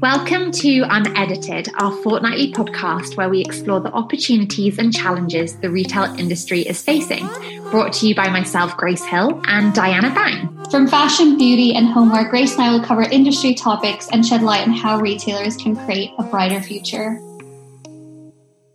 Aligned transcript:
Welcome 0.00 0.50
to 0.52 0.84
Unedited, 0.88 1.68
our 1.78 1.92
fortnightly 2.02 2.54
podcast 2.54 3.18
where 3.18 3.28
we 3.28 3.42
explore 3.42 3.80
the 3.80 3.92
opportunities 3.92 4.78
and 4.78 4.94
challenges 4.94 5.58
the 5.58 5.68
retail 5.68 6.04
industry 6.04 6.62
is 6.62 6.80
facing. 6.80 7.28
Brought 7.70 7.92
to 7.94 8.08
you 8.08 8.14
by 8.14 8.30
myself, 8.30 8.74
Grace 8.78 9.04
Hill, 9.04 9.42
and 9.46 9.74
Diana 9.74 10.08
Bang. 10.14 10.48
From 10.70 10.88
fashion, 10.88 11.36
beauty, 11.36 11.74
and 11.74 11.88
homeware, 11.88 12.30
Grace 12.30 12.54
and 12.54 12.62
I 12.62 12.70
will 12.72 12.82
cover 12.82 13.02
industry 13.02 13.52
topics 13.52 14.08
and 14.10 14.24
shed 14.24 14.40
light 14.40 14.66
on 14.66 14.72
how 14.72 14.98
retailers 14.98 15.54
can 15.58 15.76
create 15.84 16.12
a 16.18 16.22
brighter 16.22 16.62
future. 16.62 17.20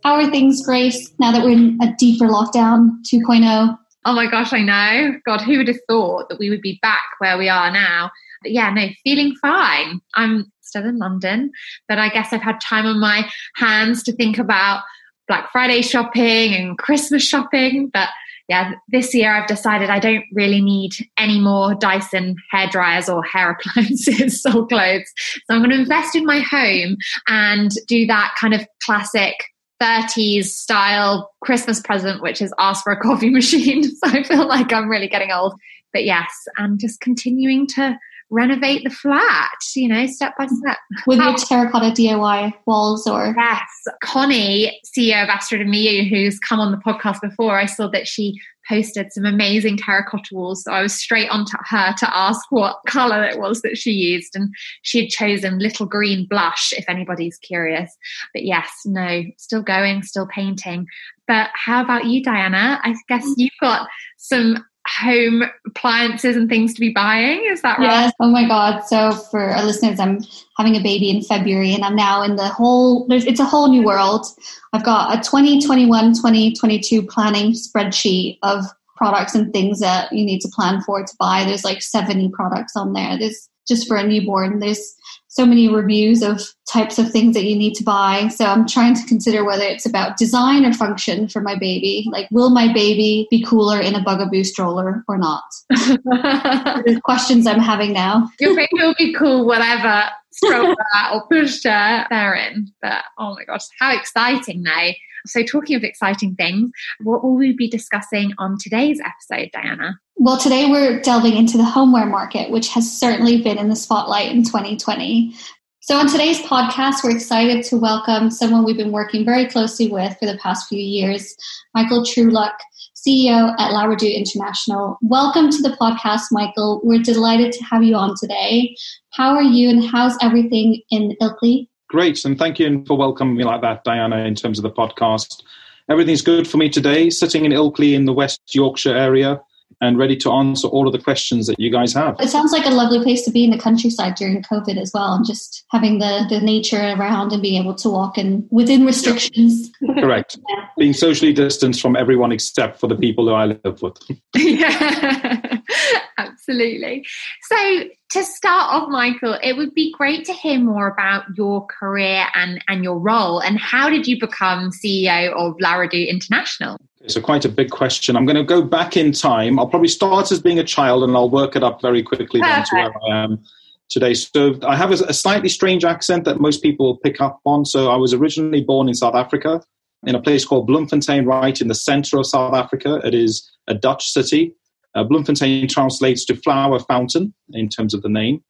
How 0.04 0.14
are 0.14 0.30
things, 0.30 0.64
Grace, 0.64 1.12
now 1.18 1.32
that 1.32 1.42
we're 1.42 1.56
in 1.56 1.76
a 1.82 1.92
deeper 1.98 2.26
lockdown 2.26 2.98
2.0? 3.12 3.78
Oh 4.04 4.14
my 4.14 4.30
gosh, 4.30 4.52
I 4.52 4.62
know. 4.62 5.18
God, 5.26 5.40
who 5.40 5.58
would 5.58 5.66
have 5.66 5.80
thought 5.88 6.28
that 6.28 6.38
we 6.38 6.50
would 6.50 6.60
be 6.60 6.78
back 6.82 7.02
where 7.18 7.36
we 7.36 7.48
are 7.48 7.72
now? 7.72 8.12
Yeah, 8.44 8.70
no, 8.70 8.88
feeling 9.02 9.34
fine. 9.40 10.00
I'm 10.14 10.52
still 10.60 10.84
in 10.84 10.98
London, 10.98 11.52
but 11.88 11.98
I 11.98 12.08
guess 12.08 12.32
I've 12.32 12.42
had 12.42 12.60
time 12.60 12.86
on 12.86 13.00
my 13.00 13.28
hands 13.56 14.02
to 14.04 14.12
think 14.12 14.38
about 14.38 14.82
Black 15.28 15.50
Friday 15.52 15.82
shopping 15.82 16.54
and 16.54 16.78
Christmas 16.78 17.26
shopping. 17.26 17.90
But 17.92 18.08
yeah, 18.48 18.72
this 18.88 19.14
year 19.14 19.34
I've 19.34 19.46
decided 19.46 19.88
I 19.88 19.98
don't 19.98 20.24
really 20.32 20.60
need 20.60 20.92
any 21.16 21.40
more 21.40 21.74
Dyson 21.74 22.36
hair 22.50 22.68
dryers 22.68 23.08
or 23.08 23.22
hair 23.22 23.50
appliances 23.66 24.44
or 24.46 24.66
clothes. 24.66 25.10
So 25.46 25.54
I'm 25.54 25.60
going 25.60 25.70
to 25.70 25.80
invest 25.80 26.14
in 26.14 26.26
my 26.26 26.40
home 26.40 26.96
and 27.28 27.70
do 27.88 28.06
that 28.06 28.34
kind 28.38 28.52
of 28.52 28.66
classic 28.84 29.34
30s 29.82 30.44
style 30.44 31.30
Christmas 31.42 31.80
present, 31.80 32.22
which 32.22 32.40
is 32.40 32.52
ask 32.58 32.84
for 32.84 32.92
a 32.92 33.00
coffee 33.00 33.30
machine. 33.30 33.84
So 33.84 34.08
I 34.08 34.22
feel 34.22 34.46
like 34.46 34.72
I'm 34.72 34.88
really 34.88 35.08
getting 35.08 35.32
old. 35.32 35.54
But 35.92 36.04
yes, 36.04 36.28
I'm 36.58 36.78
just 36.78 37.00
continuing 37.00 37.66
to 37.68 37.98
renovate 38.30 38.84
the 38.84 38.90
flat, 38.90 39.58
you 39.76 39.88
know, 39.88 40.06
step 40.06 40.34
by 40.36 40.46
mm-hmm. 40.46 40.56
step. 40.56 40.78
With 41.06 41.18
your 41.18 41.36
terracotta 41.36 41.90
DIY 41.90 42.52
walls 42.66 43.06
or? 43.06 43.34
Yes. 43.36 43.60
Connie, 44.02 44.80
CEO 44.84 45.22
of 45.22 45.28
Astrid 45.28 45.60
and 45.60 45.72
Miyu, 45.72 46.08
who's 46.08 46.38
come 46.38 46.60
on 46.60 46.72
the 46.72 46.78
podcast 46.78 47.20
before, 47.20 47.58
I 47.58 47.66
saw 47.66 47.88
that 47.88 48.08
she 48.08 48.40
posted 48.68 49.12
some 49.12 49.26
amazing 49.26 49.76
terracotta 49.76 50.34
walls. 50.34 50.64
So 50.64 50.72
I 50.72 50.82
was 50.82 50.94
straight 50.94 51.28
onto 51.28 51.56
her 51.68 51.94
to 51.98 52.16
ask 52.16 52.40
what 52.50 52.78
colour 52.86 53.22
it 53.24 53.38
was 53.38 53.62
that 53.62 53.76
she 53.76 53.90
used. 53.90 54.34
And 54.34 54.54
she 54.82 55.02
had 55.02 55.10
chosen 55.10 55.58
Little 55.58 55.86
Greene 55.86 56.26
blush, 56.28 56.72
if 56.76 56.84
anybody's 56.88 57.38
curious. 57.38 57.94
But 58.32 58.44
yes, 58.44 58.70
no, 58.84 59.22
still 59.36 59.62
going, 59.62 60.02
still 60.02 60.26
painting. 60.26 60.86
But 61.26 61.50
how 61.54 61.82
about 61.82 62.06
you, 62.06 62.22
Diana? 62.22 62.80
I 62.82 62.94
guess 63.08 63.24
mm-hmm. 63.24 63.34
you've 63.36 63.52
got 63.60 63.88
some 64.16 64.64
home 64.86 65.44
appliances 65.66 66.36
and 66.36 66.48
things 66.48 66.74
to 66.74 66.80
be 66.80 66.92
buying. 66.92 67.44
Is 67.50 67.62
that 67.62 67.78
right? 67.78 67.86
Yes. 67.86 68.12
Oh 68.20 68.30
my 68.30 68.46
God. 68.46 68.82
So 68.82 69.12
for 69.12 69.40
our 69.40 69.64
listeners, 69.64 69.98
I'm 69.98 70.20
having 70.58 70.76
a 70.76 70.82
baby 70.82 71.10
in 71.10 71.22
February 71.22 71.74
and 71.74 71.84
I'm 71.84 71.96
now 71.96 72.22
in 72.22 72.36
the 72.36 72.48
whole, 72.48 73.06
there's, 73.08 73.24
it's 73.24 73.40
a 73.40 73.44
whole 73.44 73.68
new 73.68 73.82
world. 73.82 74.26
I've 74.72 74.84
got 74.84 75.14
a 75.14 75.22
2021, 75.22 76.14
2022 76.14 77.02
planning 77.02 77.52
spreadsheet 77.52 78.38
of 78.42 78.64
products 78.96 79.34
and 79.34 79.52
things 79.52 79.80
that 79.80 80.12
you 80.12 80.24
need 80.24 80.40
to 80.40 80.48
plan 80.48 80.80
for 80.82 81.02
to 81.02 81.14
buy. 81.18 81.44
There's 81.44 81.64
like 81.64 81.82
70 81.82 82.30
products 82.30 82.76
on 82.76 82.92
there. 82.92 83.18
There's 83.18 83.48
just 83.66 83.88
for 83.88 83.96
a 83.96 84.06
newborn. 84.06 84.60
There's 84.60 84.94
so 85.28 85.44
many 85.44 85.68
reviews 85.68 86.22
of 86.22 86.40
types 86.70 86.96
of 86.96 87.10
things 87.10 87.34
that 87.34 87.44
you 87.44 87.56
need 87.56 87.74
to 87.74 87.82
buy. 87.82 88.28
So 88.28 88.44
I'm 88.44 88.68
trying 88.68 88.94
to 88.94 89.04
consider 89.06 89.44
whether 89.44 89.64
it's 89.64 89.84
about 89.84 90.16
design 90.16 90.64
or 90.64 90.72
function 90.72 91.28
for 91.28 91.40
my 91.40 91.56
baby. 91.58 92.06
Like, 92.12 92.28
will 92.30 92.50
my 92.50 92.72
baby 92.72 93.26
be 93.30 93.42
cooler 93.42 93.80
in 93.80 93.96
a 93.96 94.02
bugaboo 94.02 94.44
stroller 94.44 95.04
or 95.08 95.18
not? 95.18 95.42
questions 97.04 97.48
I'm 97.48 97.58
having 97.58 97.92
now. 97.92 98.28
Your 98.38 98.54
baby 98.54 98.68
will 98.74 98.94
be 98.96 99.12
cool, 99.12 99.44
whatever 99.44 100.04
stroller 100.32 100.76
or 101.12 101.28
pushchair 101.28 102.06
they're 102.10 102.34
in. 102.34 102.68
But 102.80 103.04
oh 103.18 103.34
my 103.34 103.44
gosh, 103.44 103.64
how 103.80 103.92
exciting 103.96 104.62
now! 104.62 104.90
So, 105.26 105.42
talking 105.42 105.74
of 105.76 105.84
exciting 105.84 106.34
things, 106.34 106.70
what 107.02 107.24
will 107.24 107.34
we 107.34 107.54
be 107.54 107.68
discussing 107.68 108.32
on 108.38 108.58
today's 108.60 109.00
episode, 109.00 109.50
Diana? 109.52 109.98
Well, 110.16 110.36
today 110.36 110.70
we're 110.70 111.00
delving 111.00 111.34
into 111.34 111.56
the 111.56 111.64
homeware 111.64 112.06
market, 112.06 112.50
which 112.50 112.68
has 112.68 112.90
certainly 112.90 113.40
been 113.40 113.56
in 113.56 113.70
the 113.70 113.76
spotlight 113.76 114.30
in 114.30 114.44
2020. 114.44 115.34
So, 115.80 115.96
on 115.96 116.08
today's 116.08 116.40
podcast, 116.40 117.02
we're 117.02 117.14
excited 117.14 117.64
to 117.64 117.76
welcome 117.76 118.30
someone 118.30 118.64
we've 118.64 118.76
been 118.76 118.92
working 118.92 119.24
very 119.24 119.46
closely 119.46 119.90
with 119.90 120.14
for 120.18 120.26
the 120.26 120.38
past 120.38 120.68
few 120.68 120.78
years, 120.78 121.34
Michael 121.74 122.02
Truluck, 122.02 122.56
CEO 122.94 123.54
at 123.58 123.72
La 123.72 123.84
Redoute 123.84 124.14
International. 124.14 124.98
Welcome 125.00 125.50
to 125.50 125.62
the 125.62 125.76
podcast, 125.80 126.24
Michael. 126.32 126.80
We're 126.84 127.02
delighted 127.02 127.52
to 127.52 127.64
have 127.64 127.82
you 127.82 127.96
on 127.96 128.14
today. 128.20 128.76
How 129.12 129.34
are 129.34 129.42
you 129.42 129.70
and 129.70 129.84
how's 129.84 130.16
everything 130.20 130.82
in 130.90 131.16
Ilkley? 131.22 131.68
Great, 131.94 132.24
and 132.24 132.36
thank 132.36 132.58
you 132.58 132.84
for 132.88 132.96
welcoming 132.96 133.36
me 133.36 133.44
like 133.44 133.60
that, 133.60 133.84
Diana, 133.84 134.24
in 134.24 134.34
terms 134.34 134.58
of 134.58 134.64
the 134.64 134.70
podcast. 134.72 135.44
Everything's 135.88 136.22
good 136.22 136.48
for 136.48 136.56
me 136.56 136.68
today, 136.68 137.08
sitting 137.08 137.44
in 137.44 137.52
Ilkley 137.52 137.94
in 137.94 138.04
the 138.04 138.12
West 138.12 138.40
Yorkshire 138.52 138.96
area 138.96 139.40
and 139.80 139.96
ready 139.96 140.16
to 140.16 140.32
answer 140.32 140.66
all 140.66 140.88
of 140.88 140.92
the 140.92 140.98
questions 140.98 141.46
that 141.46 141.58
you 141.58 141.70
guys 141.70 141.92
have. 141.92 142.16
It 142.18 142.30
sounds 142.30 142.50
like 142.50 142.66
a 142.66 142.70
lovely 142.70 143.00
place 143.00 143.24
to 143.26 143.30
be 143.30 143.44
in 143.44 143.50
the 143.50 143.58
countryside 143.58 144.16
during 144.16 144.42
COVID 144.42 144.76
as 144.76 144.90
well, 144.92 145.14
and 145.14 145.24
just 145.24 145.64
having 145.70 146.00
the, 146.00 146.26
the 146.28 146.40
nature 146.40 146.94
around 146.98 147.32
and 147.32 147.40
being 147.40 147.62
able 147.62 147.76
to 147.76 147.90
walk 147.90 148.18
and 148.18 148.44
within 148.50 148.84
restrictions. 148.84 149.70
Correct. 150.00 150.36
yeah. 150.48 150.66
Being 150.76 150.94
socially 150.94 151.32
distanced 151.32 151.80
from 151.80 151.94
everyone 151.94 152.32
except 152.32 152.80
for 152.80 152.88
the 152.88 152.96
people 152.96 153.28
who 153.28 153.34
I 153.34 153.44
live 153.44 153.80
with. 153.80 153.96
yeah, 154.34 155.58
absolutely. 156.18 157.06
So, 157.42 157.84
to 158.10 158.22
start 158.22 158.72
off, 158.72 158.88
Michael, 158.88 159.36
it 159.42 159.56
would 159.56 159.74
be 159.74 159.92
great 159.92 160.24
to 160.26 160.32
hear 160.32 160.58
more 160.58 160.88
about 160.88 161.24
your 161.36 161.66
career 161.66 162.26
and, 162.34 162.62
and 162.68 162.84
your 162.84 162.98
role, 162.98 163.40
and 163.40 163.58
how 163.58 163.90
did 163.90 164.06
you 164.06 164.18
become 164.18 164.70
CEO 164.70 165.32
of 165.32 165.54
La 165.60 165.74
Redoute 165.74 166.08
International? 166.08 166.78
So, 167.06 167.20
quite 167.20 167.44
a 167.44 167.48
big 167.48 167.70
question. 167.70 168.16
I'm 168.16 168.24
going 168.24 168.36
to 168.36 168.44
go 168.44 168.62
back 168.62 168.96
in 168.96 169.12
time. 169.12 169.58
I'll 169.58 169.68
probably 169.68 169.88
start 169.88 170.32
as 170.32 170.40
being 170.40 170.58
a 170.58 170.64
child 170.64 171.04
and 171.04 171.14
I'll 171.14 171.28
work 171.28 171.54
it 171.54 171.62
up 171.62 171.82
very 171.82 172.02
quickly 172.02 172.40
then 172.40 172.64
to 172.64 172.74
where 172.76 172.92
I 173.10 173.24
am 173.24 173.44
today. 173.90 174.14
So, 174.14 174.58
I 174.62 174.76
have 174.76 174.90
a, 174.90 175.04
a 175.04 175.12
slightly 175.12 175.48
strange 175.50 175.84
accent 175.84 176.24
that 176.24 176.40
most 176.40 176.62
people 176.62 176.96
pick 176.98 177.20
up 177.20 177.40
on. 177.44 177.66
So, 177.66 177.90
I 177.90 177.96
was 177.96 178.14
originally 178.14 178.62
born 178.62 178.88
in 178.88 178.94
South 178.94 179.14
Africa 179.14 179.62
in 180.06 180.14
a 180.14 180.22
place 180.22 180.44
called 180.44 180.66
Bloemfontein, 180.66 181.24
right 181.24 181.60
in 181.60 181.68
the 181.68 181.74
center 181.74 182.18
of 182.18 182.26
South 182.26 182.54
Africa. 182.54 183.00
It 183.04 183.14
is 183.14 183.50
a 183.66 183.74
Dutch 183.74 184.10
city. 184.10 184.54
Uh, 184.94 185.04
Bloemfontein 185.04 185.68
translates 185.68 186.24
to 186.26 186.36
flower 186.36 186.78
fountain 186.78 187.34
in 187.52 187.68
terms 187.68 187.94
of 187.94 188.02
the 188.02 188.08
name. 188.08 188.42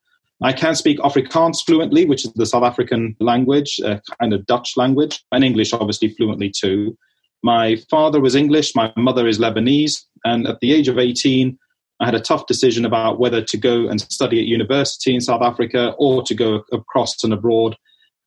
I 0.43 0.53
can 0.53 0.75
speak 0.75 0.99
Afrikaans 0.99 1.65
fluently, 1.65 2.05
which 2.05 2.25
is 2.25 2.33
the 2.35 2.47
South 2.47 2.65
African 2.65 3.17
language, 3.21 3.81
a 3.85 4.03
kind 4.21 4.35
of 4.35 4.45
Dutch 4.47 4.77
language, 4.77 5.25
and 5.33 5.45
English 5.45 5.73
obviously 5.73 6.09
fluently 6.09 6.51
too. 6.51 6.97
My 7.43 7.77
father 7.91 8.21
was 8.21 8.35
English, 8.35 8.75
my 8.75 8.93
mother 8.97 9.27
is 9.27 9.39
Lebanese, 9.39 10.03
and 10.25 10.47
at 10.47 10.61
the 10.61 10.73
age 10.73 10.89
of 10.89 10.99
18, 10.99 11.59
I 12.01 12.07
had 12.07 12.15
a 12.15 12.21
tough 12.21 12.47
decision 12.47 12.85
about 12.85 13.21
whether 13.21 13.43
to 13.43 13.57
go 13.57 13.87
and 13.89 14.01
study 14.01 14.41
at 14.41 14.47
university 14.47 15.15
in 15.15 15.21
South 15.21 15.43
Africa 15.43 15.95
or 15.99 16.23
to 16.25 16.35
go 16.35 16.65
across 16.73 17.23
and 17.23 17.33
abroad. 17.33 17.77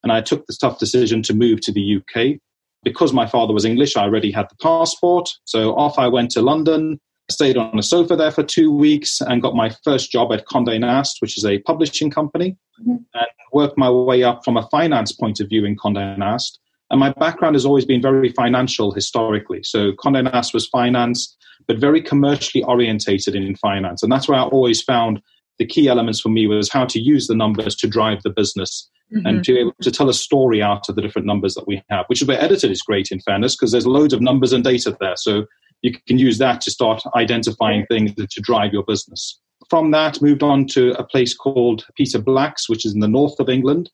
And 0.04 0.12
I 0.12 0.22
took 0.22 0.46
the 0.46 0.58
tough 0.60 0.80
decision 0.80 1.22
to 1.24 1.34
move 1.34 1.62
to 1.62 1.72
the 1.72 1.98
UK. 1.98 2.40
Because 2.84 3.12
my 3.12 3.26
father 3.26 3.54
was 3.54 3.66
English, 3.66 3.98
I 3.98 4.04
already 4.04 4.32
had 4.32 4.48
the 4.50 4.56
passport. 4.62 5.30
So 5.44 5.76
off 5.76 6.00
I 6.00 6.08
went 6.08 6.32
to 6.32 6.42
London, 6.42 7.02
stayed 7.30 7.58
on 7.58 7.78
a 7.78 7.84
sofa 7.84 8.16
there 8.16 8.32
for 8.32 8.44
two 8.44 8.72
weeks, 8.72 9.22
and 9.22 9.42
got 9.42 9.56
my 9.56 9.70
first 9.84 10.12
job 10.12 10.32
at 10.32 10.46
Condé 10.46 10.80
Nast, 10.80 11.18
which 11.20 11.38
is 11.38 11.46
a 11.46 11.60
publishing 11.60 12.10
company, 12.10 12.56
mm-hmm. 12.82 12.98
and 13.14 13.28
worked 13.54 13.78
my 13.78 13.90
way 13.90 14.24
up 14.24 14.46
from 14.46 14.58
a 14.58 14.68
finance 14.70 15.12
point 15.12 15.40
of 15.40 15.50
view 15.50 15.66
in 15.66 15.76
Condé 15.76 16.18
Nast. 16.18 16.60
And 16.90 17.00
my 17.00 17.12
background 17.14 17.56
has 17.56 17.66
always 17.66 17.86
been 17.86 18.02
very 18.02 18.30
financial 18.30 18.94
historically. 18.94 19.62
So 19.64 19.92
Condé 19.94 20.24
Nast 20.24 20.54
was 20.54 20.68
finance, 20.68 21.36
but 21.68 21.80
very 21.80 22.02
commercially 22.02 22.64
orientated 22.64 23.36
in 23.36 23.56
finance. 23.56 24.04
And 24.04 24.12
that's 24.12 24.30
where 24.30 24.40
I 24.40 24.44
always 24.44 24.82
found 24.82 25.22
the 25.60 25.66
key 25.66 25.90
elements 25.90 26.22
for 26.22 26.30
me 26.30 26.48
was 26.48 26.72
how 26.72 26.86
to 26.86 27.00
use 27.00 27.28
the 27.28 27.36
numbers 27.36 27.76
to 27.78 27.88
drive 27.88 28.24
the 28.24 28.30
business 28.30 28.90
mm-hmm. 29.14 29.26
and 29.26 29.44
to 29.44 29.54
be 29.54 29.60
able 29.60 29.74
to 29.82 29.92
tell 29.92 30.08
a 30.08 30.14
story 30.14 30.62
out 30.62 30.88
of 30.88 30.96
the 30.96 31.02
different 31.02 31.26
numbers 31.26 31.56
that 31.56 31.68
we 31.68 31.84
have, 31.90 32.06
which 32.08 32.22
is 32.22 32.28
where 32.28 32.42
Edited 32.42 32.72
is 32.72 32.82
great 32.82 33.12
in 33.12 33.20
fairness, 33.20 33.56
because 33.56 33.72
there's 33.72 33.88
loads 33.88 34.14
of 34.14 34.22
numbers 34.22 34.54
and 34.54 34.64
data 34.64 34.96
there. 35.02 35.16
So 35.18 35.46
you 35.82 35.94
can 36.08 36.18
use 36.18 36.38
that 36.40 36.62
to 36.62 36.72
start 36.72 37.04
identifying 37.16 37.86
things 37.86 38.14
to 38.16 38.42
drive 38.42 38.74
your 38.74 38.84
business. 38.84 39.40
From 39.70 39.92
that, 39.92 40.22
moved 40.22 40.44
on 40.44 40.66
to 40.68 40.92
a 41.00 41.04
place 41.04 41.34
called 41.36 41.86
Peter 41.96 42.20
Blacks, 42.20 42.70
which 42.70 42.86
is 42.86 42.94
in 42.94 43.00
the 43.00 43.08
north 43.08 43.40
of 43.40 43.50
England. 43.50 43.90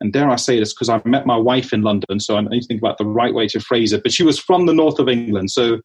And 0.00 0.12
dare 0.12 0.28
I 0.28 0.36
say 0.36 0.58
this, 0.58 0.74
because 0.74 0.88
I 0.88 1.00
met 1.04 1.24
my 1.24 1.36
wife 1.36 1.72
in 1.72 1.82
London, 1.82 2.20
so 2.20 2.36
I 2.36 2.40
need 2.42 2.60
to 2.60 2.66
think 2.66 2.80
about 2.80 2.98
the 2.98 3.06
right 3.06 3.32
way 3.32 3.46
to 3.48 3.60
phrase 3.60 3.92
it. 3.92 4.02
But 4.02 4.12
she 4.12 4.24
was 4.24 4.38
from 4.38 4.66
the 4.66 4.74
north 4.74 4.98
of 4.98 5.08
England, 5.08 5.50
so 5.50 5.80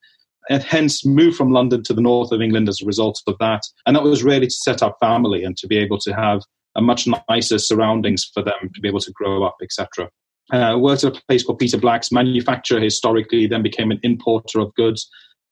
and 0.48 0.62
hence 0.62 1.04
moved 1.04 1.36
from 1.36 1.52
London 1.52 1.82
to 1.84 1.94
the 1.94 2.00
north 2.00 2.32
of 2.32 2.40
England 2.40 2.68
as 2.68 2.80
a 2.82 2.86
result 2.86 3.22
of 3.26 3.36
that. 3.38 3.62
And 3.86 3.94
that 3.94 4.02
was 4.02 4.24
really 4.24 4.46
to 4.46 4.52
set 4.52 4.82
up 4.82 4.96
family 4.98 5.44
and 5.44 5.56
to 5.58 5.66
be 5.66 5.76
able 5.78 5.98
to 5.98 6.12
have 6.12 6.42
a 6.76 6.82
much 6.82 7.06
nicer 7.28 7.58
surroundings 7.58 8.28
for 8.32 8.42
them 8.42 8.70
to 8.74 8.80
be 8.80 8.88
able 8.88 9.00
to 9.00 9.12
grow 9.12 9.44
up, 9.44 9.56
etc. 9.62 10.08
Uh, 10.52 10.76
worked 10.78 11.04
at 11.04 11.16
a 11.16 11.22
place 11.28 11.44
called 11.44 11.58
Peter 11.58 11.78
Black's, 11.78 12.10
manufacturer 12.10 12.80
historically, 12.80 13.46
then 13.46 13.62
became 13.62 13.90
an 13.90 14.00
importer 14.02 14.60
of 14.60 14.74
goods, 14.74 15.08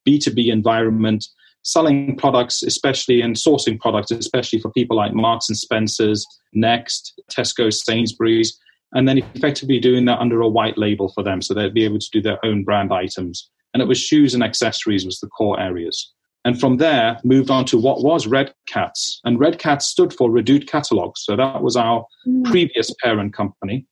B2B 0.08 0.50
environment, 0.50 1.26
selling 1.62 2.16
products, 2.16 2.62
especially 2.62 3.20
and 3.20 3.36
sourcing 3.36 3.78
products, 3.78 4.10
especially 4.10 4.60
for 4.60 4.70
people 4.70 4.96
like 4.96 5.12
Marks 5.12 5.48
and 5.48 5.58
Spencers, 5.58 6.24
Next, 6.54 7.20
Tesco, 7.30 7.72
Sainsbury's, 7.72 8.58
and 8.92 9.06
then 9.06 9.18
effectively 9.18 9.78
doing 9.78 10.06
that 10.06 10.18
under 10.18 10.40
a 10.40 10.48
white 10.48 10.78
label 10.78 11.12
for 11.12 11.22
them, 11.22 11.42
so 11.42 11.52
they'd 11.52 11.74
be 11.74 11.84
able 11.84 11.98
to 11.98 12.10
do 12.10 12.22
their 12.22 12.44
own 12.44 12.64
brand 12.64 12.92
items. 12.92 13.50
And 13.74 13.82
it 13.82 13.88
was 13.88 13.98
shoes 13.98 14.32
and 14.32 14.42
accessories 14.42 15.04
was 15.04 15.18
the 15.20 15.28
core 15.28 15.60
areas. 15.60 16.12
And 16.44 16.58
from 16.58 16.78
there, 16.78 17.18
moved 17.24 17.50
on 17.50 17.66
to 17.66 17.76
what 17.76 18.02
was 18.02 18.26
Red 18.26 18.54
Cats. 18.66 19.20
And 19.24 19.38
Redcats 19.38 19.82
stood 19.82 20.14
for 20.14 20.30
Redoute 20.30 20.66
Catalogs. 20.66 21.22
So 21.24 21.36
that 21.36 21.62
was 21.62 21.76
our 21.76 22.06
mm. 22.26 22.44
previous 22.44 22.94
parent 23.02 23.34
company. 23.34 23.84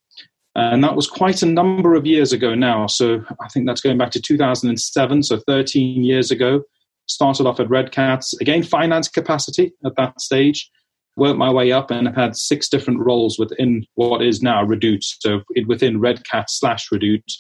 And 0.57 0.83
that 0.83 0.97
was 0.97 1.07
quite 1.07 1.43
a 1.43 1.47
number 1.47 1.95
of 1.95 2.07
years 2.07 2.33
ago 2.33 2.55
now. 2.55 2.87
So 2.87 3.23
I 3.43 3.49
think 3.49 3.67
that's 3.67 3.83
going 3.83 3.99
back 3.99 4.11
to 4.13 4.21
2007, 4.21 5.23
so 5.23 5.39
13 5.47 6.03
years 6.03 6.31
ago. 6.31 6.63
Started 7.09 7.47
off 7.47 7.61
at 7.61 7.69
Redcats, 7.69 8.33
again, 8.41 8.63
finance 8.63 9.07
capacity 9.07 9.75
at 9.85 9.95
that 9.97 10.19
stage. 10.19 10.69
Worked 11.17 11.39
my 11.39 11.53
way 11.53 11.73
up 11.73 11.91
and 11.91 12.07
have 12.07 12.17
had 12.17 12.37
six 12.37 12.71
different 12.71 13.01
roles 13.01 13.39
within 13.39 13.85
what 13.97 14.23
is 14.23 14.41
now 14.41 14.65
Redoute. 14.65 15.05
So 15.21 15.43
within 15.67 16.01
Red 16.01 16.25
Cat 16.25 16.47
slash 16.49 16.89
Redoute. 16.91 17.33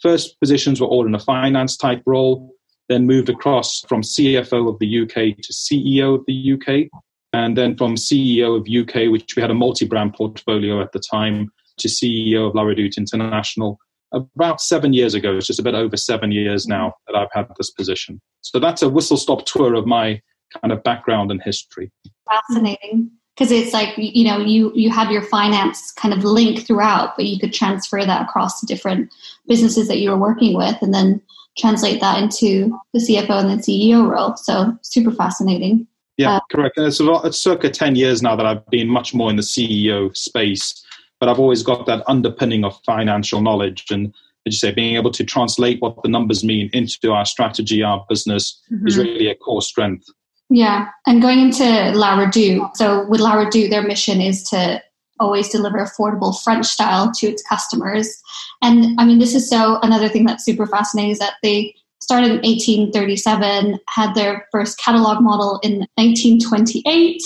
First 0.00 0.40
positions 0.40 0.80
were 0.80 0.86
all 0.86 1.06
in 1.06 1.14
a 1.14 1.18
finance 1.18 1.76
type 1.76 2.02
role, 2.06 2.54
then 2.88 3.06
moved 3.06 3.28
across 3.28 3.80
from 3.88 4.00
CFO 4.00 4.70
of 4.70 4.78
the 4.78 5.02
UK 5.02 5.36
to 5.36 5.52
CEO 5.52 6.14
of 6.14 6.24
the 6.26 6.52
UK, 6.54 6.90
and 7.34 7.58
then 7.58 7.76
from 7.76 7.96
CEO 7.96 8.56
of 8.56 8.66
UK, 8.66 9.12
which 9.12 9.36
we 9.36 9.42
had 9.42 9.50
a 9.50 9.54
multi 9.54 9.86
brand 9.86 10.14
portfolio 10.14 10.80
at 10.80 10.92
the 10.92 10.98
time, 11.10 11.50
to 11.78 11.88
CEO 11.88 12.48
of 12.48 12.54
La 12.54 12.62
Redoute 12.62 12.96
International 12.96 13.78
about 14.12 14.60
seven 14.60 14.92
years 14.92 15.14
ago. 15.14 15.36
It's 15.36 15.46
just 15.46 15.58
a 15.58 15.62
bit 15.62 15.74
over 15.74 15.96
seven 15.96 16.32
years 16.32 16.66
now 16.66 16.94
that 17.06 17.16
I've 17.16 17.32
had 17.32 17.46
this 17.58 17.70
position. 17.70 18.20
So 18.42 18.58
that's 18.58 18.82
a 18.82 18.88
whistle 18.88 19.16
stop 19.16 19.44
tour 19.44 19.74
of 19.74 19.86
my 19.86 20.20
kind 20.60 20.72
of 20.72 20.82
background 20.82 21.30
and 21.30 21.42
history. 21.42 21.90
Fascinating. 22.30 23.10
Because 23.36 23.50
it's 23.50 23.72
like 23.72 23.92
you 23.96 24.24
know 24.24 24.38
you 24.38 24.70
you 24.76 24.90
have 24.90 25.10
your 25.10 25.22
finance 25.22 25.90
kind 25.92 26.14
of 26.14 26.22
link 26.22 26.64
throughout, 26.64 27.16
but 27.16 27.24
you 27.24 27.40
could 27.40 27.52
transfer 27.52 28.04
that 28.04 28.22
across 28.22 28.60
to 28.60 28.66
different 28.66 29.12
businesses 29.48 29.88
that 29.88 29.98
you 29.98 30.10
were 30.10 30.16
working 30.16 30.56
with, 30.56 30.76
and 30.80 30.94
then 30.94 31.20
translate 31.58 32.00
that 32.00 32.22
into 32.22 32.78
the 32.92 33.00
CFO 33.00 33.40
and 33.40 33.50
the 33.50 33.62
CEO 33.62 34.08
role. 34.08 34.36
So 34.36 34.78
super 34.82 35.10
fascinating. 35.10 35.88
Yeah, 36.16 36.36
uh, 36.36 36.40
correct. 36.50 36.76
And 36.78 36.86
it's, 36.86 37.00
a 37.00 37.04
lot, 37.04 37.24
it's 37.24 37.38
circa 37.38 37.70
10 37.70 37.96
years 37.96 38.22
now 38.22 38.36
that 38.36 38.46
I've 38.46 38.64
been 38.70 38.88
much 38.88 39.14
more 39.14 39.30
in 39.30 39.36
the 39.36 39.42
CEO 39.42 40.16
space 40.16 40.84
but 41.20 41.28
I've 41.28 41.38
always 41.38 41.62
got 41.62 41.86
that 41.86 42.02
underpinning 42.06 42.64
of 42.64 42.78
financial 42.84 43.40
knowledge 43.40 43.84
and 43.90 44.14
as 44.46 44.52
you 44.52 44.58
say, 44.58 44.72
being 44.72 44.96
able 44.96 45.10
to 45.10 45.24
translate 45.24 45.80
what 45.80 46.02
the 46.02 46.08
numbers 46.08 46.44
mean 46.44 46.68
into 46.72 47.12
our 47.12 47.24
strategy, 47.24 47.82
our 47.82 48.04
business 48.08 48.60
mm-hmm. 48.70 48.86
is 48.86 48.98
really 48.98 49.28
a 49.28 49.34
core 49.34 49.62
strength. 49.62 50.06
Yeah, 50.50 50.88
and 51.06 51.22
going 51.22 51.40
into 51.40 51.64
La 51.92 52.18
Redoute, 52.18 52.76
so 52.76 53.06
with 53.08 53.20
La 53.20 53.36
Redoute, 53.36 53.70
their 53.70 53.82
mission 53.82 54.20
is 54.20 54.42
to 54.50 54.82
always 55.18 55.48
deliver 55.48 55.78
affordable 55.78 56.38
French 56.42 56.66
style 56.66 57.10
to 57.12 57.26
its 57.26 57.42
customers. 57.42 58.20
And 58.60 59.00
I 59.00 59.06
mean, 59.06 59.18
this 59.18 59.34
is 59.34 59.48
so 59.48 59.78
another 59.82 60.08
thing 60.08 60.26
that's 60.26 60.44
super 60.44 60.66
fascinating 60.66 61.12
is 61.12 61.18
that 61.20 61.34
they 61.42 61.74
started 62.04 62.30
in 62.30 62.36
1837, 62.36 63.80
had 63.88 64.14
their 64.14 64.46
first 64.52 64.78
catalog 64.78 65.22
model 65.22 65.58
in 65.62 65.86
1928, 65.96 67.22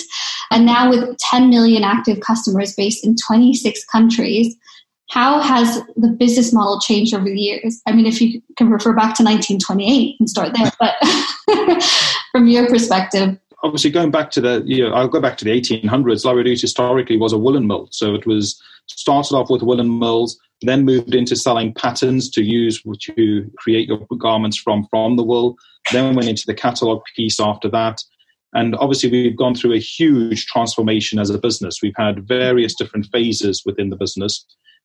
and 0.51 0.65
now 0.65 0.89
with 0.89 1.17
10 1.19 1.51
million 1.51 1.83
active 1.83 2.21
customers 2.21 2.75
based 2.75 3.05
in 3.05 3.17
26 3.27 3.85
countries. 3.87 4.57
How 5.11 5.41
has 5.41 5.83
the 5.97 6.09
business 6.09 6.53
model 6.53 6.81
changed 6.81 7.15
over 7.15 7.25
the 7.25 7.41
years? 7.41 7.81
I 7.87 7.93
mean, 7.93 8.07
if 8.07 8.21
you 8.21 8.43
can 8.57 8.71
refer 8.71 8.93
back 8.93 9.17
to 9.17 9.25
1928 9.25 10.17
and 10.21 10.29
start 10.29 10.53
there, 10.55 10.71
but 10.79 11.83
from 12.33 12.47
your 12.47 12.69
perspective. 12.69 13.39
Obviously, 13.63 13.91
going 13.91 14.11
back 14.11 14.31
to 14.33 14.41
the, 14.41 14.63
you 14.65 14.89
know, 14.89 14.95
I'll 14.95 15.09
go 15.09 15.21
back 15.21 15.37
to 15.39 15.45
the 15.45 15.51
1800s. 15.51 16.25
La 16.25 16.33
Redoute 16.33 16.61
historically 16.61 17.17
was 17.17 17.33
a 17.33 17.39
woolen 17.39 17.67
mill. 17.67 17.89
So 17.91 18.15
it 18.15 18.27
was 18.27 18.61
started 18.87 19.35
off 19.35 19.51
with 19.51 19.63
woolen 19.63 19.99
mills, 19.99 20.39
then 20.63 20.85
moved 20.85 21.15
into 21.15 21.37
selling 21.37 21.75
patterns 21.75 22.31
to 22.31 22.43
use 22.43 22.83
to 22.83 23.51
create 23.59 23.89
your 23.89 24.07
garments 24.19 24.59
from 24.59 24.87
from 24.91 25.17
the 25.17 25.25
wool. 25.25 25.57
Then 25.93 26.15
went 26.15 26.29
into 26.29 26.45
the 26.47 26.55
catalog 26.55 27.03
piece 27.17 27.41
after 27.41 27.69
that. 27.71 28.03
And 28.55 28.75
obviously, 28.77 29.11
we've 29.11 29.37
gone 29.37 29.55
through 29.55 29.75
a 29.75 29.79
huge 29.79 30.47
transformation 30.47 31.19
as 31.19 31.31
a 31.31 31.39
business. 31.39 31.81
We've 31.83 31.93
had 31.97 32.27
various 32.27 32.75
different 32.75 33.07
phases 33.13 33.63
within 33.67 33.91
the 33.91 33.97
business. 33.97 34.45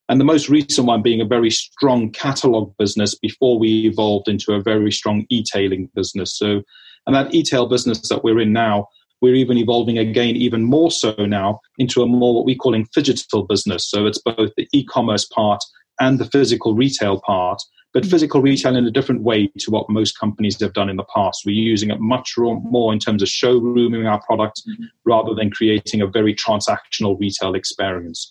And 0.09 0.19
the 0.19 0.25
most 0.25 0.49
recent 0.49 0.85
one 0.85 1.01
being 1.01 1.21
a 1.21 1.25
very 1.25 1.49
strong 1.49 2.11
catalog 2.11 2.75
business 2.77 3.15
before 3.15 3.57
we 3.57 3.85
evolved 3.85 4.27
into 4.27 4.51
a 4.51 4.61
very 4.61 4.91
strong 4.91 5.25
e-tailing 5.29 5.89
business. 5.95 6.37
So, 6.37 6.63
and 7.05 7.15
that 7.15 7.33
e-tail 7.33 7.67
business 7.67 8.07
that 8.09 8.23
we're 8.23 8.39
in 8.39 8.53
now 8.53 8.87
we're 9.23 9.35
even 9.35 9.57
evolving 9.57 9.97
again, 9.97 10.35
even 10.35 10.65
more 10.65 10.91
so 10.91 11.13
now, 11.17 11.61
into 11.77 12.01
a 12.01 12.05
more 12.05 12.35
what 12.35 12.45
we're 12.45 12.57
calling 12.57 12.85
phygital 12.87 13.47
business. 13.47 13.89
So 13.89 14.05
it's 14.05 14.17
both 14.17 14.51
the 14.57 14.67
e 14.73 14.83
commerce 14.83 15.25
part 15.25 15.63
and 16.01 16.19
the 16.19 16.25
physical 16.25 16.75
retail 16.75 17.21
part, 17.21 17.61
but 17.93 18.05
physical 18.05 18.41
retail 18.41 18.75
in 18.75 18.85
a 18.85 18.91
different 18.91 19.21
way 19.21 19.49
to 19.59 19.71
what 19.71 19.89
most 19.89 20.19
companies 20.19 20.59
have 20.59 20.73
done 20.73 20.89
in 20.89 20.97
the 20.97 21.05
past. 21.15 21.43
We're 21.45 21.53
using 21.53 21.89
it 21.89 22.01
much 22.01 22.33
more 22.37 22.91
in 22.91 22.99
terms 22.99 23.21
of 23.21 23.29
showrooming 23.29 24.11
our 24.11 24.21
product 24.23 24.61
mm-hmm. 24.67 24.83
rather 25.05 25.33
than 25.33 25.51
creating 25.51 26.01
a 26.01 26.07
very 26.07 26.35
transactional 26.35 27.17
retail 27.17 27.55
experience. 27.55 28.29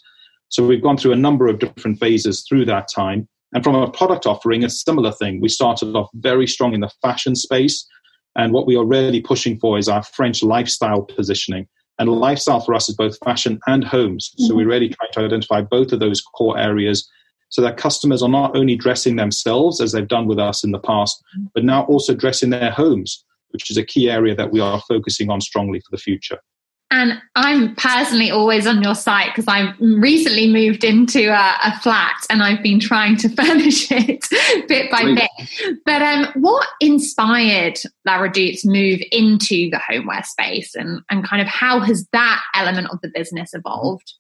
So 0.51 0.67
we've 0.67 0.83
gone 0.83 0.99
through 0.99 1.13
a 1.13 1.17
number 1.17 1.47
of 1.47 1.59
different 1.59 2.01
phases 2.01 2.45
through 2.47 2.67
that 2.67 2.89
time. 2.95 3.27
And 3.55 3.65
from 3.65 3.77
a 3.77 3.91
product 3.91 4.27
offering, 4.27 4.63
a 4.63 4.69
similar 4.69 5.13
thing. 5.13 5.41
We 5.41 5.49
started 5.49 5.97
off 5.97 6.11
very 6.17 6.47
strong 6.47 6.75
in 6.75 6.81
the 6.81 6.91
fashion 7.01 7.35
space 7.35 7.87
and 8.37 8.53
what 8.53 8.67
we 8.67 8.77
are 8.77 8.85
really 8.85 9.21
pushing 9.21 9.59
for 9.59 9.79
is 9.79 9.89
our 9.89 10.03
French 10.03 10.43
lifestyle 10.43 11.03
positioning. 11.03 11.69
And 11.99 12.09
lifestyle 12.11 12.61
for 12.61 12.75
us 12.75 12.89
is 12.89 12.97
both 12.97 13.19
fashion 13.25 13.61
and 13.67 13.85
homes. 13.85 14.31
Mm-hmm. 14.31 14.47
So 14.47 14.55
we 14.55 14.65
really 14.65 14.89
try 14.89 15.07
to 15.13 15.21
identify 15.21 15.61
both 15.61 15.93
of 15.93 16.01
those 16.01 16.21
core 16.21 16.59
areas 16.59 17.09
so 17.51 17.61
that 17.61 17.77
customers 17.77 18.23
are 18.23 18.31
not 18.31 18.57
only 18.57 18.77
dressing 18.77 19.17
themselves 19.17 19.81
as 19.81 19.93
they've 19.93 20.09
done 20.09 20.27
with 20.27 20.39
us 20.39 20.65
in 20.65 20.71
the 20.71 20.79
past, 20.79 21.23
mm-hmm. 21.37 21.47
but 21.55 21.65
now 21.65 21.85
also 21.85 22.15
dressing 22.15 22.51
their 22.51 22.71
homes, 22.71 23.25
which 23.51 23.71
is 23.71 23.77
a 23.77 23.85
key 23.85 24.11
area 24.11 24.35
that 24.35 24.51
we 24.51 24.61
are 24.61 24.81
focusing 24.89 25.31
on 25.31 25.41
strongly 25.41 25.81
for 25.81 25.91
the 25.91 25.99
future. 25.99 26.39
And 26.95 27.15
I'm 27.37 27.75
personally 27.77 28.31
always 28.31 28.67
on 28.67 28.83
your 28.83 28.95
site 28.95 29.29
because 29.35 29.49
I've 29.49 29.75
recently 29.81 30.53
moved 30.53 30.85
into 30.85 31.29
a, 31.29 31.57
a, 31.65 31.81
flat 31.81 32.17
and 32.29 32.43
I've 32.43 32.63
been 32.63 32.79
trying 32.79 33.17
to 33.17 33.29
furnish 33.35 33.91
it 33.91 34.27
bit 34.69 34.91
by 34.91 35.01
Great. 35.01 35.27
bit. 35.39 35.79
But 35.87 36.03
um, 36.03 36.27
what 36.35 36.69
inspired 36.81 37.79
La 38.05 38.17
Redoute's 38.17 38.67
move 38.67 39.01
into 39.11 39.71
the 39.71 39.79
homeware 39.79 40.23
space 40.23 40.75
and, 40.75 41.01
and 41.09 41.27
kind 41.27 41.41
of 41.41 41.49
how 41.49 41.81
has 41.81 42.07
that 42.13 42.43
element 42.55 42.89
of 42.91 43.01
the 43.01 43.11
business 43.15 43.55
evolved? 43.55 44.13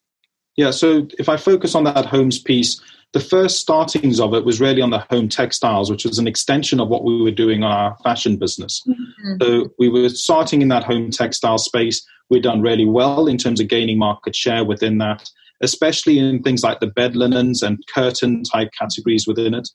Yeah, 0.56 0.70
so 0.70 1.06
if 1.18 1.28
I 1.28 1.36
focus 1.36 1.74
on 1.74 1.84
that 1.84 2.06
homes 2.06 2.38
piece, 2.38 2.80
the 3.12 3.20
first 3.20 3.60
startings 3.60 4.20
of 4.20 4.32
it 4.32 4.44
was 4.44 4.60
really 4.60 4.80
on 4.80 4.90
the 4.90 5.04
home 5.10 5.28
textiles, 5.28 5.90
which 5.90 6.04
was 6.04 6.18
an 6.18 6.26
extension 6.26 6.80
of 6.80 6.88
what 6.88 7.04
we 7.04 7.20
were 7.20 7.30
doing 7.30 7.62
on 7.62 7.70
our 7.70 7.96
fashion 8.02 8.36
business. 8.36 8.82
Mm-hmm. 8.88 9.42
So 9.42 9.68
we 9.78 9.90
were 9.90 10.08
starting 10.08 10.62
in 10.62 10.68
that 10.68 10.84
home 10.84 11.10
textile 11.10 11.58
space. 11.58 12.04
We've 12.30 12.42
done 12.42 12.62
really 12.62 12.86
well 12.86 13.26
in 13.26 13.36
terms 13.36 13.60
of 13.60 13.68
gaining 13.68 13.98
market 13.98 14.34
share 14.34 14.64
within 14.64 14.96
that, 14.98 15.28
especially 15.60 16.18
in 16.18 16.42
things 16.42 16.62
like 16.62 16.80
the 16.80 16.86
bed 16.86 17.14
linens 17.14 17.62
and 17.62 17.78
curtain 17.94 18.44
type 18.44 18.70
categories 18.78 19.26
within 19.26 19.52
it. 19.52 19.68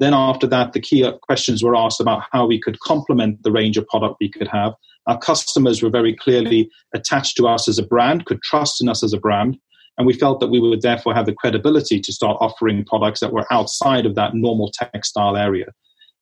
Then 0.00 0.14
after 0.14 0.46
that, 0.48 0.72
the 0.72 0.80
key 0.80 1.08
questions 1.22 1.62
were 1.62 1.76
asked 1.76 2.00
about 2.00 2.24
how 2.32 2.46
we 2.46 2.60
could 2.60 2.80
complement 2.80 3.42
the 3.44 3.52
range 3.52 3.76
of 3.76 3.86
product 3.86 4.16
we 4.18 4.30
could 4.30 4.48
have. 4.48 4.72
Our 5.06 5.18
customers 5.18 5.82
were 5.82 5.90
very 5.90 6.16
clearly 6.16 6.70
attached 6.94 7.36
to 7.36 7.46
us 7.46 7.68
as 7.68 7.78
a 7.78 7.86
brand, 7.86 8.24
could 8.24 8.42
trust 8.42 8.82
in 8.82 8.88
us 8.88 9.04
as 9.04 9.12
a 9.12 9.18
brand. 9.18 9.58
And 10.00 10.06
we 10.06 10.14
felt 10.14 10.40
that 10.40 10.48
we 10.48 10.60
would 10.60 10.80
therefore 10.80 11.12
have 11.12 11.26
the 11.26 11.34
credibility 11.34 12.00
to 12.00 12.10
start 12.10 12.38
offering 12.40 12.86
products 12.86 13.20
that 13.20 13.34
were 13.34 13.44
outside 13.52 14.06
of 14.06 14.14
that 14.14 14.34
normal 14.34 14.72
textile 14.72 15.36
area. 15.36 15.66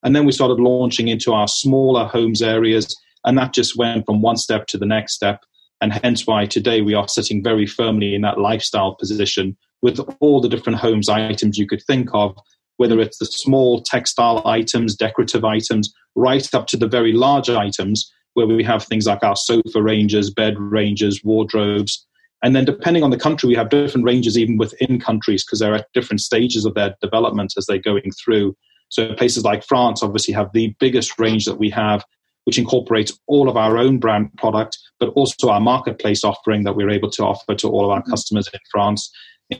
And 0.02 0.16
then 0.16 0.24
we 0.24 0.32
started 0.32 0.58
launching 0.58 1.06
into 1.06 1.32
our 1.32 1.46
smaller 1.46 2.06
homes 2.06 2.42
areas, 2.42 2.92
and 3.24 3.38
that 3.38 3.52
just 3.52 3.78
went 3.78 4.04
from 4.04 4.20
one 4.20 4.36
step 4.36 4.66
to 4.66 4.78
the 4.78 4.84
next 4.84 5.14
step. 5.14 5.44
And 5.80 5.92
hence 5.92 6.26
why 6.26 6.46
today 6.46 6.80
we 6.80 6.94
are 6.94 7.06
sitting 7.06 7.40
very 7.40 7.66
firmly 7.66 8.16
in 8.16 8.22
that 8.22 8.40
lifestyle 8.40 8.96
position 8.96 9.56
with 9.80 10.00
all 10.18 10.40
the 10.40 10.48
different 10.48 10.80
homes 10.80 11.08
items 11.08 11.56
you 11.56 11.68
could 11.68 11.84
think 11.86 12.08
of, 12.12 12.36
whether 12.78 12.98
it's 12.98 13.18
the 13.18 13.26
small 13.26 13.80
textile 13.80 14.44
items, 14.44 14.96
decorative 14.96 15.44
items, 15.44 15.94
right 16.16 16.52
up 16.52 16.66
to 16.66 16.76
the 16.76 16.88
very 16.88 17.12
large 17.12 17.48
items 17.48 18.12
where 18.34 18.48
we 18.48 18.64
have 18.64 18.82
things 18.82 19.06
like 19.06 19.22
our 19.22 19.36
sofa 19.36 19.80
ranges, 19.80 20.34
bed 20.34 20.58
ranges, 20.58 21.22
wardrobes, 21.22 22.07
and 22.42 22.54
then, 22.54 22.64
depending 22.64 23.02
on 23.02 23.10
the 23.10 23.18
country, 23.18 23.48
we 23.48 23.56
have 23.56 23.70
different 23.70 24.04
ranges 24.04 24.38
even 24.38 24.58
within 24.58 25.00
countries 25.00 25.44
because 25.44 25.58
they're 25.58 25.74
at 25.74 25.92
different 25.92 26.20
stages 26.20 26.64
of 26.64 26.74
their 26.74 26.94
development 27.02 27.54
as 27.56 27.66
they're 27.66 27.78
going 27.78 28.10
through. 28.12 28.56
So, 28.90 29.12
places 29.14 29.44
like 29.44 29.64
France 29.64 30.02
obviously 30.02 30.34
have 30.34 30.52
the 30.52 30.74
biggest 30.78 31.18
range 31.18 31.46
that 31.46 31.58
we 31.58 31.68
have, 31.70 32.04
which 32.44 32.58
incorporates 32.58 33.18
all 33.26 33.48
of 33.48 33.56
our 33.56 33.76
own 33.76 33.98
brand 33.98 34.32
product, 34.36 34.78
but 35.00 35.08
also 35.10 35.48
our 35.48 35.60
marketplace 35.60 36.22
offering 36.22 36.62
that 36.62 36.76
we're 36.76 36.90
able 36.90 37.10
to 37.10 37.24
offer 37.24 37.54
to 37.56 37.68
all 37.68 37.84
of 37.84 37.90
our 37.90 38.00
mm-hmm. 38.00 38.10
customers 38.10 38.48
in 38.52 38.60
France. 38.70 39.10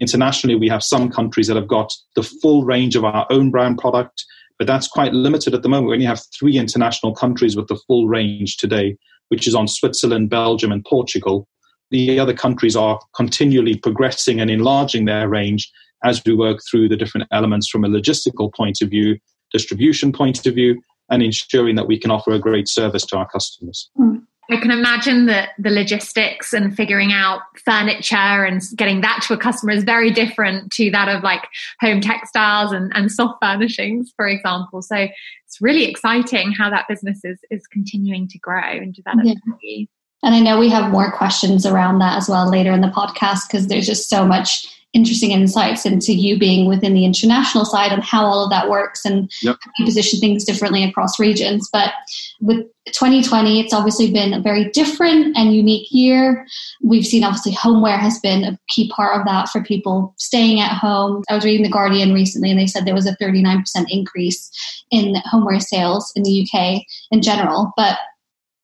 Internationally, 0.00 0.54
we 0.54 0.68
have 0.68 0.82
some 0.82 1.11
countries 1.11 1.49
that 1.49 1.56
have 1.56 1.68
got 1.68 1.92
the 2.14 2.23
full 2.23 2.64
range 2.64 2.94
of 2.94 3.04
our 3.04 3.26
own 3.30 3.50
brand 3.50 3.78
product, 3.78 4.25
but 4.56 4.66
that's 4.66 4.87
quite 4.87 5.12
limited 5.12 5.52
at 5.54 5.62
the 5.62 5.68
moment. 5.68 5.88
We 5.88 5.94
only 5.94 6.06
have 6.06 6.23
three 6.38 6.58
international 6.58 7.14
countries 7.14 7.56
with 7.56 7.66
the 7.68 7.80
full 7.87 8.06
range 8.06 8.56
today, 8.56 8.97
which 9.30 9.49
is 9.49 9.54
on 9.54 9.66
Switzerland, 9.66 10.30
Belgium, 10.30 10.70
and 10.70 10.85
Portugal. 10.85 11.49
The 11.90 12.18
other 12.18 12.35
countries 12.35 12.76
are 12.76 13.00
continually 13.14 13.76
progressing 13.76 14.40
and 14.40 14.50
enlarging 14.50 15.07
their 15.07 15.28
range 15.28 15.71
as 16.04 16.23
we 16.25 16.35
work 16.35 16.61
through 16.71 16.88
the 16.88 16.97
different 16.97 17.26
elements 17.33 17.68
from 17.68 17.85
a 17.85 17.88
logistical 17.88 18.52
point 18.54 18.80
of 18.83 18.90
view, 18.90 19.18
distribution 19.52 20.12
point 20.12 20.47
of 20.47 20.54
view, 20.54 20.80
and 21.11 21.23
ensuring 21.23 21.76
that 21.76 21.87
we 21.87 21.99
can 21.99 22.11
offer 22.11 22.33
a 22.33 22.38
great 22.38 22.68
service 22.68 23.04
to 23.07 23.16
our 23.16 23.28
customers. 23.28 23.90
Mm. 23.99 24.23
I 24.50 24.57
can 24.57 24.71
imagine 24.71 25.26
that 25.26 25.50
the 25.59 25.68
logistics 25.68 26.54
and 26.54 26.75
figuring 26.75 27.12
out 27.12 27.40
furniture 27.66 28.16
and 28.16 28.62
getting 28.76 29.02
that 29.02 29.23
to 29.26 29.35
a 29.35 29.37
customer 29.37 29.73
is 29.73 29.85
very 29.85 30.11
different 30.11 30.73
to 30.73 30.90
that 30.90 31.09
of 31.09 31.23
like 31.23 31.47
home 31.80 32.00
textiles 32.00 32.73
and, 32.73 32.90
and 32.95 33.12
soft 33.12 33.38
furnishings, 33.42 34.11
for 34.16 34.26
example. 34.26 34.80
So 34.80 34.97
it's 34.97 35.61
really 35.61 35.85
exciting 35.85 36.52
how 36.52 36.71
that 36.71 36.87
business 36.88 37.21
is, 37.25 37.38
is 37.50 37.66
continuing 37.66 38.26
to 38.28 38.38
grow 38.38 38.62
and 38.62 38.95
develop. 38.95 39.26
Yeah. 39.62 39.85
And 40.22 40.34
I 40.34 40.40
know 40.40 40.58
we 40.58 40.68
have 40.70 40.90
more 40.90 41.12
questions 41.12 41.64
around 41.64 42.00
that 42.00 42.16
as 42.16 42.28
well 42.28 42.50
later 42.50 42.72
in 42.72 42.80
the 42.80 42.88
podcast 42.88 43.48
because 43.48 43.68
there's 43.68 43.87
just 43.87 44.08
so 44.08 44.26
much 44.26 44.66
interesting 44.94 45.32
insights 45.32 45.84
into 45.84 46.14
you 46.14 46.38
being 46.38 46.66
within 46.66 46.94
the 46.94 47.04
international 47.04 47.64
side 47.64 47.92
and 47.92 48.02
how 48.02 48.25
all 48.25 48.44
of 48.44 48.50
that 48.50 48.70
works 48.70 49.04
and 49.04 49.30
yep. 49.42 49.56
how 49.60 49.70
you 49.78 49.84
position 49.84 50.18
things 50.18 50.44
differently 50.44 50.82
across 50.82 51.20
regions. 51.20 51.68
But 51.70 51.92
with 52.40 52.66
2020, 52.87 53.60
it's 53.60 53.75
obviously 53.75 54.10
been 54.10 54.32
a 54.32 54.40
very 54.40 54.70
different 54.70 55.37
and 55.37 55.54
unique 55.54 55.88
year. 55.90 56.46
We've 56.82 57.04
seen 57.04 57.22
obviously 57.22 57.52
homeware 57.52 57.98
has 57.98 58.18
been 58.20 58.44
a 58.44 58.58
key 58.68 58.90
part 58.90 59.20
of 59.20 59.26
that 59.26 59.50
for 59.50 59.62
people 59.62 60.14
staying 60.16 60.60
at 60.60 60.72
home. 60.72 61.22
I 61.28 61.34
was 61.34 61.44
reading 61.44 61.64
The 61.64 61.70
Guardian 61.70 62.14
recently 62.14 62.50
and 62.50 62.58
they 62.58 62.66
said 62.66 62.87
there 62.87 62.94
was 62.94 63.06
a 63.06 63.16
39% 63.16 63.62
increase 63.90 64.50
in 64.90 65.16
homeware 65.26 65.60
sales 65.60 66.12
in 66.16 66.22
the 66.22 66.48
UK 66.48 66.82
in 67.10 67.20
general. 67.20 67.72
But 67.76 67.98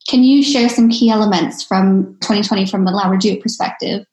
can 0.09 0.23
you 0.23 0.43
share 0.43 0.69
some 0.69 0.91
key 0.91 1.11
elements 1.11 1.63
from 1.63 2.17
2020 2.21 2.67
from 2.67 2.87
a 2.87 2.91
La 2.91 3.05
Redoute 3.05 3.43
perspective 3.43 4.05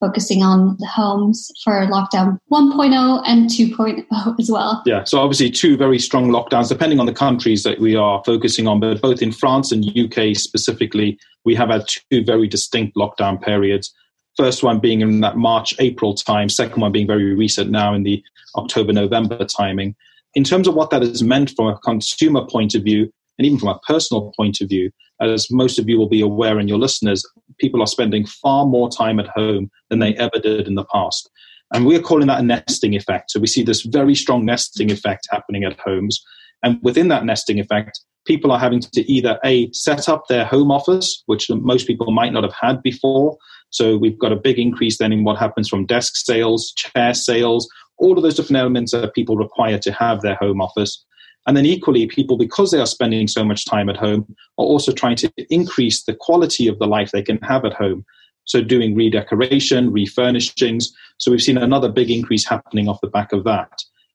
focusing 0.00 0.42
on 0.42 0.76
the 0.78 0.86
homes 0.86 1.50
for 1.64 1.86
lockdown 1.86 2.38
1.0 2.52 3.22
and 3.26 3.48
2.0 3.48 4.40
as 4.40 4.50
well. 4.50 4.82
Yeah, 4.84 5.04
so 5.04 5.18
obviously 5.20 5.50
two 5.50 5.76
very 5.76 5.98
strong 5.98 6.28
lockdowns, 6.28 6.68
depending 6.68 7.00
on 7.00 7.06
the 7.06 7.14
countries 7.14 7.62
that 7.62 7.80
we 7.80 7.96
are 7.96 8.22
focusing 8.24 8.66
on, 8.66 8.80
but 8.80 9.00
both 9.00 9.22
in 9.22 9.32
France 9.32 9.72
and 9.72 9.84
UK 9.96 10.36
specifically, 10.36 11.18
we 11.44 11.54
have 11.54 11.70
had 11.70 11.88
two 11.88 12.24
very 12.24 12.46
distinct 12.46 12.96
lockdown 12.96 13.40
periods. 13.40 13.92
First 14.36 14.62
one 14.62 14.80
being 14.80 15.00
in 15.00 15.20
that 15.20 15.38
March, 15.38 15.74
April 15.78 16.14
time, 16.14 16.48
second 16.50 16.80
one 16.80 16.92
being 16.92 17.06
very 17.06 17.34
recent 17.34 17.70
now 17.70 17.94
in 17.94 18.02
the 18.02 18.22
October, 18.56 18.92
November 18.92 19.44
timing. 19.46 19.94
In 20.34 20.44
terms 20.44 20.68
of 20.68 20.74
what 20.74 20.90
that 20.90 21.00
has 21.00 21.22
meant 21.22 21.52
from 21.56 21.68
a 21.68 21.78
consumer 21.78 22.44
point 22.46 22.74
of 22.74 22.82
view, 22.82 23.10
and 23.38 23.46
even 23.46 23.58
from 23.58 23.70
a 23.70 23.78
personal 23.80 24.32
point 24.36 24.60
of 24.60 24.68
view, 24.68 24.90
as 25.20 25.50
most 25.50 25.78
of 25.78 25.88
you 25.88 25.98
will 25.98 26.08
be 26.08 26.20
aware 26.20 26.58
and 26.58 26.68
your 26.68 26.78
listeners, 26.78 27.24
people 27.58 27.80
are 27.82 27.86
spending 27.86 28.26
far 28.26 28.66
more 28.66 28.90
time 28.90 29.18
at 29.18 29.28
home 29.28 29.70
than 29.90 29.98
they 29.98 30.14
ever 30.14 30.38
did 30.42 30.66
in 30.66 30.74
the 30.74 30.84
past. 30.84 31.30
And 31.72 31.86
we're 31.86 32.00
calling 32.00 32.28
that 32.28 32.40
a 32.40 32.42
nesting 32.42 32.94
effect. 32.94 33.30
So 33.30 33.40
we 33.40 33.46
see 33.46 33.62
this 33.62 33.82
very 33.82 34.14
strong 34.14 34.44
nesting 34.44 34.90
effect 34.90 35.26
happening 35.30 35.64
at 35.64 35.78
homes. 35.80 36.22
And 36.62 36.78
within 36.82 37.08
that 37.08 37.24
nesting 37.24 37.58
effect, 37.58 38.00
people 38.26 38.52
are 38.52 38.58
having 38.58 38.80
to 38.80 39.12
either 39.12 39.38
A, 39.44 39.70
set 39.72 40.08
up 40.08 40.24
their 40.28 40.44
home 40.44 40.70
office, 40.70 41.22
which 41.26 41.48
most 41.50 41.86
people 41.86 42.10
might 42.12 42.32
not 42.32 42.44
have 42.44 42.54
had 42.54 42.82
before. 42.82 43.36
So 43.70 43.96
we've 43.96 44.18
got 44.18 44.32
a 44.32 44.36
big 44.36 44.58
increase 44.58 44.98
then 44.98 45.12
in 45.12 45.24
what 45.24 45.38
happens 45.38 45.68
from 45.68 45.86
desk 45.86 46.16
sales, 46.16 46.72
chair 46.76 47.14
sales, 47.14 47.68
all 47.98 48.16
of 48.16 48.22
those 48.22 48.34
different 48.34 48.58
elements 48.58 48.92
that 48.92 49.14
people 49.14 49.36
require 49.36 49.78
to 49.78 49.92
have 49.92 50.20
their 50.20 50.36
home 50.36 50.60
office. 50.60 51.04
And 51.46 51.56
then 51.56 51.66
equally, 51.66 52.06
people, 52.06 52.36
because 52.36 52.70
they 52.70 52.80
are 52.80 52.86
spending 52.86 53.28
so 53.28 53.44
much 53.44 53.64
time 53.64 53.88
at 53.88 53.96
home, 53.96 54.34
are 54.58 54.64
also 54.64 54.92
trying 54.92 55.16
to 55.16 55.32
increase 55.48 56.04
the 56.04 56.14
quality 56.14 56.66
of 56.66 56.78
the 56.78 56.86
life 56.86 57.12
they 57.12 57.22
can 57.22 57.38
have 57.38 57.64
at 57.64 57.74
home. 57.74 58.04
So 58.44 58.62
doing 58.62 58.94
redecoration, 58.94 59.90
refurnishings. 59.90 60.86
So 61.18 61.30
we've 61.30 61.42
seen 61.42 61.58
another 61.58 61.90
big 61.90 62.10
increase 62.10 62.46
happening 62.46 62.88
off 62.88 63.00
the 63.00 63.08
back 63.08 63.32
of 63.32 63.44
that. 63.44 63.70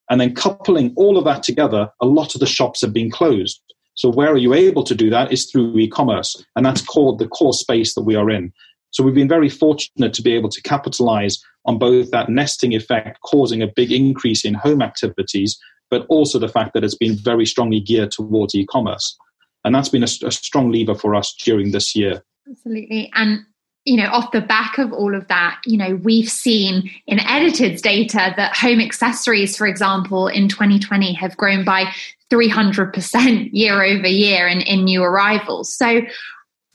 And 0.10 0.20
then 0.20 0.36
coupling 0.36 0.94
all 0.98 1.18
of 1.18 1.24
that 1.26 1.44
together, 1.44 1.90
a 2.02 2.06
lot 2.06 2.36
of 2.36 2.42
the 2.42 2.48
shops 2.48 2.82
have 2.82 2.94
been 2.94 3.10
closed. 3.10 3.62
So 3.94 4.10
where 4.10 4.32
are 4.32 4.38
you 4.38 4.54
able 4.54 4.84
to 4.84 4.96
do 4.96 5.10
that 5.10 5.32
is 5.32 5.50
through 5.50 5.78
e-commerce. 5.78 6.44
And 6.56 6.66
that's 6.66 6.82
called 6.82 7.20
the 7.20 7.28
core 7.28 7.54
space 7.54 7.94
that 7.96 8.04
we 8.04 8.16
are 8.16 8.30
in. 8.30 8.52
So 8.92 9.04
we've 9.04 9.16
been 9.16 9.28
very 9.30 9.50
fortunate 9.50 10.14
to 10.14 10.22
be 10.22 10.34
able 10.34 10.50
to 10.50 10.62
capitalize 10.64 11.42
on 11.66 11.78
both 11.78 12.12
that 12.12 12.30
nesting 12.30 12.74
effect 12.74 13.20
causing 13.22 13.62
a 13.62 13.72
big 13.74 13.92
increase 13.92 14.44
in 14.44 14.54
home 14.54 14.82
activities, 14.82 15.58
but 15.92 16.06
also 16.08 16.40
the 16.40 16.48
fact 16.48 16.74
that 16.74 16.84
it's 16.84 16.96
been 16.96 17.16
very 17.16 17.46
strongly 17.46 17.82
geared 17.82 18.12
towards 18.12 18.56
e-commerce. 18.56 19.16
And 19.64 19.76
that's 19.76 19.90
been 19.90 20.04
a, 20.04 20.08
a 20.26 20.32
strong 20.32 20.72
lever 20.72 20.96
for 20.96 21.14
us 21.14 21.36
during 21.44 21.72
this 21.72 21.96
year. 21.96 22.24
Absolutely. 22.50 23.12
And 23.14 23.46
you 23.86 23.98
know, 23.98 24.10
off 24.12 24.32
the 24.32 24.42
back 24.42 24.78
of 24.78 24.94
all 24.94 25.16
of 25.16 25.28
that, 25.28 25.60
you 25.66 25.76
know, 25.76 25.96
we've 26.04 26.30
seen 26.30 26.90
in 27.08 27.20
Edited's 27.20 27.82
data 27.82 28.32
that 28.38 28.56
home 28.56 28.80
accessories, 28.80 29.58
for 29.58 29.66
example, 29.66 30.28
in 30.28 30.48
2020 30.48 31.14
have 31.14 31.36
grown 31.36 31.66
by 31.66 31.92
300% 32.32 33.50
year 33.52 33.82
over 33.84 34.08
year 34.08 34.48
in, 34.48 34.62
in 34.62 34.84
new 34.84 35.04
arrivals. 35.04 35.76
So, 35.76 36.02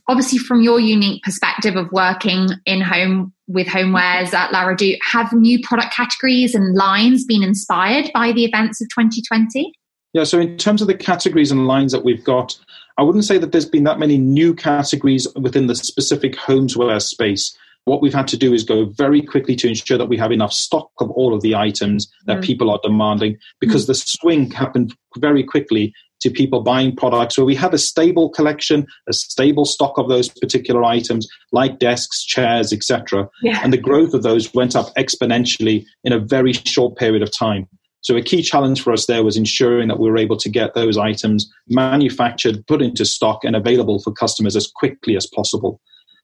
obviously, 0.09 0.39
from 0.39 0.63
your 0.63 0.81
unique 0.81 1.23
perspective 1.23 1.77
of 1.77 1.93
working 1.93 2.49
in 2.65 2.81
home 2.81 3.33
with 3.49 3.67
homewares 3.67 4.35
at 4.35 4.53
La 4.53 4.65
Redoute, 4.65 4.99
have 5.11 5.33
new 5.33 5.61
product 5.63 5.95
categories 5.95 6.55
and 6.55 6.75
lines 6.75 7.25
been 7.25 7.43
inspired 7.43 8.11
by 8.13 8.33
the 8.33 8.45
events 8.45 8.81
of 8.81 8.89
2020? 8.89 9.73
Yeah, 10.13 10.25
so 10.25 10.41
in 10.41 10.57
terms 10.57 10.81
of 10.81 10.89
the 10.89 10.95
categories 10.95 11.53
and 11.53 11.67
lines 11.67 11.93
that 11.93 12.05
we've 12.05 12.25
got, 12.25 12.59
I 12.99 13.03
wouldn't 13.03 13.25
say 13.25 13.39
that 13.39 13.53
there's 13.53 13.69
been 13.69 13.85
that 13.85 13.99
many 13.99 14.17
new 14.17 14.55
categories 14.55 15.29
within 15.37 15.67
the 15.67 15.75
specific 15.75 16.37
homeware 16.37 17.01
space. 17.01 17.57
What 17.85 18.03
we've 18.03 18.15
had 18.15 18.27
to 18.29 18.37
do 18.37 18.53
is 18.53 18.65
go 18.65 18.87
very 18.87 19.23
quickly 19.23 19.55
to 19.57 19.69
ensure 19.69 19.99
that 19.99 20.09
we 20.09 20.17
have 20.17 20.33
enough 20.33 20.53
stock 20.53 20.91
of 20.99 21.11
all 21.11 21.35
of 21.35 21.43
the 21.43 21.55
items 21.55 22.11
that 22.25 22.39
mm. 22.39 22.45
people 22.45 22.71
are 22.71 22.81
demanding 22.83 23.37
because 23.61 23.85
mm. 23.85 23.89
the 23.89 23.95
swing 23.95 24.51
happened 24.51 24.95
very 25.19 25.45
quickly 25.45 25.93
to 26.21 26.31
people 26.31 26.63
buying 26.63 26.97
products 26.97 27.37
where 27.37 27.45
we 27.45 27.55
have 27.55 27.75
a 27.75 27.79
stable 27.79 28.31
collection, 28.31 28.87
a 29.09 29.13
stable 29.13 29.65
stock 29.65 29.99
of 29.99 30.09
those 30.09 30.29
particular 30.29 30.85
items, 30.85 31.29
like 31.53 31.79
desks, 31.79 32.25
chairs, 32.25 32.73
etc. 32.73 33.29
Yeah. 33.43 33.61
And 33.63 33.73
the 33.73 33.79
growth 33.79 34.15
of 34.15 34.23
those 34.23 34.53
went 34.55 34.75
up 34.75 34.95
exponentially 34.97 35.85
in 36.05 36.13
a 36.13 36.19
very 36.19 36.53
short 36.53 36.97
period 36.97 37.23
of 37.23 37.37
time. 37.37 37.69
So 38.01 38.17
a 38.17 38.23
key 38.23 38.41
challenge 38.41 38.83
for 38.83 38.93
us 38.93 39.07
there 39.07 39.25
was 39.25 39.37
ensuring 39.37 39.89
that 39.89 39.99
we 39.99 40.09
were 40.09 40.17
able 40.17 40.37
to 40.37 40.49
get 40.49 40.75
those 40.75 40.97
items 40.97 41.51
manufactured, 41.69 42.65
put 42.69 42.81
into 42.81 43.05
stock, 43.05 43.43
and 43.43 43.57
available 43.57 44.01
for 44.01 44.13
customers 44.13 44.55
as 44.55 44.69
quickly 44.69 45.17
as 45.17 45.27
possible. 45.27 45.81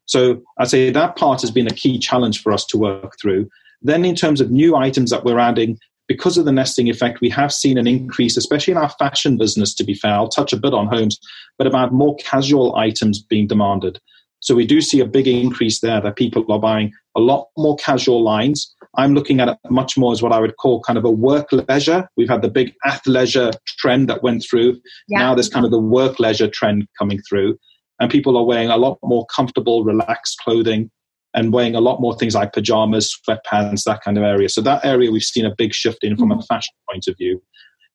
So 0.07 0.43
I'd 0.59 0.69
say 0.69 0.91
that 0.91 1.17
part 1.17 1.41
has 1.41 1.51
been 1.51 1.67
a 1.67 1.75
key 1.75 1.99
challenge 1.99 2.41
for 2.41 2.53
us 2.53 2.65
to 2.67 2.79
work 2.79 3.15
through. 3.21 3.49
Then, 3.83 4.05
in 4.05 4.15
terms 4.15 4.41
of 4.41 4.51
new 4.51 4.77
items 4.77 5.11
that 5.11 5.25
we're 5.25 5.41
adding, 5.41 5.77
because 6.13 6.37
of 6.37 6.45
the 6.45 6.53
nesting 6.53 6.89
effect, 6.89 7.23
we 7.23 7.31
have 7.31 7.51
seen 7.51 7.79
an 7.79 7.87
increase, 7.87 8.37
especially 8.37 8.73
in 8.73 8.77
our 8.77 8.91
fashion 8.99 9.39
business, 9.39 9.75
to 9.75 9.83
be 9.83 9.95
fair. 9.95 10.13
I'll 10.13 10.29
touch 10.29 10.53
a 10.53 10.59
bit 10.59 10.75
on 10.75 10.87
homes, 10.87 11.19
but 11.57 11.67
about 11.67 11.95
more 11.95 12.17
casual 12.17 12.77
items 12.77 13.23
being 13.23 13.47
demanded. 13.47 13.99
So 14.41 14.55
we 14.55 14.67
do 14.67 14.83
see 14.83 15.01
a 15.01 15.07
big 15.07 15.27
increase 15.27 15.81
there 15.81 16.03
that 16.03 16.17
people 16.17 16.45
are 16.53 16.61
buying 16.61 16.93
a 17.17 17.21
lot 17.21 17.49
more 17.57 17.77
casual 17.77 18.23
lines. 18.23 18.75
I'm 18.99 19.15
looking 19.15 19.41
at 19.41 19.49
it 19.49 19.57
much 19.71 19.97
more 19.97 20.13
as 20.13 20.21
what 20.21 20.33
I 20.33 20.41
would 20.41 20.59
call 20.59 20.83
kind 20.83 20.99
of 20.99 21.07
a 21.07 21.11
work 21.11 21.49
leisure. 21.51 22.07
We've 22.19 22.29
had 22.29 22.43
the 22.43 22.51
big 22.51 22.75
athleisure 22.85 23.55
trend 23.79 24.11
that 24.11 24.23
went 24.23 24.45
through. 24.45 24.81
Yeah. 25.09 25.21
Now 25.21 25.35
there's 25.35 25.49
kind 25.49 25.65
of 25.65 25.71
the 25.71 25.81
work 25.81 26.21
leisure 26.21 26.49
trend 26.49 26.87
coming 26.99 27.21
through. 27.27 27.57
And 28.01 28.11
people 28.11 28.37
are 28.37 28.45
wearing 28.45 28.69
a 28.69 28.77
lot 28.77 28.99
more 29.03 29.25
comfortable, 29.35 29.83
relaxed 29.83 30.39
clothing 30.45 30.91
and 31.35 31.53
weighing 31.53 31.75
a 31.75 31.81
lot 31.81 32.01
more 32.01 32.17
things 32.17 32.35
like 32.35 32.53
pajamas, 32.53 33.17
sweatpants, 33.29 33.85
that 33.85 34.03
kind 34.05 34.19
of 34.19 34.25
area. 34.25 34.49
So 34.49 34.61
that 34.63 34.85
area 34.85 35.11
we've 35.11 35.23
seen 35.23 35.47
a 35.47 35.55
big 35.57 35.73
shift 35.73 36.05
in 36.05 36.17
from 36.17 36.31
mm-hmm. 36.31 36.41
a 36.41 36.43
fashion 36.43 36.75
point 36.91 37.07
of 37.09 37.17
view. 37.17 37.43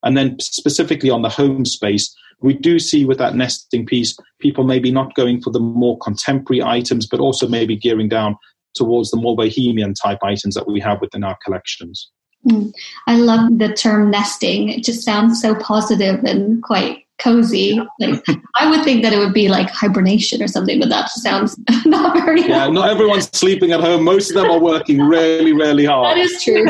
And 0.03 0.17
then 0.17 0.39
specifically 0.39 1.10
on 1.10 1.22
the 1.22 1.29
home 1.29 1.65
space, 1.65 2.15
we 2.41 2.53
do 2.53 2.79
see 2.79 3.03
with 3.06 3.17
that 3.17 3.36
nesting 3.36 3.86
piece, 3.86 4.15
people 4.39 4.63
maybe 4.63 4.91
not 4.91 5.15
going 5.15 5.41
for 5.41 5.50
the 5.50 5.60
more 5.60 5.98
contemporary 6.00 6.62
items, 6.62 7.08
but 7.08 7.20
also 7.20 7.48
maybe 7.48 7.75
gearing 7.75 8.10
down 8.10 8.36
towards 8.75 9.10
the 9.10 9.17
more 9.17 9.36
bohemian 9.36 9.94
type 9.94 10.20
items 10.24 10.53
that 10.53 10.67
we 10.67 10.79
have 10.79 11.01
within 11.01 11.24
our 11.24 11.38
collections. 11.44 12.12
Mm. 12.48 12.72
I 13.08 13.17
love 13.17 13.58
the 13.58 13.74
term 13.74 14.12
nesting. 14.12 14.70
It 14.70 14.84
just 14.84 15.03
sounds 15.03 15.41
so 15.41 15.56
positive 15.56 16.24
and 16.24 16.62
quite 16.62 17.07
cozy. 17.20 17.80
Like 18.00 18.24
I 18.56 18.70
would 18.70 18.84
think 18.84 19.04
that 19.04 19.14
it 19.14 19.20
would 19.20 19.34
be 19.34 19.50
like 19.50 19.70
hibernation 19.70 20.42
or 20.42 20.48
something, 20.48 20.80
but 20.80 20.90
that 20.90 21.10
sounds 21.10 21.60
not 21.86 22.18
very. 22.18 22.42
Yeah, 22.42 22.68
not 22.68 22.90
everyone's 22.90 23.30
sleeping 23.38 23.72
at 23.72 23.80
home. 23.80 24.04
Most 24.04 24.30
of 24.30 24.36
them 24.36 24.50
are 24.50 24.60
working 24.60 25.02
really, 25.02 25.54
really 25.54 25.86
hard. 25.86 26.06
That 26.06 26.18
is 26.18 26.44
true. 26.44 26.66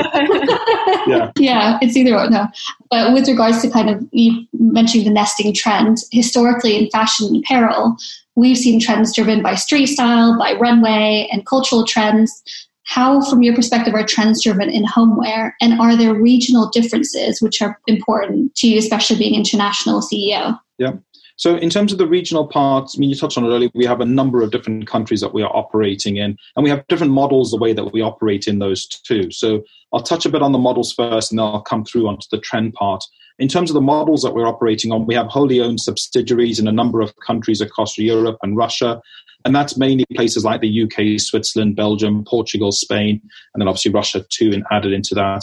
yeah, 1.14 1.32
yeah, 1.38 1.78
it's 1.82 1.96
either 1.96 2.18
or. 2.18 2.30
No, 2.30 2.48
but 2.90 3.14
with 3.14 3.28
regards 3.28 3.62
to 3.62 3.70
kind 3.70 3.90
of 3.90 4.06
you 4.12 4.46
mentioning 4.54 5.06
the 5.06 5.14
nesting 5.14 5.54
trend, 5.54 6.00
historically 6.12 6.78
in 6.78 6.90
fashion 6.90 7.28
and 7.28 7.38
apparel, 7.38 7.98
we've 8.36 8.58
seen 8.58 8.80
trends 8.80 9.14
driven 9.14 9.42
by 9.42 9.56
street 9.56 9.88
style, 9.88 10.38
by 10.38 10.54
runway, 10.54 11.28
and 11.32 11.46
cultural 11.46 11.84
trends. 11.86 12.44
How, 12.88 13.22
from 13.30 13.44
your 13.44 13.54
perspective, 13.54 13.94
are 13.94 14.06
trends 14.06 14.42
driven 14.42 14.70
in 14.70 14.86
homeware? 14.86 15.56
And 15.62 15.80
are 15.80 15.96
there 15.96 16.14
regional 16.14 16.70
differences 16.70 17.42
which 17.42 17.62
are 17.62 17.80
important 17.86 18.56
to 18.56 18.68
you, 18.68 18.80
especially 18.80 19.18
being 19.18 19.36
international 19.36 20.02
CEO? 20.02 20.58
Yeah. 20.78 20.94
So, 21.36 21.58
in 21.58 21.70
terms 21.70 21.92
of 21.92 21.98
the 21.98 22.08
regional 22.08 22.48
parts, 22.48 22.96
I 22.98 23.00
mean, 23.00 23.10
you 23.10 23.16
touched 23.16 23.38
on 23.38 23.44
it 23.44 23.50
earlier, 23.50 23.70
we 23.76 23.86
have 23.86 24.00
a 24.00 24.06
number 24.06 24.42
of 24.42 24.52
different 24.52 24.88
countries 24.88 25.22
that 25.22 25.34
we 25.34 25.44
are 25.44 25.56
operating 25.56 26.16
in, 26.16 26.38
and 26.56 26.64
we 26.64 26.70
have 26.70 26.88
different 26.88 27.12
models 27.12 27.52
the 27.52 27.58
way 27.58 27.74
that 27.74 27.92
we 27.92 28.02
operate 28.02 28.48
in 28.48 28.60
those 28.60 28.88
too. 28.88 29.32
So, 29.32 29.64
I'll 29.92 30.02
touch 30.02 30.26
a 30.26 30.30
bit 30.30 30.42
on 30.42 30.54
the 30.54 30.58
models 30.58 30.94
first, 30.94 31.32
and 31.32 31.38
then 31.38 31.46
I'll 31.46 31.62
come 31.62 31.84
through 31.84 32.08
onto 32.08 32.28
the 32.32 32.40
trend 32.40 32.74
part. 32.74 33.04
In 33.38 33.50
terms 33.50 33.70
of 33.70 33.76
the 33.76 33.82
models 33.82 34.24
that 34.24 34.34
we're 34.34 34.48
operating 34.48 34.92
on, 34.92 35.06
we 35.06 35.14
have 35.14 35.28
wholly 35.28 35.60
owned 35.60 35.82
subsidiaries 35.82 36.58
in 36.58 36.68
a 36.68 36.72
number 36.72 37.02
of 37.02 37.14
countries 37.18 37.62
across 37.62 37.98
Europe 37.98 38.38
and 38.42 38.58
Russia. 38.58 39.00
And 39.48 39.56
that's 39.56 39.78
mainly 39.78 40.04
places 40.14 40.44
like 40.44 40.60
the 40.60 40.84
UK, 40.84 41.22
Switzerland, 41.22 41.78
Belgium, 41.78 42.26
Portugal, 42.26 42.74
Spain, 42.74 43.22
and 43.54 43.62
then 43.62 43.70
obviously 43.70 43.94
Russia 43.94 44.26
too, 44.28 44.52
and 44.52 44.66
added 44.72 44.92
into 44.92 45.16
that. 45.16 45.40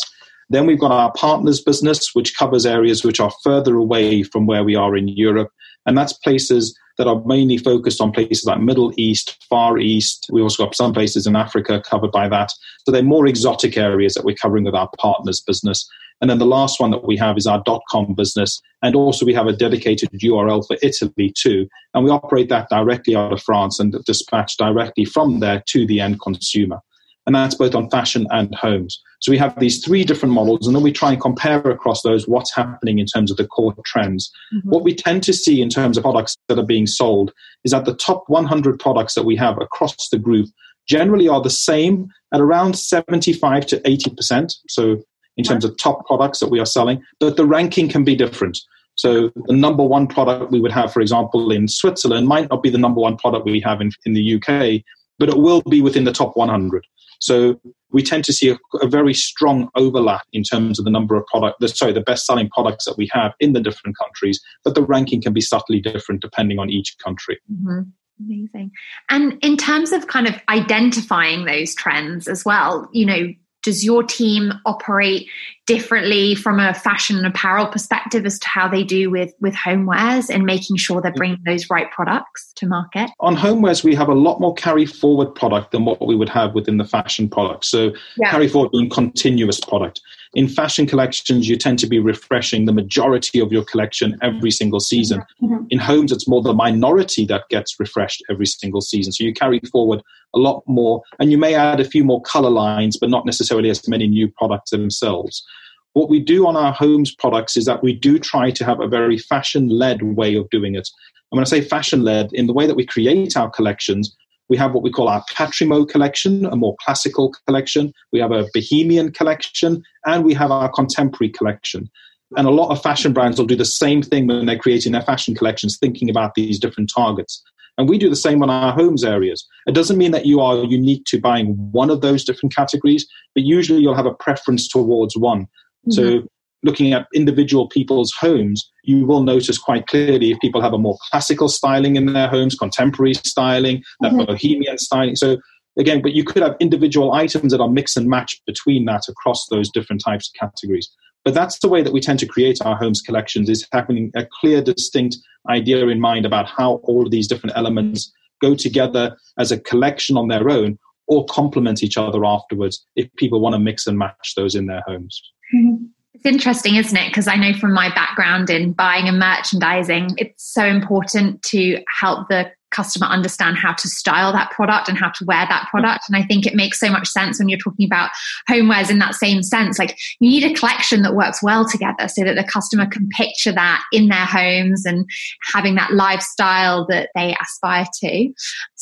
Then 0.50 0.66
we've 0.66 0.78
got 0.78 0.90
our 0.90 1.10
partners 1.12 1.62
business, 1.62 2.10
which 2.12 2.36
covers 2.36 2.66
areas 2.66 3.02
which 3.02 3.18
are 3.18 3.32
further 3.42 3.76
away 3.76 4.22
from 4.22 4.44
where 4.44 4.62
we 4.62 4.76
are 4.76 4.94
in 4.94 5.08
Europe. 5.08 5.50
And 5.86 5.96
that's 5.96 6.12
places 6.12 6.78
that 6.98 7.06
are 7.06 7.22
mainly 7.24 7.56
focused 7.56 8.02
on 8.02 8.12
places 8.12 8.44
like 8.44 8.60
Middle 8.60 8.92
East, 8.98 9.42
Far 9.48 9.78
East. 9.78 10.26
We 10.30 10.42
also 10.42 10.66
got 10.66 10.76
some 10.76 10.92
places 10.92 11.26
in 11.26 11.34
Africa 11.34 11.80
covered 11.80 12.12
by 12.12 12.28
that. 12.28 12.52
So 12.84 12.92
they're 12.92 13.02
more 13.02 13.26
exotic 13.26 13.78
areas 13.78 14.12
that 14.12 14.24
we're 14.26 14.36
covering 14.36 14.64
with 14.64 14.74
our 14.74 14.90
partners 14.98 15.40
business. 15.40 15.88
And 16.20 16.30
then 16.30 16.38
the 16.38 16.46
last 16.46 16.80
one 16.80 16.90
that 16.90 17.04
we 17.04 17.16
have 17.16 17.36
is 17.36 17.46
our 17.46 17.62
.com 17.90 18.14
business. 18.14 18.60
And 18.82 18.94
also 18.94 19.26
we 19.26 19.34
have 19.34 19.46
a 19.46 19.52
dedicated 19.52 20.10
URL 20.12 20.66
for 20.66 20.76
Italy 20.82 21.32
too. 21.36 21.68
And 21.92 22.04
we 22.04 22.10
operate 22.10 22.48
that 22.48 22.68
directly 22.70 23.16
out 23.16 23.32
of 23.32 23.42
France 23.42 23.78
and 23.78 23.94
dispatch 24.04 24.56
directly 24.56 25.04
from 25.04 25.40
there 25.40 25.62
to 25.68 25.86
the 25.86 26.00
end 26.00 26.20
consumer. 26.20 26.80
And 27.26 27.34
that's 27.34 27.54
both 27.54 27.74
on 27.74 27.88
fashion 27.90 28.26
and 28.30 28.54
homes. 28.54 29.00
So 29.20 29.32
we 29.32 29.38
have 29.38 29.58
these 29.58 29.82
three 29.82 30.04
different 30.04 30.34
models, 30.34 30.66
and 30.66 30.76
then 30.76 30.82
we 30.82 30.92
try 30.92 31.12
and 31.12 31.20
compare 31.20 31.58
across 31.60 32.02
those 32.02 32.28
what's 32.28 32.54
happening 32.54 32.98
in 32.98 33.06
terms 33.06 33.30
of 33.30 33.38
the 33.38 33.46
core 33.46 33.74
trends. 33.86 34.30
Mm-hmm. 34.54 34.68
What 34.68 34.84
we 34.84 34.94
tend 34.94 35.22
to 35.22 35.32
see 35.32 35.62
in 35.62 35.70
terms 35.70 35.96
of 35.96 36.02
products 36.02 36.36
that 36.48 36.58
are 36.58 36.66
being 36.66 36.86
sold 36.86 37.32
is 37.64 37.72
that 37.72 37.86
the 37.86 37.96
top 37.96 38.24
100 38.26 38.78
products 38.78 39.14
that 39.14 39.24
we 39.24 39.36
have 39.36 39.58
across 39.58 39.96
the 40.10 40.18
group 40.18 40.48
generally 40.86 41.26
are 41.26 41.40
the 41.40 41.48
same 41.48 42.08
at 42.34 42.42
around 42.42 42.78
75 42.78 43.66
to 43.68 43.80
80%. 43.80 44.54
So 44.68 45.02
in 45.36 45.44
terms 45.44 45.64
of 45.64 45.76
top 45.76 46.06
products 46.06 46.40
that 46.40 46.50
we 46.50 46.60
are 46.60 46.66
selling, 46.66 47.02
but 47.20 47.36
the 47.36 47.46
ranking 47.46 47.88
can 47.88 48.04
be 48.04 48.14
different. 48.14 48.58
So 48.96 49.30
the 49.46 49.54
number 49.54 49.82
one 49.82 50.06
product 50.06 50.52
we 50.52 50.60
would 50.60 50.72
have, 50.72 50.92
for 50.92 51.00
example, 51.00 51.50
in 51.50 51.66
Switzerland 51.66 52.28
might 52.28 52.48
not 52.50 52.62
be 52.62 52.70
the 52.70 52.78
number 52.78 53.00
one 53.00 53.16
product 53.16 53.44
we 53.44 53.60
have 53.60 53.80
in, 53.80 53.90
in 54.04 54.14
the 54.14 54.34
UK, 54.34 54.82
but 55.18 55.28
it 55.28 55.36
will 55.36 55.62
be 55.62 55.80
within 55.80 56.04
the 56.04 56.12
top 56.12 56.36
100. 56.36 56.86
So 57.20 57.60
we 57.90 58.02
tend 58.02 58.24
to 58.24 58.32
see 58.32 58.50
a, 58.50 58.58
a 58.80 58.86
very 58.86 59.14
strong 59.14 59.68
overlap 59.74 60.26
in 60.32 60.42
terms 60.42 60.78
of 60.78 60.84
the 60.84 60.90
number 60.90 61.16
of 61.16 61.24
product, 61.26 61.60
the, 61.60 61.68
sorry, 61.68 61.92
the 61.92 62.00
best-selling 62.00 62.50
products 62.50 62.84
that 62.84 62.96
we 62.98 63.08
have 63.12 63.32
in 63.40 63.52
the 63.52 63.60
different 63.60 63.96
countries, 63.96 64.40
but 64.64 64.74
the 64.74 64.82
ranking 64.82 65.22
can 65.22 65.32
be 65.32 65.40
subtly 65.40 65.80
different 65.80 66.20
depending 66.20 66.58
on 66.58 66.70
each 66.70 66.96
country. 67.02 67.40
Mm-hmm. 67.52 67.82
Amazing. 68.20 68.70
And 69.10 69.38
in 69.42 69.56
terms 69.56 69.90
of 69.90 70.06
kind 70.06 70.28
of 70.28 70.34
identifying 70.48 71.46
those 71.46 71.74
trends 71.74 72.28
as 72.28 72.44
well, 72.44 72.88
you 72.92 73.06
know, 73.06 73.28
does 73.64 73.84
your 73.84 74.02
team 74.02 74.52
operate 74.66 75.26
differently 75.66 76.34
from 76.34 76.60
a 76.60 76.74
fashion 76.74 77.16
and 77.16 77.26
apparel 77.26 77.66
perspective 77.66 78.26
as 78.26 78.38
to 78.38 78.48
how 78.48 78.68
they 78.68 78.84
do 78.84 79.10
with 79.10 79.32
with 79.40 79.54
homewares 79.54 80.28
and 80.28 80.44
making 80.44 80.76
sure 80.76 81.00
they're 81.00 81.10
mm. 81.12 81.16
bringing 81.16 81.40
those 81.44 81.68
right 81.70 81.90
products 81.90 82.52
to 82.54 82.66
market? 82.66 83.10
On 83.20 83.34
homewares 83.34 83.82
we 83.82 83.94
have 83.94 84.08
a 84.08 84.14
lot 84.14 84.40
more 84.40 84.54
carry 84.54 84.86
forward 84.86 85.34
product 85.34 85.72
than 85.72 85.84
what 85.84 86.06
we 86.06 86.14
would 86.14 86.28
have 86.28 86.54
within 86.54 86.76
the 86.76 86.84
fashion 86.84 87.28
product. 87.28 87.64
So 87.64 87.92
yeah. 88.16 88.30
carry 88.30 88.46
forward 88.46 88.70
being 88.70 88.90
continuous 88.90 89.58
product 89.58 90.00
in 90.34 90.48
fashion 90.48 90.86
collections, 90.86 91.48
you 91.48 91.56
tend 91.56 91.78
to 91.78 91.86
be 91.86 91.98
refreshing 91.98 92.64
the 92.64 92.72
majority 92.72 93.40
of 93.40 93.52
your 93.52 93.64
collection 93.64 94.18
every 94.22 94.50
single 94.50 94.80
season. 94.80 95.20
Mm-hmm. 95.42 95.66
In 95.70 95.78
homes, 95.78 96.12
it's 96.12 96.28
more 96.28 96.42
the 96.42 96.52
minority 96.52 97.24
that 97.26 97.48
gets 97.50 97.78
refreshed 97.78 98.22
every 98.30 98.46
single 98.46 98.80
season. 98.80 99.12
So 99.12 99.24
you 99.24 99.32
carry 99.32 99.60
forward 99.70 100.02
a 100.34 100.38
lot 100.38 100.62
more, 100.66 101.02
and 101.20 101.30
you 101.30 101.38
may 101.38 101.54
add 101.54 101.80
a 101.80 101.84
few 101.84 102.04
more 102.04 102.20
color 102.22 102.50
lines, 102.50 102.96
but 102.96 103.10
not 103.10 103.26
necessarily 103.26 103.70
as 103.70 103.88
many 103.88 104.06
new 104.06 104.28
products 104.28 104.70
themselves. 104.70 105.44
What 105.92 106.10
we 106.10 106.18
do 106.18 106.46
on 106.46 106.56
our 106.56 106.72
homes 106.72 107.14
products 107.14 107.56
is 107.56 107.66
that 107.66 107.82
we 107.82 107.94
do 107.94 108.18
try 108.18 108.50
to 108.50 108.64
have 108.64 108.80
a 108.80 108.88
very 108.88 109.16
fashion 109.16 109.68
led 109.68 110.02
way 110.02 110.34
of 110.34 110.50
doing 110.50 110.74
it. 110.74 110.88
And 111.30 111.38
when 111.38 111.44
I 111.44 111.48
say 111.48 111.60
fashion 111.60 112.02
led, 112.02 112.32
in 112.32 112.48
the 112.48 112.52
way 112.52 112.66
that 112.66 112.74
we 112.74 112.84
create 112.84 113.36
our 113.36 113.48
collections, 113.48 114.16
we 114.54 114.58
have 114.58 114.72
what 114.72 114.84
we 114.84 114.90
call 114.92 115.08
our 115.08 115.24
Patrimo 115.36 115.88
collection, 115.88 116.46
a 116.46 116.54
more 116.54 116.76
classical 116.80 117.34
collection. 117.44 117.92
We 118.12 118.20
have 118.20 118.30
a 118.30 118.46
Bohemian 118.54 119.10
collection, 119.10 119.82
and 120.06 120.24
we 120.24 120.32
have 120.34 120.52
our 120.52 120.70
contemporary 120.70 121.30
collection. 121.30 121.90
And 122.36 122.46
a 122.46 122.52
lot 122.52 122.70
of 122.70 122.80
fashion 122.80 123.12
brands 123.12 123.36
will 123.36 123.48
do 123.48 123.56
the 123.56 123.64
same 123.64 124.00
thing 124.00 124.28
when 124.28 124.46
they're 124.46 124.56
creating 124.56 124.92
their 124.92 125.02
fashion 125.02 125.34
collections, 125.34 125.76
thinking 125.76 126.08
about 126.08 126.36
these 126.36 126.60
different 126.60 126.88
targets. 126.94 127.42
And 127.78 127.88
we 127.88 127.98
do 127.98 128.08
the 128.08 128.14
same 128.14 128.44
on 128.44 128.50
our 128.50 128.72
homes 128.72 129.02
areas. 129.02 129.44
It 129.66 129.74
doesn't 129.74 129.98
mean 129.98 130.12
that 130.12 130.24
you 130.24 130.38
are 130.38 130.58
unique 130.58 131.04
to 131.06 131.20
buying 131.20 131.56
one 131.72 131.90
of 131.90 132.00
those 132.00 132.22
different 132.22 132.54
categories, 132.54 133.08
but 133.34 133.42
usually 133.42 133.80
you'll 133.82 133.96
have 133.96 134.06
a 134.06 134.14
preference 134.14 134.68
towards 134.68 135.16
one. 135.16 135.46
Mm-hmm. 135.88 135.90
So 135.90 136.28
looking 136.64 136.92
at 136.92 137.06
individual 137.14 137.68
people's 137.68 138.12
homes, 138.18 138.68
you 138.82 139.06
will 139.06 139.22
notice 139.22 139.58
quite 139.58 139.86
clearly 139.86 140.32
if 140.32 140.40
people 140.40 140.62
have 140.62 140.72
a 140.72 140.78
more 140.78 140.96
classical 141.10 141.48
styling 141.48 141.96
in 141.96 142.06
their 142.06 142.28
homes, 142.28 142.54
contemporary 142.54 143.14
styling, 143.14 143.82
that 144.00 144.12
mm-hmm. 144.12 144.24
bohemian 144.24 144.78
styling. 144.78 145.14
So 145.14 145.36
again, 145.78 146.02
but 146.02 146.14
you 146.14 146.24
could 146.24 146.42
have 146.42 146.56
individual 146.60 147.12
items 147.12 147.52
that 147.52 147.60
are 147.60 147.68
mix 147.68 147.96
and 147.96 148.08
match 148.08 148.40
between 148.46 148.86
that 148.86 149.02
across 149.08 149.46
those 149.50 149.70
different 149.70 150.02
types 150.04 150.28
of 150.28 150.40
categories. 150.40 150.90
But 151.24 151.34
that's 151.34 151.58
the 151.60 151.68
way 151.68 151.82
that 151.82 151.92
we 151.92 152.00
tend 152.00 152.18
to 152.20 152.26
create 152.26 152.58
our 152.64 152.76
homes 152.76 153.00
collections 153.00 153.48
is 153.48 153.66
having 153.72 154.10
a 154.14 154.26
clear, 154.40 154.60
distinct 154.62 155.16
idea 155.48 155.86
in 155.88 156.00
mind 156.00 156.26
about 156.26 156.48
how 156.48 156.80
all 156.84 157.04
of 157.04 157.10
these 157.10 157.28
different 157.28 157.56
elements 157.56 158.12
go 158.42 158.54
together 158.54 159.16
as 159.38 159.52
a 159.52 159.60
collection 159.60 160.16
on 160.16 160.28
their 160.28 160.50
own 160.50 160.78
or 161.06 161.24
complement 161.26 161.82
each 161.82 161.96
other 161.96 162.24
afterwards 162.24 162.84
if 162.96 163.08
people 163.16 163.40
want 163.40 163.54
to 163.54 163.58
mix 163.58 163.86
and 163.86 163.98
match 163.98 164.34
those 164.36 164.54
in 164.54 164.66
their 164.66 164.82
homes. 164.86 165.20
Mm-hmm. 165.54 165.84
It's 166.24 166.32
interesting, 166.32 166.76
isn't 166.76 166.96
it? 166.96 167.08
Because 167.08 167.28
I 167.28 167.36
know 167.36 167.52
from 167.52 167.74
my 167.74 167.94
background 167.94 168.48
in 168.48 168.72
buying 168.72 169.08
and 169.08 169.18
merchandising, 169.18 170.14
it's 170.16 170.42
so 170.42 170.64
important 170.64 171.42
to 171.42 171.82
help 172.00 172.28
the 172.28 172.50
customer 172.70 173.06
understand 173.06 173.56
how 173.56 173.72
to 173.72 173.88
style 173.88 174.32
that 174.32 174.50
product 174.50 174.88
and 174.88 174.98
how 174.98 175.08
to 175.08 175.24
wear 175.26 175.46
that 175.48 175.68
product. 175.70 176.04
And 176.08 176.16
I 176.16 176.26
think 176.26 176.44
it 176.44 176.54
makes 176.54 176.80
so 176.80 176.90
much 176.90 177.08
sense 177.08 177.38
when 177.38 177.48
you're 177.48 177.58
talking 177.58 177.86
about 177.86 178.10
homewares 178.50 178.90
in 178.90 178.98
that 178.98 179.14
same 179.14 179.42
sense. 179.42 179.78
Like 179.78 179.96
you 180.18 180.28
need 180.28 180.44
a 180.44 180.54
collection 180.54 181.02
that 181.02 181.14
works 181.14 181.42
well 181.42 181.68
together 181.68 182.08
so 182.08 182.24
that 182.24 182.34
the 182.34 182.44
customer 182.44 182.86
can 182.86 183.08
picture 183.10 183.52
that 183.52 183.82
in 183.92 184.08
their 184.08 184.26
homes 184.26 184.84
and 184.84 185.06
having 185.52 185.76
that 185.76 185.92
lifestyle 185.92 186.86
that 186.88 187.10
they 187.14 187.36
aspire 187.40 187.86
to. 188.00 188.32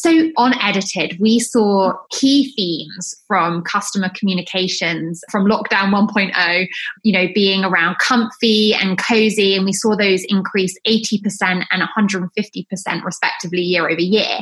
So 0.03 0.33
on 0.37 0.61
edited, 0.61 1.17
we 1.21 1.39
saw 1.39 1.93
key 2.11 2.53
themes 2.57 3.15
from 3.29 3.63
customer 3.63 4.11
communications 4.19 5.23
from 5.31 5.47
lockdown 5.47 5.95
1.0, 5.95 6.67
you 7.05 7.13
know, 7.13 7.29
being 7.33 7.63
around 7.63 7.99
comfy 7.99 8.75
and 8.75 8.99
cozy. 8.99 9.55
And 9.55 9.65
we 9.65 9.73
saw 9.73 9.95
those 9.95 10.25
increase 10.25 10.77
80% 10.89 11.67
and 11.71 11.83
150% 11.97 13.05
respectively 13.05 13.61
year 13.61 13.89
over 13.89 14.01
year. 14.01 14.41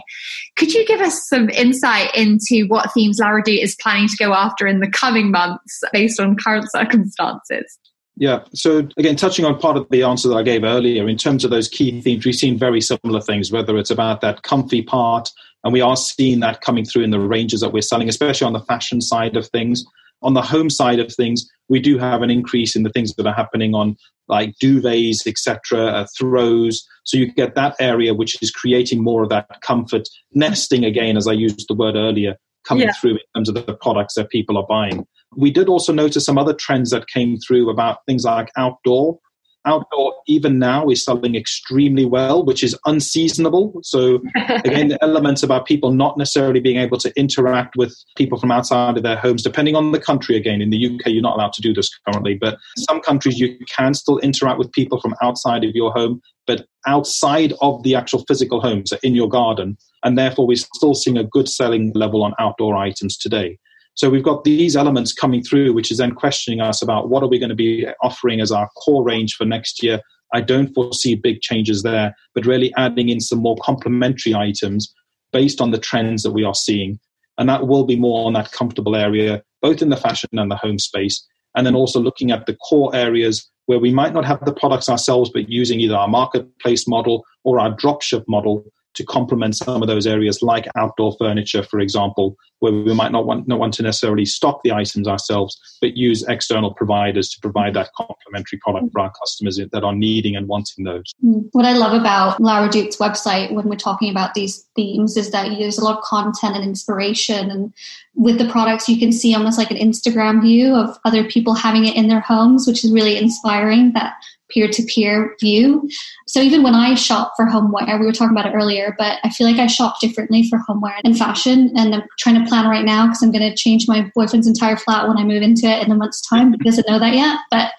Could 0.57 0.73
you 0.73 0.87
give 0.87 1.03
us 1.03 1.29
some 1.29 1.51
insight 1.51 2.17
into 2.17 2.65
what 2.69 2.91
themes 2.95 3.19
La 3.21 3.29
Redoute 3.29 3.63
is 3.63 3.77
planning 3.83 4.09
to 4.09 4.17
go 4.17 4.33
after 4.33 4.67
in 4.67 4.81
the 4.81 4.91
coming 4.91 5.31
months 5.31 5.83
based 5.93 6.19
on 6.19 6.37
current 6.37 6.71
circumstances? 6.73 7.79
Yeah. 8.17 8.45
So 8.55 8.89
again, 8.97 9.17
touching 9.17 9.45
on 9.45 9.59
part 9.59 9.77
of 9.77 9.89
the 9.91 10.03
answer 10.05 10.29
that 10.29 10.37
I 10.37 10.43
gave 10.43 10.65
earlier, 10.65 11.07
in 11.09 11.17
terms 11.17 11.45
of 11.45 11.51
those 11.51 11.69
key 11.69 12.01
themes, 12.01 12.25
we've 12.25 12.35
seen 12.35 12.59
very 12.59 12.81
similar 12.81 13.21
things, 13.21 13.53
whether 13.53 13.77
it's 13.79 13.91
about 13.91 14.21
that 14.21 14.43
comfy 14.43 14.83
part, 14.83 15.31
and 15.65 15.73
we 15.73 15.81
are 15.81 15.97
seeing 15.97 16.41
that 16.41 16.61
coming 16.61 16.85
through 16.85 17.03
in 17.03 17.11
the 17.11 17.21
ranges 17.21 17.61
that 17.61 17.73
we're 17.73 17.83
selling, 17.83 18.09
especially 18.09 18.47
on 18.47 18.53
the 18.53 18.61
fashion 18.61 19.01
side 19.01 19.37
of 19.37 19.49
things. 19.49 19.85
On 20.23 20.35
the 20.35 20.43
home 20.43 20.69
side 20.69 20.99
of 20.99 21.13
things, 21.13 21.49
we 21.69 21.81
do 21.81 21.99
have 21.99 22.21
an 22.23 22.31
increase 22.31 22.77
in 22.77 22.83
the 22.83 22.91
things 22.91 23.15
that 23.15 23.27
are 23.27 23.35
happening 23.35 23.75
on 23.75 23.97
like 24.29 24.55
duvets, 24.63 25.27
etc., 25.27 25.87
uh, 25.87 26.07
throws. 26.17 26.87
So 27.05 27.17
you 27.17 27.33
get 27.33 27.55
that 27.55 27.75
area 27.81 28.15
which 28.15 28.41
is 28.43 28.51
creating 28.51 29.03
more 29.03 29.23
of 29.23 29.29
that 29.31 29.61
comfort 29.63 30.09
nesting 30.33 30.85
again, 30.85 31.17
as 31.17 31.27
I 31.27 31.33
used 31.33 31.67
the 31.69 31.75
word 31.75 31.97
earlier, 31.97 32.37
coming 32.65 32.87
yeah. 32.87 32.93
through 32.93 33.13
in 33.13 33.19
terms 33.35 33.49
of 33.49 33.55
the 33.55 33.75
products 33.75 34.15
that 34.15 34.31
people 34.31 34.59
are 34.59 34.67
buying. 34.67 35.07
We 35.37 35.51
did 35.51 35.69
also 35.69 35.93
notice 35.93 36.25
some 36.25 36.39
other 36.39 36.55
trends 36.55 36.91
that 36.91 37.09
came 37.09 37.39
through 37.39 37.71
about 37.71 37.99
things 38.07 38.25
like 38.25 38.51
outdoor 38.57 39.19
outdoor 39.67 40.15
even 40.27 40.59
now 40.59 40.89
is 40.89 41.05
selling 41.05 41.35
extremely 41.35 42.05
well 42.05 42.45
which 42.45 42.63
is 42.63 42.77
unseasonable. 42.87 43.81
So 43.83 44.21
again 44.65 44.89
the 44.89 44.99
elements 45.03 45.43
about 45.43 45.67
people 45.67 45.93
not 45.93 46.17
necessarily 46.17 46.61
being 46.61 46.79
able 46.79 46.99
to 46.99 47.13
interact 47.17 47.77
with 47.77 47.97
people 48.17 48.39
from 48.39 48.51
outside 48.51 48.97
of 48.97 49.03
their 49.03 49.17
homes 49.17 49.43
depending 49.43 49.77
on 49.77 49.93
the 49.93 50.01
country. 50.01 50.37
Again 50.37 50.61
in 50.63 50.71
the 50.71 50.87
uk 50.87 51.07
you're 51.07 51.23
not 51.23 51.37
allowed 51.37 51.53
to 51.55 51.63
do 51.63 51.75
this 51.75 51.91
currently 52.07 52.35
but 52.35 52.59
some 52.79 53.01
countries 53.01 53.39
you 53.39 53.59
can 53.69 53.95
still 53.95 54.19
interact 54.19 54.59
with 54.59 54.73
people 54.73 55.01
from 55.01 55.15
outside 55.23 55.65
of 55.65 55.75
your 55.75 55.93
home 55.93 56.21
but 56.47 56.67
outside 56.87 57.53
of 57.61 57.83
the 57.83 57.95
actual 57.95 58.25
physical 58.27 58.61
homes 58.61 58.93
in 59.03 59.15
your 59.15 59.29
garden. 59.29 59.77
And 60.03 60.17
therefore 60.17 60.47
we're 60.47 60.57
still 60.57 60.95
seeing 60.95 61.19
a 61.19 61.25
good 61.25 61.49
selling 61.49 61.93
level 61.95 62.25
on 62.25 62.35
outdoor 62.39 62.77
items 62.77 63.17
today 63.17 63.59
So 64.01 64.09
we've 64.09 64.25
got 64.25 64.45
these 64.45 64.77
elements 64.77 65.13
coming 65.13 65.43
through, 65.43 65.75
which 65.75 65.91
is 65.91 65.99
then 65.99 66.13
questioning 66.13 66.63
us 66.63 66.81
about 66.81 67.11
what 67.11 67.23
are 67.23 67.29
we 67.29 67.39
going 67.39 67.51
to 67.51 67.55
be 67.55 67.87
offering 68.03 68.41
as 68.41 68.51
our 68.51 68.67
core 68.83 69.05
range 69.05 69.35
for 69.35 69.45
next 69.45 69.83
year. 69.83 70.01
I 70.33 70.41
don't 70.41 70.73
foresee 70.73 71.17
big 71.17 71.43
changes 71.43 71.83
there, 71.83 72.15
but 72.35 72.47
really 72.47 72.73
adding 72.79 73.11
in 73.11 73.21
some 73.21 73.41
more 73.41 73.59
complementary 73.61 74.35
items 74.35 74.91
based 75.35 75.61
on 75.61 75.71
the 75.71 75.79
trends 75.79 76.23
that 76.23 76.31
we 76.31 76.45
are 76.45 76.55
seeing. 76.55 76.99
And 77.37 77.47
that 77.51 77.67
will 77.67 77.85
be 77.85 77.95
more 77.95 78.27
on 78.27 78.33
that 78.33 78.53
comfortable 78.53 78.97
area, 78.97 79.43
both 79.61 79.83
in 79.83 79.91
the 79.91 79.99
fashion 79.99 80.31
and 80.33 80.51
the 80.51 80.57
home 80.57 80.79
space. 80.79 81.23
And 81.55 81.67
then 81.67 81.75
also 81.75 82.01
looking 82.01 82.31
at 82.31 82.47
the 82.47 82.57
core 82.57 82.97
areas 82.97 83.47
where 83.67 83.79
we 83.79 83.93
might 83.93 84.15
not 84.15 84.25
have 84.25 84.43
the 84.47 84.55
products 84.55 84.89
ourselves, 84.89 85.29
but 85.29 85.51
using 85.51 85.79
either 85.79 85.97
our 85.97 86.09
marketplace 86.09 86.89
model 86.89 87.23
or 87.45 87.61
our 87.61 87.77
dropship 87.77 88.25
model 88.27 88.65
to 88.95 89.05
complement 89.05 89.57
some 89.57 89.83
of 89.83 89.89
those 89.89 90.07
areas, 90.07 90.41
like 90.41 90.67
outdoor 90.75 91.15
furniture, 91.19 91.63
for 91.63 91.81
example, 91.81 92.35
where 92.61 92.73
we 92.73 92.95
might 92.95 93.13
not 93.13 93.27
want, 93.27 93.49
not 93.49 93.59
want 93.59 93.75
to 93.75 93.83
necessarily 93.83 94.25
stock 94.25 94.63
the 94.63 94.73
items 94.73 95.09
ourselves, 95.09 95.59
but 95.81 95.97
use 95.97 96.23
external 96.29 96.73
providers 96.73 97.29
to 97.31 97.41
provide 97.41 97.75
that 97.75 97.91
complementary 97.95 98.59
product 98.59 98.93
for 98.93 99.01
our 99.01 99.13
customers 99.21 99.61
that 99.73 99.85
are 99.85 99.95
needing 99.95 100.37
and 100.37 100.47
wanting 100.47 100.85
those. 100.85 101.13
Mm. 101.25 101.49
What 101.53 101.65
I 101.65 101.73
love 101.73 101.99
about 101.99 102.41
La 102.41 102.63
Redoute's 102.63 102.99
website 102.99 103.53
when 103.53 103.69
we're 103.69 103.77
talking 103.77 104.11
about 104.11 104.35
these 104.35 104.67
themes 104.77 105.17
is 105.17 105.31
that 105.31 105.49
there's 105.59 105.79
a 105.79 105.85
lot 105.85 105.99
of 105.99 106.05
content 106.05 106.57
and 106.57 106.65
inspiration. 106.65 107.51
And 107.51 107.73
with 108.15 108.39
the 108.39 108.49
products, 108.49 108.89
you 108.89 108.99
can 108.99 109.13
see 109.13 109.35
almost 109.35 109.59
like 109.59 109.71
an 109.71 109.77
Instagram 109.77 110.43
view 110.43 110.75
of 110.75 110.99
other 111.05 111.25
people 111.25 111.55
having 111.55 111.87
it 111.87 111.97
in 111.97 112.09
their 112.09 112.21
homes, 112.21 112.67
which 112.67 112.85
is 112.85 112.93
really 112.93 113.17
inspiring 113.17 113.93
that 113.95 114.15
peer 114.51 114.69
to 114.69 114.83
peer 114.83 115.37
view. 115.41 115.89
So 116.27 116.41
even 116.41 116.63
when 116.63 116.75
I 116.75 116.95
shop 116.95 117.35
for 117.37 117.47
homeware, 117.47 117.99
we 117.99 118.07
were 118.07 118.13
talking 118.13 118.37
about 118.37 118.47
it 118.47 118.57
earlier, 118.57 118.95
but 118.99 119.19
I 119.25 119.31
feel 119.31 119.47
like 119.47 119.61
I 119.61 119.67
shop 119.67 120.01
differently 120.01 120.49
for 120.49 120.59
homeware 120.59 120.99
and 121.05 121.17
fashion. 121.17 121.73
And 121.77 121.95
I'm 121.95 122.03
trying 122.19 122.43
to 122.43 122.50
plan 122.51 122.69
right 122.69 122.85
now 122.85 123.07
because 123.07 123.23
I'm 123.23 123.33
going 123.33 123.49
to 123.49 123.57
change 123.57 123.89
my 123.89 124.11
boyfriend's 124.15 124.47
entire 124.47 124.77
flat 124.77 125.09
when 125.09 125.17
I 125.17 125.25
move 125.25 125.43
into 125.43 125.67
it 125.67 125.83
in 125.83 125.91
a 125.91 125.95
month's 125.95 126.21
time. 126.21 126.53
He 126.53 126.59
doesn't 126.59 126.89
know 126.89 126.99
that 126.99 127.15
yet. 127.15 127.39
But 127.51 127.73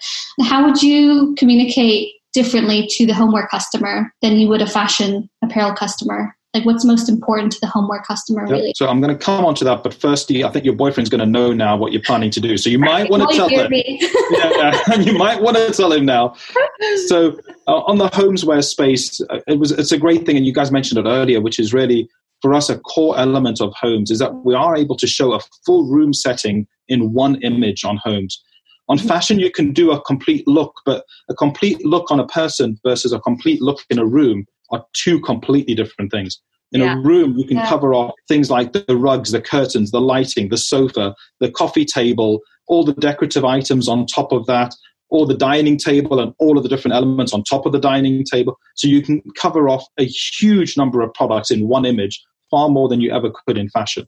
how 0.44 0.64
would 0.64 0.82
you 0.82 1.34
communicate 1.38 2.14
differently 2.32 2.88
to 2.92 3.06
the 3.06 3.14
homeware 3.14 3.46
customer 3.48 4.12
than 4.22 4.38
you 4.38 4.48
would 4.48 4.62
a 4.62 4.66
fashion 4.66 5.30
apparel 5.44 5.74
customer? 5.74 6.34
like 6.54 6.66
what's 6.66 6.84
most 6.84 7.08
important 7.08 7.52
to 7.52 7.58
the 7.60 7.66
homeware 7.66 8.02
customer 8.02 8.46
really 8.46 8.68
yep. 8.68 8.76
so 8.76 8.86
i'm 8.88 9.00
going 9.00 9.16
to 9.16 9.24
come 9.24 9.44
on 9.44 9.54
to 9.54 9.64
that 9.64 9.82
but 9.82 9.94
firstly 9.94 10.44
i 10.44 10.50
think 10.50 10.64
your 10.64 10.74
boyfriend's 10.74 11.08
going 11.08 11.20
to 11.20 11.26
know 11.26 11.52
now 11.52 11.76
what 11.76 11.92
you're 11.92 12.02
planning 12.02 12.30
to 12.30 12.40
do 12.40 12.56
so 12.56 12.68
you 12.68 12.78
might 12.78 13.08
want 13.10 13.28
to 13.28 13.36
tell 13.36 13.48
him 13.48 13.72
yeah, 13.72 14.94
you 15.00 15.14
might 15.14 15.40
want 15.40 15.56
to 15.56 15.72
tell 15.72 15.92
him 15.92 16.04
now 16.04 16.34
so 17.06 17.38
uh, 17.66 17.80
on 17.82 17.98
the 17.98 18.08
homeswear 18.10 18.62
space 18.62 19.20
uh, 19.30 19.40
it 19.46 19.58
was 19.58 19.72
it's 19.72 19.92
a 19.92 19.98
great 19.98 20.26
thing 20.26 20.36
and 20.36 20.46
you 20.46 20.52
guys 20.52 20.70
mentioned 20.70 20.98
it 20.98 21.08
earlier 21.08 21.40
which 21.40 21.58
is 21.58 21.72
really 21.72 22.08
for 22.42 22.52
us 22.52 22.68
a 22.68 22.78
core 22.80 23.18
element 23.18 23.60
of 23.60 23.72
homes 23.80 24.10
is 24.10 24.18
that 24.18 24.34
we 24.44 24.54
are 24.54 24.76
able 24.76 24.96
to 24.96 25.06
show 25.06 25.32
a 25.32 25.40
full 25.64 25.88
room 25.88 26.12
setting 26.12 26.66
in 26.88 27.12
one 27.12 27.36
image 27.42 27.84
on 27.84 27.96
homes 28.02 28.42
on 28.88 28.98
mm-hmm. 28.98 29.08
fashion 29.08 29.38
you 29.38 29.50
can 29.50 29.72
do 29.72 29.92
a 29.92 30.00
complete 30.02 30.46
look 30.46 30.74
but 30.84 31.04
a 31.30 31.34
complete 31.34 31.82
look 31.84 32.10
on 32.10 32.20
a 32.20 32.26
person 32.26 32.78
versus 32.84 33.12
a 33.12 33.20
complete 33.20 33.62
look 33.62 33.80
in 33.88 33.98
a 33.98 34.04
room 34.04 34.44
are 34.72 34.84
two 34.94 35.20
completely 35.20 35.74
different 35.74 36.10
things. 36.10 36.40
In 36.72 36.80
yeah. 36.80 36.96
a 36.96 37.00
room, 37.00 37.36
you 37.36 37.46
can 37.46 37.58
yeah. 37.58 37.68
cover 37.68 37.94
off 37.94 38.12
things 38.28 38.50
like 38.50 38.72
the 38.72 38.96
rugs, 38.96 39.30
the 39.30 39.42
curtains, 39.42 39.90
the 39.90 40.00
lighting, 40.00 40.48
the 40.48 40.56
sofa, 40.56 41.14
the 41.38 41.50
coffee 41.50 41.84
table, 41.84 42.40
all 42.66 42.82
the 42.82 42.94
decorative 42.94 43.44
items 43.44 43.88
on 43.88 44.06
top 44.06 44.32
of 44.32 44.46
that, 44.46 44.74
or 45.10 45.26
the 45.26 45.36
dining 45.36 45.76
table 45.76 46.18
and 46.18 46.32
all 46.38 46.56
of 46.56 46.62
the 46.62 46.70
different 46.70 46.94
elements 46.94 47.34
on 47.34 47.44
top 47.44 47.66
of 47.66 47.72
the 47.72 47.78
dining 47.78 48.24
table. 48.24 48.58
So 48.74 48.88
you 48.88 49.02
can 49.02 49.20
cover 49.36 49.68
off 49.68 49.84
a 49.98 50.04
huge 50.04 50.78
number 50.78 51.02
of 51.02 51.12
products 51.12 51.50
in 51.50 51.68
one 51.68 51.84
image, 51.84 52.22
far 52.52 52.68
more 52.68 52.88
than 52.88 53.00
you 53.00 53.10
ever 53.10 53.32
could 53.46 53.58
in 53.58 53.68
fashion. 53.70 54.06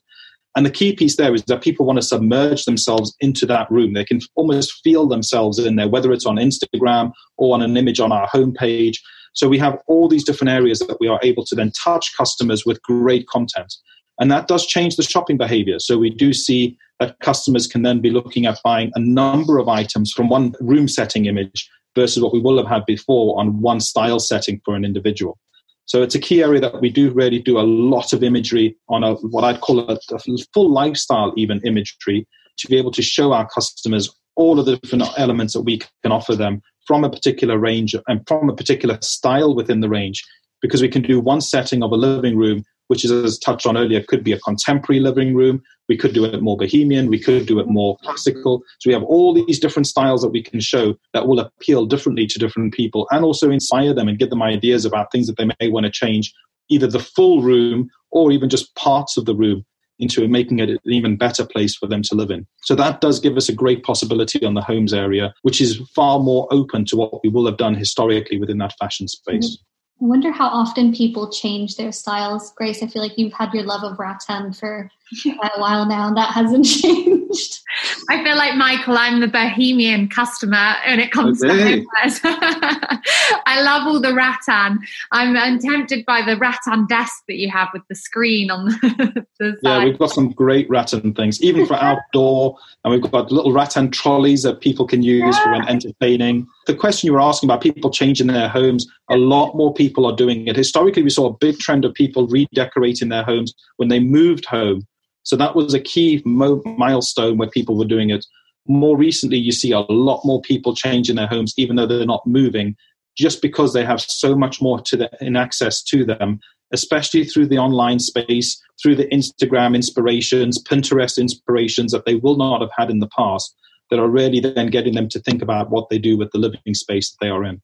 And 0.56 0.64
the 0.64 0.70
key 0.70 0.94
piece 0.94 1.16
there 1.16 1.34
is 1.34 1.42
that 1.44 1.62
people 1.62 1.84
want 1.84 1.98
to 1.98 2.06
submerge 2.06 2.64
themselves 2.64 3.12
into 3.18 3.44
that 3.46 3.68
room. 3.70 3.92
They 3.92 4.04
can 4.04 4.20
almost 4.36 4.72
feel 4.84 5.08
themselves 5.08 5.58
in 5.58 5.74
there, 5.74 5.88
whether 5.88 6.12
it's 6.12 6.26
on 6.26 6.36
Instagram 6.36 7.12
or 7.36 7.54
on 7.54 7.62
an 7.62 7.76
image 7.76 7.98
on 7.98 8.12
our 8.12 8.28
homepage. 8.28 8.98
So 9.32 9.48
we 9.48 9.58
have 9.58 9.78
all 9.88 10.06
these 10.06 10.22
different 10.22 10.50
areas 10.50 10.78
that 10.80 10.98
we 11.00 11.08
are 11.08 11.18
able 11.24 11.44
to 11.46 11.56
then 11.56 11.72
touch 11.72 12.16
customers 12.16 12.64
with 12.64 12.80
great 12.82 13.26
content. 13.26 13.74
And 14.20 14.30
that 14.30 14.46
does 14.46 14.64
change 14.64 14.94
the 14.94 15.02
shopping 15.02 15.36
behavior. 15.36 15.80
So 15.80 15.98
we 15.98 16.10
do 16.10 16.32
see 16.32 16.78
that 17.00 17.18
customers 17.18 17.66
can 17.66 17.82
then 17.82 18.00
be 18.00 18.10
looking 18.10 18.46
at 18.46 18.60
buying 18.62 18.92
a 18.94 19.00
number 19.00 19.58
of 19.58 19.68
items 19.68 20.12
from 20.12 20.28
one 20.28 20.54
room 20.60 20.86
setting 20.86 21.26
image 21.26 21.68
versus 21.96 22.22
what 22.22 22.32
we 22.32 22.40
will 22.40 22.58
have 22.58 22.68
had 22.68 22.86
before 22.86 23.40
on 23.40 23.60
one 23.60 23.80
style 23.80 24.20
setting 24.20 24.60
for 24.64 24.76
an 24.76 24.84
individual. 24.84 25.36
So 25.86 26.02
it's 26.02 26.14
a 26.14 26.20
key 26.20 26.42
area 26.42 26.60
that 26.60 26.80
we 26.80 26.90
do 26.90 27.10
really 27.10 27.38
do 27.38 27.58
a 27.58 27.62
lot 27.62 28.12
of 28.12 28.22
imagery 28.22 28.76
on 28.88 29.04
a 29.04 29.14
what 29.14 29.44
I'd 29.44 29.60
call 29.60 29.80
a, 29.80 29.98
a 30.12 30.18
full 30.52 30.70
lifestyle 30.70 31.32
even 31.36 31.60
imagery 31.64 32.26
to 32.58 32.68
be 32.68 32.76
able 32.76 32.92
to 32.92 33.02
show 33.02 33.32
our 33.32 33.48
customers 33.48 34.10
all 34.36 34.58
of 34.58 34.66
the 34.66 34.76
different 34.78 35.04
elements 35.18 35.52
that 35.52 35.62
we 35.62 35.80
can 36.02 36.12
offer 36.12 36.34
them 36.34 36.62
from 36.86 37.04
a 37.04 37.10
particular 37.10 37.58
range 37.58 37.94
and 38.08 38.26
from 38.26 38.48
a 38.48 38.56
particular 38.56 38.98
style 39.00 39.54
within 39.54 39.80
the 39.80 39.88
range. 39.88 40.22
Because 40.62 40.80
we 40.80 40.88
can 40.88 41.02
do 41.02 41.20
one 41.20 41.40
setting 41.40 41.82
of 41.82 41.92
a 41.92 41.96
living 41.96 42.36
room 42.36 42.64
which 42.88 43.04
is 43.04 43.10
as 43.10 43.38
touched 43.38 43.66
on 43.66 43.76
earlier 43.76 44.02
could 44.02 44.24
be 44.24 44.32
a 44.32 44.40
contemporary 44.40 45.00
living 45.00 45.34
room 45.34 45.62
we 45.88 45.96
could 45.96 46.12
do 46.12 46.24
it 46.24 46.42
more 46.42 46.56
bohemian 46.56 47.08
we 47.08 47.18
could 47.18 47.46
do 47.46 47.58
it 47.58 47.68
more 47.68 47.96
classical 48.02 48.62
so 48.78 48.88
we 48.88 48.92
have 48.92 49.02
all 49.04 49.34
these 49.34 49.58
different 49.58 49.86
styles 49.86 50.22
that 50.22 50.30
we 50.30 50.42
can 50.42 50.60
show 50.60 50.94
that 51.12 51.26
will 51.26 51.40
appeal 51.40 51.86
differently 51.86 52.26
to 52.26 52.38
different 52.38 52.72
people 52.72 53.06
and 53.10 53.24
also 53.24 53.50
inspire 53.50 53.94
them 53.94 54.08
and 54.08 54.18
give 54.18 54.30
them 54.30 54.42
ideas 54.42 54.84
about 54.84 55.10
things 55.10 55.26
that 55.26 55.36
they 55.36 55.48
may 55.60 55.68
want 55.68 55.84
to 55.84 55.92
change 55.92 56.32
either 56.68 56.86
the 56.86 56.98
full 56.98 57.42
room 57.42 57.88
or 58.10 58.32
even 58.32 58.48
just 58.48 58.74
parts 58.74 59.16
of 59.16 59.26
the 59.26 59.34
room 59.34 59.64
into 59.98 60.26
making 60.26 60.58
it 60.58 60.70
an 60.70 60.78
even 60.86 61.16
better 61.16 61.46
place 61.46 61.76
for 61.76 61.86
them 61.86 62.02
to 62.02 62.14
live 62.14 62.30
in. 62.30 62.46
So 62.62 62.74
that 62.74 63.00
does 63.00 63.20
give 63.20 63.36
us 63.36 63.48
a 63.48 63.54
great 63.54 63.84
possibility 63.84 64.44
on 64.44 64.54
the 64.54 64.60
homes 64.60 64.92
area, 64.92 65.32
which 65.42 65.60
is 65.60 65.80
far 65.94 66.18
more 66.18 66.48
open 66.50 66.84
to 66.86 66.96
what 66.96 67.22
we 67.22 67.30
will 67.30 67.46
have 67.46 67.56
done 67.56 67.74
historically 67.74 68.38
within 68.38 68.58
that 68.58 68.74
fashion 68.78 69.06
space. 69.06 69.56
Mm-hmm. 69.56 69.73
I 70.00 70.06
wonder 70.06 70.32
how 70.32 70.48
often 70.48 70.92
people 70.92 71.30
change 71.30 71.76
their 71.76 71.92
styles. 71.92 72.52
Grace, 72.56 72.82
I 72.82 72.88
feel 72.88 73.00
like 73.00 73.16
you've 73.16 73.32
had 73.32 73.54
your 73.54 73.62
love 73.62 73.84
of 73.84 73.98
rattan 73.98 74.52
for 74.52 74.90
a 75.26 75.60
while 75.60 75.86
now, 75.86 76.08
and 76.08 76.16
that 76.16 76.32
hasn't 76.32 76.64
changed. 76.82 77.60
I 78.08 78.22
feel 78.22 78.36
like 78.36 78.54
Michael, 78.54 78.96
I'm 78.96 79.20
the 79.20 79.28
bohemian 79.28 80.08
customer 80.08 80.74
when 80.86 81.00
it 81.00 81.10
comes 81.10 81.42
okay. 81.44 81.80
to 81.80 81.86
homewares. 81.86 82.20
I 83.46 83.60
love 83.62 83.86
all 83.86 84.00
the 84.00 84.14
rattan. 84.14 84.78
I'm, 85.12 85.36
I'm, 85.36 85.58
tempted 85.58 86.04
by 86.04 86.22
the 86.22 86.36
rattan 86.36 86.86
desk 86.86 87.24
that 87.28 87.36
you 87.36 87.50
have 87.50 87.68
with 87.72 87.82
the 87.88 87.94
screen 87.94 88.50
on 88.50 88.66
the, 88.66 89.26
the 89.38 89.56
Yeah, 89.62 89.84
we've 89.84 89.98
got 89.98 90.10
some 90.10 90.30
great 90.30 90.68
rattan 90.68 91.14
things, 91.14 91.42
even 91.42 91.66
for 91.66 91.74
outdoor, 91.74 92.56
and 92.84 92.92
we've 92.92 93.10
got 93.10 93.30
little 93.30 93.52
rattan 93.52 93.90
trolleys 93.90 94.42
that 94.42 94.60
people 94.60 94.86
can 94.86 95.02
use 95.02 95.36
yeah. 95.36 95.42
for 95.42 95.54
ah. 95.54 95.66
entertaining. 95.66 96.46
The 96.66 96.74
question 96.74 97.06
you 97.08 97.12
were 97.12 97.20
asking 97.20 97.48
about 97.48 97.62
people 97.62 97.90
changing 97.90 98.28
their 98.28 98.48
homes, 98.48 98.86
a 99.10 99.16
lot 99.16 99.54
more 99.54 99.74
people 99.74 100.06
are 100.06 100.16
doing 100.16 100.46
it. 100.46 100.56
Historically, 100.56 101.02
we 101.02 101.10
saw 101.10 101.26
a 101.26 101.34
big 101.34 101.58
trend 101.58 101.84
of 101.84 101.94
people 101.94 102.26
redecorating 102.26 103.08
their 103.08 103.24
homes 103.24 103.54
when 103.76 103.88
they 103.88 104.00
moved 104.00 104.44
home 104.46 104.86
so 105.24 105.36
that 105.36 105.56
was 105.56 105.74
a 105.74 105.80
key 105.80 106.22
mo- 106.24 106.62
milestone 106.64 107.38
where 107.38 107.48
people 107.48 107.76
were 107.76 107.84
doing 107.84 108.10
it. 108.10 108.24
More 108.66 108.96
recently, 108.96 109.38
you 109.38 109.52
see 109.52 109.72
a 109.72 109.80
lot 109.80 110.24
more 110.24 110.40
people 110.40 110.74
changing 110.74 111.16
their 111.16 111.26
homes, 111.26 111.54
even 111.56 111.76
though 111.76 111.86
they're 111.86 112.06
not 112.06 112.26
moving, 112.26 112.76
just 113.16 113.42
because 113.42 113.72
they 113.72 113.84
have 113.84 114.00
so 114.00 114.36
much 114.36 114.60
more 114.62 114.80
to 114.80 114.96
the, 114.96 115.10
in 115.20 115.36
access 115.36 115.82
to 115.84 116.04
them, 116.04 116.40
especially 116.72 117.24
through 117.24 117.46
the 117.46 117.58
online 117.58 117.98
space, 117.98 118.60
through 118.82 118.96
the 118.96 119.08
Instagram 119.08 119.74
inspirations, 119.74 120.62
Pinterest 120.62 121.18
inspirations 121.18 121.92
that 121.92 122.04
they 122.04 122.16
will 122.16 122.36
not 122.36 122.60
have 122.60 122.70
had 122.76 122.90
in 122.90 123.00
the 123.00 123.08
past, 123.16 123.54
that 123.90 123.98
are 123.98 124.08
really 124.08 124.40
then 124.40 124.68
getting 124.68 124.94
them 124.94 125.08
to 125.08 125.20
think 125.20 125.42
about 125.42 125.70
what 125.70 125.88
they 125.88 125.98
do 125.98 126.16
with 126.16 126.30
the 126.32 126.38
living 126.38 126.74
space 126.74 127.10
that 127.10 127.18
they 127.20 127.30
are 127.30 127.44
in. 127.44 127.60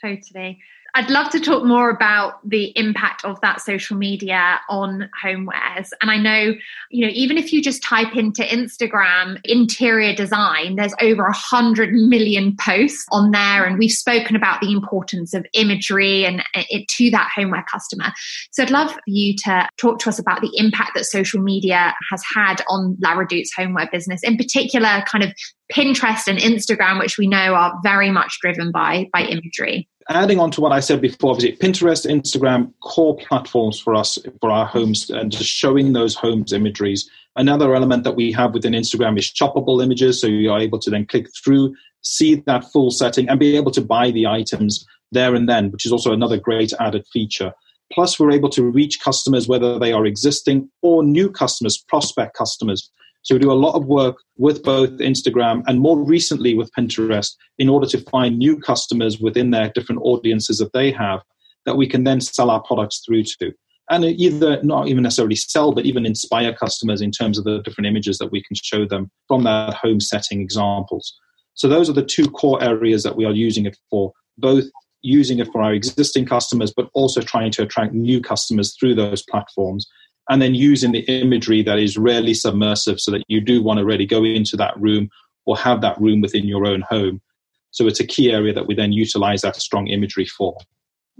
Totally. 0.00 0.60
I'd 0.96 1.10
love 1.10 1.28
to 1.32 1.40
talk 1.40 1.62
more 1.62 1.90
about 1.90 2.40
the 2.48 2.72
impact 2.74 3.22
of 3.26 3.38
that 3.42 3.60
social 3.60 3.98
media 3.98 4.58
on 4.70 5.10
homewares. 5.22 5.90
And 6.00 6.10
I 6.10 6.16
know, 6.16 6.54
you 6.90 7.06
know, 7.06 7.12
even 7.14 7.36
if 7.36 7.52
you 7.52 7.62
just 7.62 7.82
type 7.82 8.16
into 8.16 8.42
Instagram 8.42 9.38
interior 9.44 10.14
design, 10.14 10.76
there's 10.76 10.94
over 11.02 11.26
a 11.26 11.34
hundred 11.34 11.92
million 11.92 12.56
posts 12.58 13.04
on 13.12 13.30
there. 13.30 13.66
And 13.66 13.78
we've 13.78 13.92
spoken 13.92 14.36
about 14.36 14.62
the 14.62 14.72
importance 14.72 15.34
of 15.34 15.44
imagery 15.52 16.24
and 16.24 16.40
uh, 16.54 16.62
it 16.70 16.88
to 16.96 17.10
that 17.10 17.30
homeware 17.34 17.66
customer. 17.70 18.10
So 18.52 18.62
I'd 18.62 18.70
love 18.70 18.96
you 19.06 19.34
to 19.44 19.68
talk 19.76 19.98
to 19.98 20.08
us 20.08 20.18
about 20.18 20.40
the 20.40 20.50
impact 20.54 20.92
that 20.94 21.04
social 21.04 21.42
media 21.42 21.94
has 22.10 22.22
had 22.34 22.62
on 22.70 22.96
La 23.02 23.12
Redoute's 23.12 23.52
homeware 23.54 23.90
business, 23.92 24.22
in 24.22 24.38
particular, 24.38 25.04
kind 25.06 25.24
of 25.24 25.34
Pinterest 25.72 26.26
and 26.26 26.38
Instagram, 26.38 26.98
which 26.98 27.18
we 27.18 27.26
know 27.26 27.54
are 27.54 27.74
very 27.82 28.10
much 28.10 28.38
driven 28.40 28.70
by 28.70 29.08
by 29.12 29.22
imagery 29.22 29.88
adding 30.08 30.38
on 30.38 30.50
to 30.52 30.60
what 30.60 30.72
I 30.72 30.80
said 30.80 31.00
before, 31.00 31.32
obviously 31.32 31.56
Pinterest, 31.56 32.08
Instagram, 32.08 32.72
core 32.82 33.16
platforms 33.16 33.78
for 33.80 33.94
us 33.94 34.18
for 34.40 34.50
our 34.50 34.66
homes 34.66 35.10
and 35.10 35.32
just 35.32 35.50
showing 35.50 35.92
those 35.92 36.14
homes 36.14 36.52
imageries. 36.52 37.08
Another 37.34 37.74
element 37.74 38.04
that 38.04 38.16
we 38.16 38.32
have 38.32 38.54
within 38.54 38.72
Instagram 38.72 39.18
is 39.18 39.30
shoppable 39.30 39.82
images, 39.82 40.20
so 40.20 40.26
you 40.26 40.50
are 40.50 40.60
able 40.60 40.78
to 40.78 40.90
then 40.90 41.06
click 41.06 41.26
through, 41.42 41.74
see 42.02 42.36
that 42.46 42.64
full 42.72 42.90
setting, 42.90 43.28
and 43.28 43.40
be 43.40 43.56
able 43.56 43.72
to 43.72 43.80
buy 43.80 44.10
the 44.10 44.26
items 44.26 44.86
there 45.12 45.34
and 45.34 45.48
then, 45.48 45.70
which 45.70 45.84
is 45.84 45.92
also 45.92 46.12
another 46.12 46.38
great 46.38 46.72
added 46.80 47.04
feature. 47.12 47.52
Plus, 47.92 48.18
we're 48.18 48.32
able 48.32 48.48
to 48.50 48.64
reach 48.64 49.00
customers 49.00 49.46
whether 49.46 49.78
they 49.78 49.92
are 49.92 50.06
existing 50.06 50.68
or 50.82 51.04
new 51.04 51.30
customers, 51.30 51.78
prospect 51.88 52.36
customers. 52.36 52.90
So 53.26 53.34
we 53.34 53.40
do 53.40 53.50
a 53.50 53.54
lot 53.54 53.74
of 53.74 53.86
work 53.86 54.18
with 54.36 54.62
both 54.62 54.90
Instagram 54.98 55.64
and 55.66 55.80
more 55.80 55.98
recently 55.98 56.54
with 56.54 56.70
Pinterest 56.78 57.34
in 57.58 57.68
order 57.68 57.88
to 57.88 57.98
find 58.02 58.38
new 58.38 58.56
customers 58.56 59.18
within 59.18 59.50
their 59.50 59.68
different 59.74 60.00
audiences 60.04 60.58
that 60.58 60.72
they 60.72 60.92
have 60.92 61.22
that 61.64 61.76
we 61.76 61.88
can 61.88 62.04
then 62.04 62.20
sell 62.20 62.52
our 62.52 62.62
products 62.62 63.02
through 63.04 63.24
to. 63.40 63.52
And 63.90 64.04
either 64.04 64.62
not 64.62 64.86
even 64.86 65.02
necessarily 65.02 65.34
sell, 65.34 65.72
but 65.72 65.86
even 65.86 66.06
inspire 66.06 66.54
customers 66.54 67.00
in 67.00 67.10
terms 67.10 67.36
of 67.36 67.42
the 67.42 67.60
different 67.62 67.88
images 67.88 68.18
that 68.18 68.30
we 68.30 68.44
can 68.44 68.54
show 68.54 68.86
them 68.86 69.10
from 69.26 69.42
that 69.42 69.74
home 69.74 69.98
setting 69.98 70.40
examples. 70.40 71.12
So 71.54 71.66
those 71.66 71.90
are 71.90 71.94
the 71.94 72.04
two 72.04 72.30
core 72.30 72.62
areas 72.62 73.02
that 73.02 73.16
we 73.16 73.24
are 73.24 73.32
using 73.32 73.66
it 73.66 73.76
for, 73.90 74.12
both 74.38 74.66
using 75.02 75.40
it 75.40 75.48
for 75.50 75.64
our 75.64 75.74
existing 75.74 76.26
customers, 76.26 76.72
but 76.76 76.90
also 76.94 77.20
trying 77.22 77.50
to 77.50 77.62
attract 77.62 77.92
new 77.92 78.20
customers 78.20 78.76
through 78.78 78.94
those 78.94 79.24
platforms. 79.28 79.84
And 80.28 80.42
then 80.42 80.54
using 80.54 80.92
the 80.92 81.00
imagery 81.00 81.62
that 81.62 81.78
is 81.78 81.96
rarely 81.96 82.34
submersive 82.34 83.00
so 83.00 83.10
that 83.12 83.24
you 83.28 83.40
do 83.40 83.62
want 83.62 83.78
to 83.78 83.84
really 83.84 84.06
go 84.06 84.24
into 84.24 84.56
that 84.56 84.78
room 84.80 85.08
or 85.44 85.56
have 85.56 85.80
that 85.82 86.00
room 86.00 86.20
within 86.20 86.46
your 86.46 86.66
own 86.66 86.82
home. 86.82 87.20
So 87.70 87.86
it's 87.86 88.00
a 88.00 88.06
key 88.06 88.32
area 88.32 88.52
that 88.52 88.66
we 88.66 88.74
then 88.74 88.92
utilize 88.92 89.42
that 89.42 89.56
strong 89.56 89.86
imagery 89.86 90.26
for. 90.26 90.56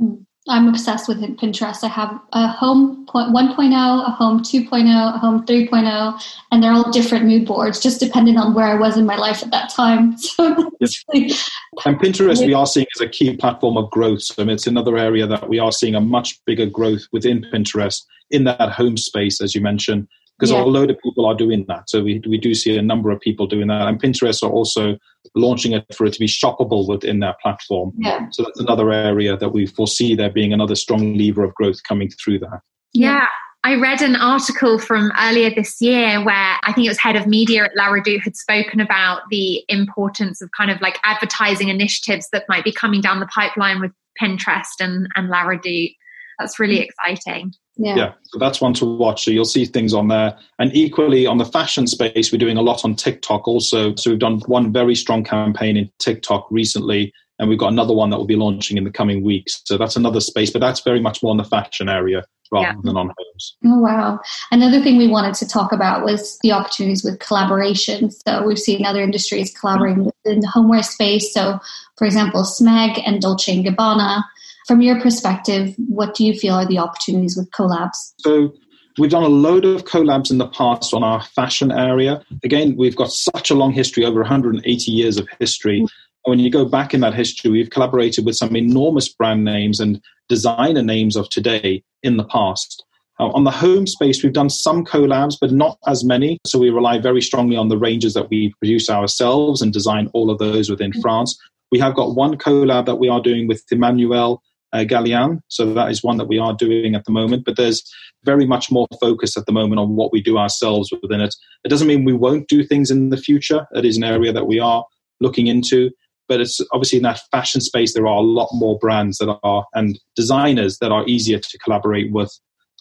Mm. 0.00 0.26
I'm 0.48 0.68
obsessed 0.68 1.08
with 1.08 1.18
Pinterest. 1.38 1.82
I 1.82 1.88
have 1.88 2.20
a 2.32 2.46
home 2.46 3.04
1.0, 3.06 4.06
a 4.06 4.10
home 4.10 4.40
2.0, 4.40 5.14
a 5.14 5.18
home 5.18 5.44
3.0, 5.44 6.22
and 6.52 6.62
they're 6.62 6.72
all 6.72 6.90
different 6.92 7.24
mood 7.24 7.46
boards, 7.46 7.80
just 7.80 7.98
depending 7.98 8.36
on 8.36 8.54
where 8.54 8.66
I 8.66 8.74
was 8.74 8.96
in 8.96 9.06
my 9.06 9.16
life 9.16 9.42
at 9.42 9.50
that 9.50 9.70
time. 9.70 10.16
So 10.36 10.70
yes. 10.80 11.04
really, 11.12 11.34
and 11.86 11.98
Pinterest, 11.98 12.44
we 12.44 12.52
are 12.52 12.66
seeing 12.66 12.86
as 12.96 13.00
a 13.00 13.08
key 13.08 13.36
platform 13.36 13.76
of 13.76 13.90
growth. 13.90 14.22
So 14.22 14.42
it's 14.48 14.66
another 14.66 14.98
area 14.98 15.26
that 15.26 15.48
we 15.48 15.58
are 15.58 15.72
seeing 15.72 15.94
a 15.94 16.00
much 16.00 16.44
bigger 16.44 16.66
growth 16.66 17.06
within 17.12 17.44
Pinterest 17.52 18.02
in 18.30 18.44
that 18.44 18.70
home 18.72 18.96
space, 18.96 19.40
as 19.40 19.54
you 19.54 19.60
mentioned, 19.60 20.08
because 20.38 20.50
yeah. 20.50 20.62
a 20.62 20.64
load 20.64 20.90
of 20.90 20.98
people 21.00 21.24
are 21.24 21.34
doing 21.34 21.64
that. 21.68 21.88
So 21.88 22.02
we, 22.02 22.22
we 22.28 22.36
do 22.38 22.54
see 22.54 22.76
a 22.76 22.82
number 22.82 23.10
of 23.10 23.20
people 23.20 23.46
doing 23.46 23.68
that. 23.68 23.88
And 23.88 24.00
Pinterest 24.00 24.42
are 24.42 24.50
also 24.50 24.98
launching 25.34 25.72
it 25.72 25.86
for 25.94 26.06
it 26.06 26.12
to 26.12 26.18
be 26.18 26.26
shoppable 26.26 26.86
within 26.86 27.20
their 27.20 27.34
platform. 27.42 27.92
Yeah. 27.96 28.26
So 28.32 28.42
that's 28.42 28.60
another 28.60 28.92
area 28.92 29.36
that 29.36 29.50
we 29.50 29.66
foresee 29.66 30.14
there 30.14 30.30
being 30.30 30.52
another 30.52 30.74
strong 30.74 31.14
lever 31.14 31.42
of 31.42 31.54
growth 31.54 31.82
coming 31.88 32.10
through 32.10 32.40
that. 32.40 32.60
Yeah. 32.92 33.26
I 33.64 33.74
read 33.74 34.00
an 34.00 34.14
article 34.14 34.78
from 34.78 35.10
earlier 35.18 35.50
this 35.50 35.80
year 35.80 36.24
where 36.24 36.56
I 36.62 36.72
think 36.72 36.86
it 36.86 36.90
was 36.90 37.00
head 37.00 37.16
of 37.16 37.26
media 37.26 37.64
at 37.64 37.72
La 37.76 37.86
Redoute 37.86 38.22
had 38.22 38.36
spoken 38.36 38.78
about 38.78 39.22
the 39.30 39.64
importance 39.68 40.40
of 40.40 40.50
kind 40.56 40.70
of 40.70 40.80
like 40.80 41.00
advertising 41.02 41.68
initiatives 41.68 42.28
that 42.32 42.44
might 42.48 42.62
be 42.62 42.70
coming 42.70 43.00
down 43.00 43.18
the 43.18 43.26
pipeline 43.26 43.80
with 43.80 43.90
Pinterest 44.22 44.78
and, 44.78 45.08
and 45.16 45.28
La 45.30 45.42
Redoute. 45.42 45.96
That's 46.38 46.58
really 46.58 46.78
mm. 46.78 46.84
exciting. 46.84 47.52
Yeah. 47.76 47.96
yeah. 47.96 48.12
So 48.24 48.38
that's 48.38 48.60
one 48.60 48.74
to 48.74 48.86
watch. 48.86 49.24
So 49.24 49.30
you'll 49.30 49.44
see 49.44 49.66
things 49.66 49.92
on 49.92 50.08
there. 50.08 50.36
And 50.58 50.74
equally 50.74 51.26
on 51.26 51.38
the 51.38 51.44
fashion 51.44 51.86
space, 51.86 52.32
we're 52.32 52.38
doing 52.38 52.56
a 52.56 52.62
lot 52.62 52.84
on 52.84 52.94
TikTok 52.94 53.46
also. 53.46 53.94
So 53.96 54.10
we've 54.10 54.18
done 54.18 54.40
one 54.46 54.72
very 54.72 54.94
strong 54.94 55.24
campaign 55.24 55.76
in 55.76 55.90
TikTok 55.98 56.46
recently, 56.50 57.12
and 57.38 57.48
we've 57.48 57.58
got 57.58 57.72
another 57.72 57.94
one 57.94 58.10
that 58.10 58.16
will 58.16 58.26
be 58.26 58.36
launching 58.36 58.78
in 58.78 58.84
the 58.84 58.90
coming 58.90 59.22
weeks. 59.22 59.60
So 59.64 59.76
that's 59.76 59.96
another 59.96 60.20
space, 60.20 60.50
but 60.50 60.60
that's 60.60 60.80
very 60.80 61.00
much 61.00 61.22
more 61.22 61.32
in 61.32 61.38
the 61.38 61.44
fashion 61.44 61.88
area 61.88 62.24
rather 62.52 62.68
yeah. 62.68 62.74
than 62.82 62.96
on 62.96 63.06
homes. 63.06 63.56
Oh, 63.64 63.80
wow. 63.80 64.20
Another 64.50 64.80
thing 64.80 64.96
we 64.96 65.08
wanted 65.08 65.34
to 65.34 65.48
talk 65.48 65.72
about 65.72 66.04
was 66.04 66.38
the 66.42 66.52
opportunities 66.52 67.04
with 67.04 67.18
collaboration. 67.18 68.10
So 68.10 68.46
we've 68.46 68.58
seen 68.58 68.86
other 68.86 69.02
industries 69.02 69.52
collaborating 69.52 70.10
in 70.24 70.40
the 70.40 70.48
homeware 70.48 70.82
space. 70.82 71.34
So, 71.34 71.58
for 71.96 72.06
example, 72.06 72.42
Smeg 72.42 73.02
and 73.04 73.20
Dolce 73.20 73.62
& 73.62 73.64
Gabbana 73.64 74.22
from 74.66 74.80
your 74.80 75.00
perspective, 75.00 75.74
what 75.88 76.14
do 76.14 76.24
you 76.24 76.34
feel 76.34 76.54
are 76.54 76.66
the 76.66 76.78
opportunities 76.78 77.36
with 77.36 77.50
collabs? 77.50 78.12
So 78.18 78.52
We've 78.98 79.10
done 79.10 79.24
a 79.24 79.28
load 79.28 79.66
of 79.66 79.84
collabs 79.84 80.30
in 80.30 80.38
the 80.38 80.48
past 80.48 80.94
on 80.94 81.04
our 81.04 81.22
fashion 81.22 81.70
area. 81.70 82.22
Again, 82.42 82.76
we've 82.78 82.96
got 82.96 83.10
such 83.10 83.50
a 83.50 83.54
long 83.54 83.72
history, 83.72 84.06
over 84.06 84.20
180 84.20 84.90
years 84.90 85.18
of 85.18 85.28
history. 85.38 85.80
Mm-hmm. 85.80 86.30
When 86.30 86.38
you 86.38 86.50
go 86.50 86.64
back 86.64 86.94
in 86.94 87.00
that 87.00 87.12
history, 87.12 87.50
we've 87.50 87.68
collaborated 87.68 88.24
with 88.24 88.36
some 88.36 88.56
enormous 88.56 89.08
brand 89.08 89.44
names 89.44 89.80
and 89.80 90.00
designer 90.30 90.82
names 90.82 91.14
of 91.14 91.28
today 91.28 91.84
in 92.02 92.16
the 92.16 92.24
past. 92.24 92.84
Uh, 93.20 93.28
on 93.28 93.44
the 93.44 93.50
home 93.50 93.86
space, 93.86 94.22
we've 94.22 94.32
done 94.32 94.50
some 94.50 94.84
collabs, 94.84 95.36
but 95.38 95.52
not 95.52 95.78
as 95.86 96.02
many. 96.02 96.38
So 96.46 96.58
we 96.58 96.70
rely 96.70 96.98
very 96.98 97.20
strongly 97.20 97.56
on 97.56 97.68
the 97.68 97.78
ranges 97.78 98.14
that 98.14 98.30
we 98.30 98.54
produce 98.60 98.88
ourselves 98.88 99.60
and 99.60 99.74
design 99.74 100.10
all 100.14 100.30
of 100.30 100.38
those 100.38 100.70
within 100.70 100.90
mm-hmm. 100.90 101.02
France. 101.02 101.38
We 101.70 101.78
have 101.80 101.94
got 101.94 102.14
one 102.14 102.38
collab 102.38 102.86
that 102.86 102.96
we 102.96 103.08
are 103.10 103.20
doing 103.20 103.46
with 103.46 103.62
Emmanuel 103.70 104.42
uh. 104.72 105.40
So 105.48 105.72
that 105.74 105.90
is 105.90 106.02
one 106.02 106.16
that 106.16 106.28
we 106.28 106.38
are 106.38 106.54
doing 106.54 106.94
at 106.94 107.04
the 107.04 107.12
moment. 107.12 107.44
But 107.44 107.56
there's 107.56 107.82
very 108.24 108.46
much 108.46 108.70
more 108.70 108.86
focus 109.00 109.36
at 109.36 109.46
the 109.46 109.52
moment 109.52 109.80
on 109.80 109.96
what 109.96 110.12
we 110.12 110.20
do 110.20 110.38
ourselves 110.38 110.92
within 111.02 111.20
it. 111.20 111.34
It 111.64 111.68
doesn't 111.68 111.88
mean 111.88 112.04
we 112.04 112.12
won't 112.12 112.48
do 112.48 112.64
things 112.64 112.90
in 112.90 113.10
the 113.10 113.16
future. 113.16 113.66
It 113.72 113.84
is 113.84 113.96
an 113.96 114.04
area 114.04 114.32
that 114.32 114.46
we 114.46 114.58
are 114.58 114.84
looking 115.20 115.46
into. 115.46 115.90
But 116.28 116.40
it's 116.40 116.60
obviously 116.72 116.98
in 116.98 117.04
that 117.04 117.20
fashion 117.30 117.60
space, 117.60 117.94
there 117.94 118.06
are 118.06 118.16
a 118.16 118.20
lot 118.20 118.48
more 118.52 118.78
brands 118.78 119.18
that 119.18 119.38
are 119.42 119.64
and 119.74 119.98
designers 120.16 120.78
that 120.78 120.90
are 120.90 121.06
easier 121.06 121.38
to 121.38 121.58
collaborate 121.58 122.12
with. 122.12 122.36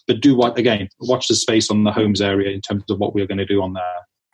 But 0.08 0.20
do 0.20 0.36
what 0.36 0.58
again? 0.58 0.88
Watch 1.00 1.28
the 1.28 1.34
space 1.34 1.70
on 1.70 1.84
the 1.84 1.92
homes 1.92 2.20
area 2.20 2.50
in 2.50 2.60
terms 2.60 2.84
of 2.90 2.98
what 2.98 3.14
we're 3.14 3.26
going 3.26 3.38
to 3.38 3.46
do 3.46 3.62
on 3.62 3.72
there. 3.72 3.82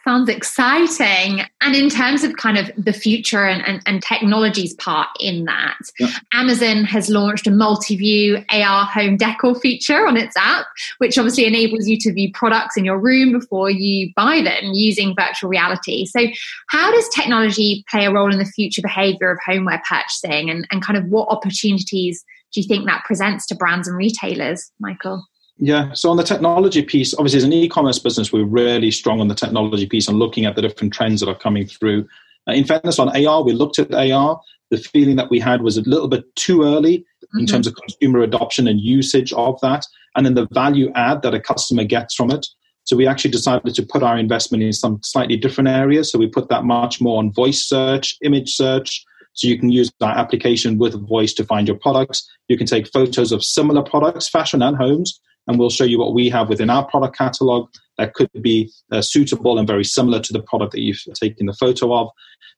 Sounds 0.04 0.28
exciting. 0.28 1.42
And 1.60 1.76
in 1.76 1.88
terms 1.88 2.24
of 2.24 2.36
kind 2.36 2.58
of 2.58 2.70
the 2.76 2.92
future 2.92 3.46
and, 3.46 3.62
and, 3.66 3.80
and 3.86 4.02
technologies 4.02 4.74
part 4.74 5.08
in 5.20 5.44
that, 5.44 5.78
yeah. 6.00 6.08
Amazon 6.32 6.84
has 6.84 7.08
launched 7.08 7.46
a 7.46 7.52
multi 7.52 7.96
view 7.96 8.44
AR 8.50 8.84
home 8.84 9.16
decor 9.16 9.54
feature 9.54 10.06
on 10.06 10.16
its 10.16 10.36
app, 10.36 10.66
which 10.98 11.18
obviously 11.18 11.46
enables 11.46 11.86
you 11.86 11.96
to 12.00 12.12
view 12.12 12.32
products 12.34 12.76
in 12.76 12.84
your 12.84 12.98
room 12.98 13.32
before 13.32 13.70
you 13.70 14.10
buy 14.16 14.42
them 14.42 14.72
using 14.72 15.14
virtual 15.14 15.48
reality. 15.48 16.04
So, 16.06 16.26
how 16.68 16.90
does 16.90 17.08
technology 17.10 17.84
play 17.88 18.06
a 18.06 18.12
role 18.12 18.32
in 18.32 18.38
the 18.38 18.44
future 18.44 18.82
behavior 18.82 19.30
of 19.30 19.38
homeware 19.46 19.82
purchasing 19.88 20.50
and, 20.50 20.66
and 20.72 20.84
kind 20.84 20.98
of 20.98 21.04
what 21.06 21.28
opportunities 21.28 22.24
do 22.52 22.60
you 22.60 22.66
think 22.66 22.86
that 22.86 23.04
presents 23.04 23.46
to 23.46 23.54
brands 23.54 23.86
and 23.86 23.96
retailers, 23.96 24.72
Michael? 24.80 25.24
Yeah. 25.58 25.92
So 25.92 26.10
on 26.10 26.16
the 26.16 26.24
technology 26.24 26.82
piece, 26.82 27.14
obviously 27.14 27.38
as 27.38 27.44
an 27.44 27.52
e-commerce 27.52 27.98
business, 27.98 28.32
we're 28.32 28.44
really 28.44 28.90
strong 28.90 29.20
on 29.20 29.28
the 29.28 29.34
technology 29.34 29.86
piece 29.86 30.08
and 30.08 30.18
looking 30.18 30.44
at 30.44 30.56
the 30.56 30.62
different 30.62 30.92
trends 30.92 31.20
that 31.20 31.28
are 31.28 31.38
coming 31.38 31.66
through. 31.66 32.06
Uh, 32.48 32.52
in 32.52 32.64
fairness, 32.64 32.98
on 32.98 33.08
AR, 33.08 33.44
we 33.44 33.52
looked 33.52 33.78
at 33.78 33.94
AR. 33.94 34.40
The 34.70 34.78
feeling 34.78 35.16
that 35.16 35.30
we 35.30 35.38
had 35.38 35.62
was 35.62 35.76
a 35.76 35.82
little 35.82 36.08
bit 36.08 36.24
too 36.34 36.62
early 36.62 36.98
mm-hmm. 36.98 37.40
in 37.40 37.46
terms 37.46 37.66
of 37.66 37.76
consumer 37.76 38.20
adoption 38.20 38.66
and 38.66 38.80
usage 38.80 39.32
of 39.34 39.60
that, 39.60 39.86
and 40.16 40.26
then 40.26 40.34
the 40.34 40.48
value 40.52 40.90
add 40.94 41.22
that 41.22 41.34
a 41.34 41.40
customer 41.40 41.84
gets 41.84 42.14
from 42.14 42.30
it. 42.30 42.46
So 42.84 42.96
we 42.96 43.06
actually 43.06 43.30
decided 43.30 43.74
to 43.74 43.86
put 43.86 44.02
our 44.02 44.18
investment 44.18 44.62
in 44.62 44.72
some 44.72 44.98
slightly 45.02 45.36
different 45.36 45.68
areas. 45.68 46.10
So 46.10 46.18
we 46.18 46.26
put 46.26 46.48
that 46.48 46.64
much 46.64 47.00
more 47.00 47.18
on 47.18 47.32
voice 47.32 47.64
search, 47.64 48.16
image 48.22 48.54
search. 48.54 49.04
So 49.34 49.46
you 49.46 49.58
can 49.58 49.70
use 49.70 49.90
that 50.00 50.16
application 50.16 50.78
with 50.78 51.08
voice 51.08 51.32
to 51.34 51.44
find 51.44 51.68
your 51.68 51.78
products. 51.78 52.28
You 52.48 52.58
can 52.58 52.66
take 52.66 52.88
photos 52.88 53.30
of 53.30 53.44
similar 53.44 53.82
products, 53.82 54.28
fashion 54.28 54.62
and 54.62 54.76
homes, 54.76 55.20
and 55.46 55.58
we'll 55.58 55.70
show 55.70 55.84
you 55.84 55.98
what 55.98 56.14
we 56.14 56.28
have 56.28 56.48
within 56.48 56.70
our 56.70 56.86
product 56.86 57.16
catalog 57.16 57.68
that 57.98 58.14
could 58.14 58.30
be 58.40 58.70
uh, 58.90 59.02
suitable 59.02 59.58
and 59.58 59.66
very 59.66 59.84
similar 59.84 60.20
to 60.20 60.32
the 60.32 60.42
product 60.42 60.72
that 60.72 60.80
you've 60.80 61.02
taken 61.14 61.46
the 61.46 61.52
photo 61.52 61.94
of. 61.94 62.08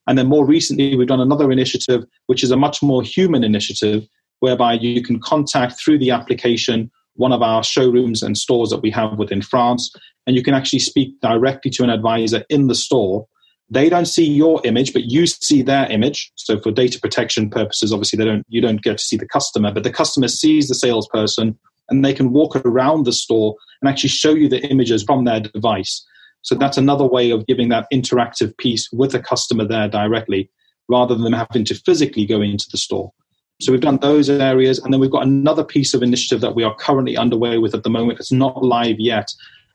And 0.07 0.19
then 0.19 0.27
more 0.27 0.47
recently, 0.47 0.97
we've 0.97 1.09
done 1.09 1.21
another 1.21 1.51
initiative, 1.51 2.05
which 2.27 2.43
is 2.43 2.51
a 2.51 2.57
much 2.57 2.83
more 2.83 3.03
human 3.03 3.43
initiative, 3.43 4.07
whereby 4.41 4.75
you 4.75 5.03
can 5.03 5.19
contact 5.21 5.81
through 5.81 5.99
the 5.99 6.11
application 6.11 6.91
one 7.17 7.33
of 7.33 7.43
our 7.43 7.63
showrooms 7.63 8.23
and 8.23 8.37
stores 8.37 8.71
that 8.71 8.83
we 8.83 8.91
have 8.91 9.19
within 9.19 9.41
France, 9.41 9.91
and 10.27 10.37
you 10.37 10.43
can 10.43 10.55
actually 10.55 10.81
speak 10.81 11.21
directly 11.21 11.71
to 11.71 11.85
an 11.85 11.91
advisor 11.91 12.45
in 12.49 12.67
the 12.67 12.75
store. 12.75 13.27
They 13.71 13.89
don't 13.89 14.07
see 14.07 14.25
your 14.25 14.61
image, 14.65 14.93
but 14.93 15.05
you 15.05 15.27
see 15.27 15.63
their 15.63 15.91
image. 15.91 16.31
So 16.35 16.59
for 16.59 16.71
data 16.71 17.01
protection 17.01 17.51
purposes, 17.51 17.93
obviously 17.93 18.19
they 18.19 18.25
don't 18.25 18.45
you 18.49 18.61
don't 18.61 18.83
get 18.83 18.99
to 18.99 19.05
see 19.05 19.17
the 19.17 19.29
customer, 19.29 19.73
but 19.73 19.85
the 19.85 19.93
customer 19.93 20.29
sees 20.29 20.69
the 20.69 20.75
salesperson 20.75 21.59
and 21.89 22.05
they 22.05 22.15
can 22.15 22.33
walk 22.33 22.57
around 22.57 23.05
the 23.05 23.13
store 23.13 23.55
and 23.81 23.89
actually 23.89 24.11
show 24.11 24.35
you 24.35 24.49
the 24.49 24.65
images 24.69 25.03
from 25.03 25.25
their 25.25 25.41
device. 25.41 26.05
So 26.43 26.55
that's 26.55 26.77
another 26.77 27.07
way 27.07 27.31
of 27.31 27.47
giving 27.47 27.71
that 27.71 27.87
interactive 27.93 28.57
piece 28.59 28.89
with 28.93 29.13
the 29.13 29.21
customer 29.21 29.67
there 29.67 29.89
directly 29.89 30.51
rather 30.89 31.15
than 31.15 31.25
them 31.25 31.33
having 31.33 31.65
to 31.65 31.75
physically 31.75 32.27
go 32.27 32.43
into 32.43 32.67
the 32.71 32.77
store. 32.77 33.13
So 33.61 33.73
we've 33.73 33.81
done 33.81 33.99
those 33.99 34.29
areas, 34.29 34.79
and 34.79 34.93
then 34.93 35.01
we've 35.01 35.11
got 35.11 35.23
another 35.23 35.65
piece 35.65 35.95
of 35.95 36.03
initiative 36.03 36.41
that 36.43 36.55
we 36.55 36.65
are 36.65 36.75
currently 36.75 37.17
underway 37.17 37.57
with 37.59 37.75
at 37.75 37.83
the 37.83 37.91
moment. 37.91 38.19
It's 38.19 38.33
not 38.33 38.63
live 38.63 38.97
yet, 38.99 39.29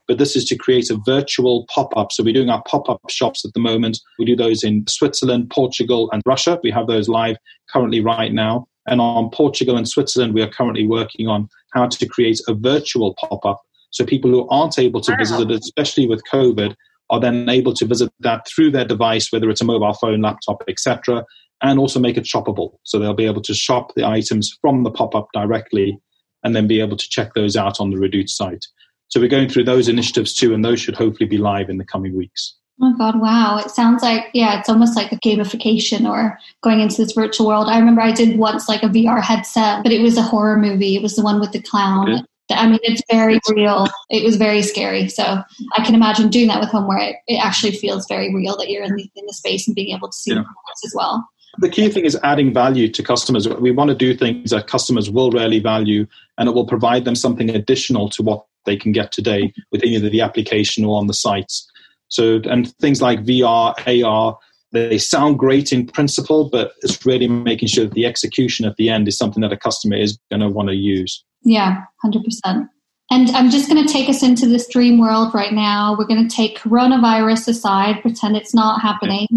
but 0.08 0.18
this 0.18 0.36
is 0.36 0.46
to 0.46 0.58
create 0.58 0.92
a 0.92 1.00
virtual 1.06 1.66
pop-up. 1.74 2.12
So 2.12 2.24
we're 2.24 2.34
doing 2.34 2.50
our 2.50 2.62
pop-up 2.68 3.00
shops 3.10 3.46
at 3.46 3.54
the 3.54 3.60
moment. 3.60 4.00
We 4.20 4.26
do 4.26 4.36
those 4.36 4.64
in 4.64 4.86
Switzerland, 4.88 5.50
Portugal, 5.50 6.10
and 6.12 6.22
Russia. 6.26 6.60
We 6.62 6.72
have 6.72 6.88
those 6.88 7.10
live 7.10 7.38
currently 7.70 8.02
right 8.02 8.34
now. 8.34 8.68
And 8.90 9.00
on 9.00 9.30
Portugal 9.30 9.78
and 9.78 9.88
Switzerland, 9.88 10.34
we 10.34 10.42
are 10.42 10.50
currently 10.50 10.88
working 10.88 11.28
on 11.28 11.48
how 11.74 11.88
to 11.88 12.06
create 12.08 12.42
a 12.48 12.54
virtual 12.54 13.16
pop 13.20 13.46
up. 13.46 13.62
So 13.92 14.06
people 14.06 14.30
who 14.32 14.48
aren't 14.50 14.80
able 14.80 15.02
to 15.02 15.16
visit 15.18 15.50
it, 15.50 15.60
especially 15.64 16.08
with 16.08 16.24
COVID, 16.32 16.76
are 17.10 17.20
then 17.20 17.50
able 17.50 17.74
to 17.74 17.86
visit 17.86 18.12
that 18.20 18.48
through 18.48 18.72
their 18.72 18.86
device, 18.86 19.32
whether 19.32 19.50
it's 19.50 19.62
a 19.62 19.66
mobile 19.66 19.94
phone, 19.94 20.22
laptop, 20.22 20.64
etc., 20.68 21.26
and 21.62 21.80
also 21.80 22.00
make 22.00 22.18
it 22.18 22.24
shoppable. 22.24 22.78
So 22.84 23.00
they'll 23.00 23.14
be 23.14 23.26
able 23.26 23.42
to 23.42 23.54
shop 23.54 23.94
the 23.96 24.06
items 24.06 24.58
from 24.62 24.84
the 24.84 24.92
pop 24.92 25.16
up 25.16 25.28
directly 25.34 26.00
and 26.44 26.56
then 26.56 26.68
be 26.68 26.80
able 26.80 26.98
to 26.98 27.10
check 27.10 27.34
those 27.34 27.56
out 27.56 27.80
on 27.80 27.90
the 27.90 27.98
Redoute 27.98 28.30
site. 28.30 28.66
So 29.10 29.20
we're 29.20 29.28
going 29.28 29.50
through 29.50 29.66
those 29.66 29.88
initiatives 29.88 30.34
too, 30.34 30.54
and 30.54 30.64
those 30.64 30.80
should 30.80 30.96
hopefully 30.96 31.28
be 31.28 31.38
live 31.38 31.70
in 31.70 31.78
the 31.78 31.86
coming 31.86 32.16
weeks. 32.16 32.56
Oh 32.82 32.90
my 32.90 32.98
God, 32.98 33.20
wow. 33.20 33.58
It 33.58 33.72
sounds 33.72 34.02
like, 34.02 34.30
yeah, 34.34 34.60
it's 34.60 34.70
almost 34.70 34.96
like 34.96 35.12
a 35.12 35.18
gamification 35.18 36.08
or 36.10 36.40
going 36.62 36.80
into 36.80 36.98
this 36.98 37.12
virtual 37.12 37.48
world. 37.48 37.68
I 37.68 37.78
remember 37.78 38.02
I 38.02 38.14
did 38.14 38.38
once 38.38 38.70
like 38.70 38.84
a 38.84 38.88
VR 38.88 39.22
headset, 39.22 39.84
but 39.84 39.92
it 39.92 40.02
was 40.02 40.18
a 40.18 40.22
horror 40.22 40.58
movie. 40.58 40.96
It 40.96 41.02
was 41.02 41.16
the 41.16 41.24
one 41.24 41.42
with 41.42 41.52
the 41.52 41.62
clown. 41.62 42.10
Okay. 42.10 42.24
I 42.52 42.68
mean, 42.68 42.80
it's 42.82 43.02
very 43.12 43.40
real. 43.50 43.88
It 44.10 44.24
was 44.24 44.38
very 44.38 44.62
scary. 44.62 45.08
So 45.10 45.24
I 45.24 45.86
can 45.86 45.94
imagine 45.94 46.30
doing 46.30 46.48
that 46.48 46.60
with 46.60 46.70
homeware. 46.70 47.00
It, 47.00 47.16
it 47.28 47.46
actually 47.46 47.74
feels 47.74 48.08
very 48.08 48.34
real 48.34 48.58
that 48.58 48.70
you're 48.70 48.84
in 48.84 48.96
the, 48.96 49.10
in 49.16 49.26
the 49.26 49.34
space 49.34 49.68
and 49.68 49.76
being 49.76 49.96
able 49.96 50.08
to 50.08 50.18
see 50.18 50.34
yeah. 50.34 50.44
as 50.84 50.94
well. 50.96 51.28
The 51.58 51.70
key 51.70 51.90
thing 51.90 52.06
is 52.06 52.18
adding 52.24 52.54
value 52.54 52.90
to 52.90 53.04
customers. 53.04 53.48
We 53.48 53.72
want 53.72 53.90
to 53.90 53.96
do 53.96 54.16
things 54.16 54.52
that 54.52 54.68
customers 54.68 55.10
will 55.10 55.32
really 55.32 55.60
value 55.60 56.08
and 56.38 56.48
it 56.48 56.56
will 56.56 56.66
provide 56.66 57.06
them 57.06 57.16
something 57.16 57.50
additional 57.50 58.10
to 58.12 58.24
what 58.24 58.46
they 58.66 58.78
can 58.78 58.94
get 58.94 59.12
today 59.12 59.54
with 59.72 59.84
either 59.84 60.10
the 60.10 60.22
application 60.22 60.86
or 60.86 60.98
on 60.98 61.08
the 61.08 61.14
sites. 61.14 61.70
So, 62.10 62.42
and 62.46 62.74
things 62.78 63.02
like 63.02 63.24
VR, 63.24 64.04
AR, 64.06 64.38
they 64.72 64.98
sound 64.98 65.40
great 65.40 65.72
in 65.72 65.88
principle, 65.88 66.50
but 66.50 66.74
it's 66.82 67.06
really 67.06 67.28
making 67.28 67.70
sure 67.70 67.86
that 67.86 67.94
the 67.94 68.06
execution 68.06 68.66
at 68.66 68.76
the 68.76 68.90
end 68.90 69.08
is 69.08 69.18
something 69.18 69.42
that 69.42 69.54
a 69.54 69.58
customer 69.58 69.96
is 69.96 70.20
going 70.30 70.42
to 70.42 70.50
want 70.50 70.70
to 70.70 70.76
use. 70.76 71.24
Yeah, 71.44 71.84
100%. 72.06 72.70
And 73.12 73.32
I'm 73.32 73.50
just 73.50 73.68
going 73.68 73.84
to 73.84 73.92
take 73.92 74.08
us 74.08 74.22
into 74.22 74.48
this 74.48 74.68
dream 74.68 75.00
world 75.00 75.34
right 75.34 75.52
now. 75.52 75.96
We're 75.98 76.06
going 76.06 76.28
to 76.28 76.36
take 76.36 76.60
coronavirus 76.60 77.48
aside, 77.48 78.02
pretend 78.04 78.38
it's 78.38 78.54
not 78.54 78.82
happening. 78.82 79.28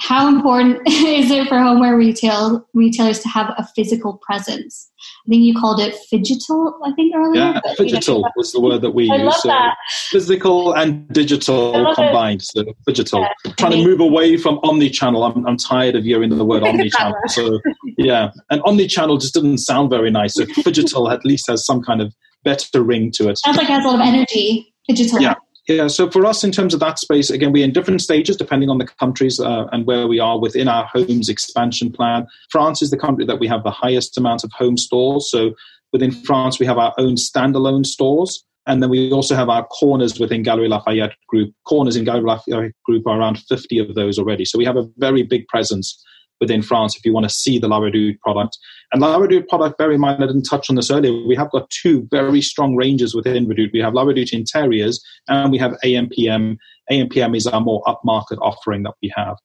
How 0.00 0.28
important 0.28 0.82
is 0.86 1.30
it 1.30 1.48
for 1.48 1.58
homeware 1.58 1.96
retail 1.96 2.66
retailers 2.74 3.20
to 3.20 3.28
have 3.28 3.54
a 3.56 3.66
physical 3.74 4.18
presence? 4.18 4.90
I 5.26 5.30
think 5.30 5.42
you 5.44 5.54
called 5.58 5.80
it 5.80 5.94
phygital, 6.12 6.74
I 6.84 6.92
think 6.92 7.14
earlier. 7.16 7.40
Yeah, 7.40 7.60
but, 7.62 7.78
phygital 7.78 8.16
you 8.16 8.22
know, 8.22 8.30
was 8.36 8.52
the 8.52 8.60
word 8.60 8.82
that 8.82 8.90
we 8.90 9.10
I 9.10 9.16
use. 9.16 9.42
So 9.42 9.48
that. 9.48 9.76
physical 10.10 10.74
and 10.74 11.08
digital 11.08 11.94
combined. 11.94 12.42
It. 12.42 12.44
So 12.44 12.64
phygital. 12.86 13.26
Yeah, 13.44 13.52
Trying 13.52 13.72
to 13.72 13.84
move 13.84 14.00
away 14.00 14.36
from 14.36 14.58
omni-channel. 14.62 15.22
I'm, 15.24 15.46
I'm 15.46 15.56
tired 15.56 15.94
of 15.96 16.04
hearing 16.04 16.36
the 16.36 16.44
word 16.44 16.62
omni-channel. 16.66 17.16
so 17.28 17.60
yeah, 17.96 18.30
and 18.50 18.60
omni-channel 18.66 19.16
just 19.16 19.32
doesn't 19.32 19.58
sound 19.58 19.88
very 19.88 20.10
nice. 20.10 20.34
So 20.34 20.44
phygital 20.44 21.10
at 21.10 21.24
least 21.24 21.48
has 21.48 21.64
some 21.64 21.82
kind 21.82 22.02
of 22.02 22.12
better 22.46 22.82
ring 22.82 23.10
to 23.10 23.28
it. 23.28 23.38
Sounds 23.38 23.58
like 23.58 23.68
it 23.68 23.72
has 23.72 23.84
a 23.84 23.88
lot 23.88 23.96
of 23.96 24.06
energy. 24.06 24.72
Digital. 24.88 25.20
Yeah. 25.20 25.34
Yeah, 25.68 25.88
so 25.88 26.08
for 26.08 26.24
us, 26.24 26.44
in 26.44 26.52
terms 26.52 26.74
of 26.74 26.80
that 26.80 26.96
space, 26.96 27.28
again, 27.28 27.50
we're 27.50 27.64
in 27.64 27.72
different 27.72 28.00
stages 28.00 28.36
depending 28.36 28.70
on 28.70 28.78
the 28.78 28.86
countries 28.86 29.40
uh, 29.40 29.66
and 29.72 29.84
where 29.84 30.06
we 30.06 30.20
are 30.20 30.38
within 30.38 30.68
our 30.68 30.84
homes 30.86 31.28
expansion 31.28 31.90
plan. 31.90 32.28
France 32.50 32.82
is 32.82 32.90
the 32.90 32.96
country 32.96 33.24
that 33.24 33.40
we 33.40 33.48
have 33.48 33.64
the 33.64 33.72
highest 33.72 34.16
amount 34.16 34.44
of 34.44 34.52
home 34.52 34.76
stores. 34.76 35.28
So 35.28 35.54
within 35.92 36.12
France, 36.12 36.60
we 36.60 36.66
have 36.66 36.78
our 36.78 36.94
own 36.98 37.16
standalone 37.16 37.84
stores. 37.84 38.44
And 38.68 38.80
then 38.80 38.90
we 38.90 39.10
also 39.10 39.34
have 39.34 39.48
our 39.48 39.66
corners 39.66 40.20
within 40.20 40.44
Galeries 40.44 40.70
Lafayette 40.70 41.16
Group. 41.26 41.52
Corners 41.64 41.96
in 41.96 42.04
Galeries 42.04 42.26
Lafayette 42.26 42.72
Group 42.84 43.04
are 43.08 43.18
around 43.18 43.40
50 43.40 43.78
of 43.80 43.96
those 43.96 44.20
already. 44.20 44.44
So 44.44 44.58
we 44.58 44.64
have 44.64 44.76
a 44.76 44.88
very 44.98 45.24
big 45.24 45.48
presence 45.48 46.00
within 46.40 46.62
France 46.62 46.96
if 46.96 47.04
you 47.04 47.12
want 47.12 47.24
to 47.24 47.34
see 47.34 47.58
the 47.58 47.68
La 47.68 47.80
Redoute 47.80 48.20
product. 48.20 48.58
And 48.92 49.00
La 49.00 49.18
Redoute 49.18 49.48
product, 49.48 49.78
bear 49.78 49.92
in 49.92 50.00
mind, 50.00 50.22
I 50.22 50.26
didn't 50.26 50.44
touch 50.44 50.68
on 50.68 50.76
this 50.76 50.90
earlier, 50.90 51.26
we 51.26 51.36
have 51.36 51.50
got 51.50 51.70
two 51.70 52.06
very 52.10 52.40
strong 52.40 52.76
ranges 52.76 53.14
within 53.14 53.46
Redoute. 53.46 53.72
We 53.72 53.80
have 53.80 53.94
La 53.94 54.04
Redoute 54.04 54.32
Interiors 54.32 55.02
and 55.28 55.50
we 55.50 55.58
have 55.58 55.72
AMPM. 55.84 56.56
AMPM 56.90 57.36
is 57.36 57.46
our 57.46 57.60
more 57.60 57.82
upmarket 57.84 58.38
offering 58.40 58.82
that 58.84 58.94
we 59.02 59.12
have. 59.16 59.36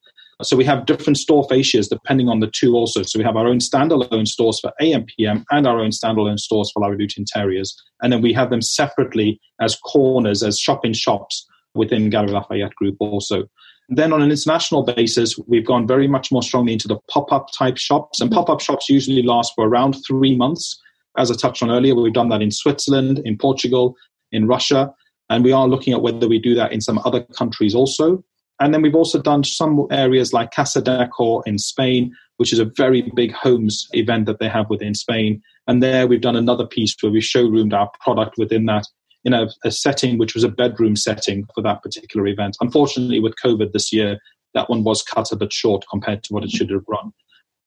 So 0.44 0.56
we 0.56 0.66
have 0.66 0.88
different 0.88 1.18
store 1.18 1.48
fascias 1.48 1.88
depending 1.88 2.28
on 2.28 2.40
the 2.40 2.48
two 2.48 2.74
also. 2.74 3.04
So 3.04 3.20
we 3.20 3.26
have 3.26 3.36
our 3.36 3.48
own 3.48 3.60
standalone 3.60 4.28
stores 4.28 4.60
for 4.60 4.72
AMPM 4.82 5.44
and 5.52 5.68
our 5.68 5.80
own 5.80 5.92
standalone 5.92 6.40
stores 6.40 6.72
for 6.72 6.82
La 6.82 6.88
Redoute 6.88 7.18
Interiors. 7.18 7.76
And 8.02 8.12
then 8.12 8.22
we 8.22 8.34
have 8.34 8.50
them 8.50 8.62
separately 8.62 9.40
as 9.60 9.76
corners, 9.76 10.42
as 10.42 10.60
shop-in 10.60 10.94
shops 10.94 11.48
within 11.76 12.10
Galeries 12.10 12.34
Lafayette 12.34 12.76
Group 12.76 12.96
also. 13.00 13.44
Then 13.94 14.14
on 14.14 14.22
an 14.22 14.32
international 14.32 14.84
basis, 14.84 15.38
we've 15.48 15.66
gone 15.66 15.86
very 15.86 16.08
much 16.08 16.32
more 16.32 16.42
strongly 16.42 16.72
into 16.72 16.88
the 16.88 16.98
pop-up 17.10 17.50
type 17.54 17.78
shops. 17.78 18.22
And 18.22 18.30
mm-hmm. 18.30 18.38
pop-up 18.38 18.62
shops 18.62 18.90
usually 18.90 19.22
last 19.22 19.52
for 19.54 19.68
around 19.68 19.98
three 20.08 20.36
months. 20.36 20.82
As 21.18 21.30
I 21.30 21.36
touched 21.36 21.62
on 21.62 21.70
earlier, 21.70 21.94
we've 21.94 22.14
done 22.14 22.30
that 22.30 22.42
in 22.42 22.52
Switzerland, 22.52 23.22
in 23.26 23.38
Portugal, 23.38 23.98
in 24.32 24.48
Russia. 24.48 24.94
And 25.30 25.44
we 25.44 25.52
are 25.52 25.68
looking 25.68 25.92
at 25.92 26.02
whether 26.02 26.30
we 26.30 26.40
do 26.40 26.56
that 26.56 26.72
in 26.72 26.80
some 26.80 27.00
other 27.04 27.22
countries 27.38 27.76
also. 27.76 28.24
And 28.62 28.74
then 28.74 28.82
we've 28.82 28.96
also 28.96 29.22
done 29.22 29.44
some 29.44 29.88
areas 29.92 30.32
like 30.32 30.52
Casa 30.52 30.82
Decor 30.82 31.44
in 31.46 31.58
Spain, 31.58 32.16
which 32.38 32.54
is 32.54 32.60
a 32.60 32.66
very 32.66 33.12
big 33.14 33.34
homes 33.34 33.90
event 33.92 34.26
that 34.28 34.40
they 34.40 34.48
have 34.48 34.70
within 34.70 34.94
Spain. 34.94 35.42
And 35.68 35.84
there 35.84 36.08
we've 36.08 36.22
done 36.22 36.38
another 36.38 36.66
piece 36.66 36.96
where 37.02 37.12
we 37.12 37.20
showroomed 37.20 37.74
our 37.74 37.90
product 38.00 38.36
within 38.38 38.68
that 38.68 38.88
in 39.24 39.34
a, 39.34 39.48
a 39.64 39.72
setting 39.72 40.18
which 40.18 40.34
was 40.34 40.44
a 40.44 40.50
bedroom 40.50 40.96
setting 40.96 41.46
for 41.54 41.62
that 41.62 41.82
particular 41.84 42.28
event. 42.28 42.58
Unfortunately, 42.62 43.20
with 43.20 43.36
COVID 43.44 43.72
this 43.72 43.94
year, 43.94 44.18
that 44.54 44.70
one 44.70 44.84
was 44.84 45.04
cut 45.04 45.32
a 45.32 45.36
bit 45.36 45.54
short 45.54 45.86
compared 45.90 46.24
to 46.24 46.34
what 46.34 46.44
it 46.44 46.52
should 46.52 46.70
have 46.72 46.84
run. 46.88 47.12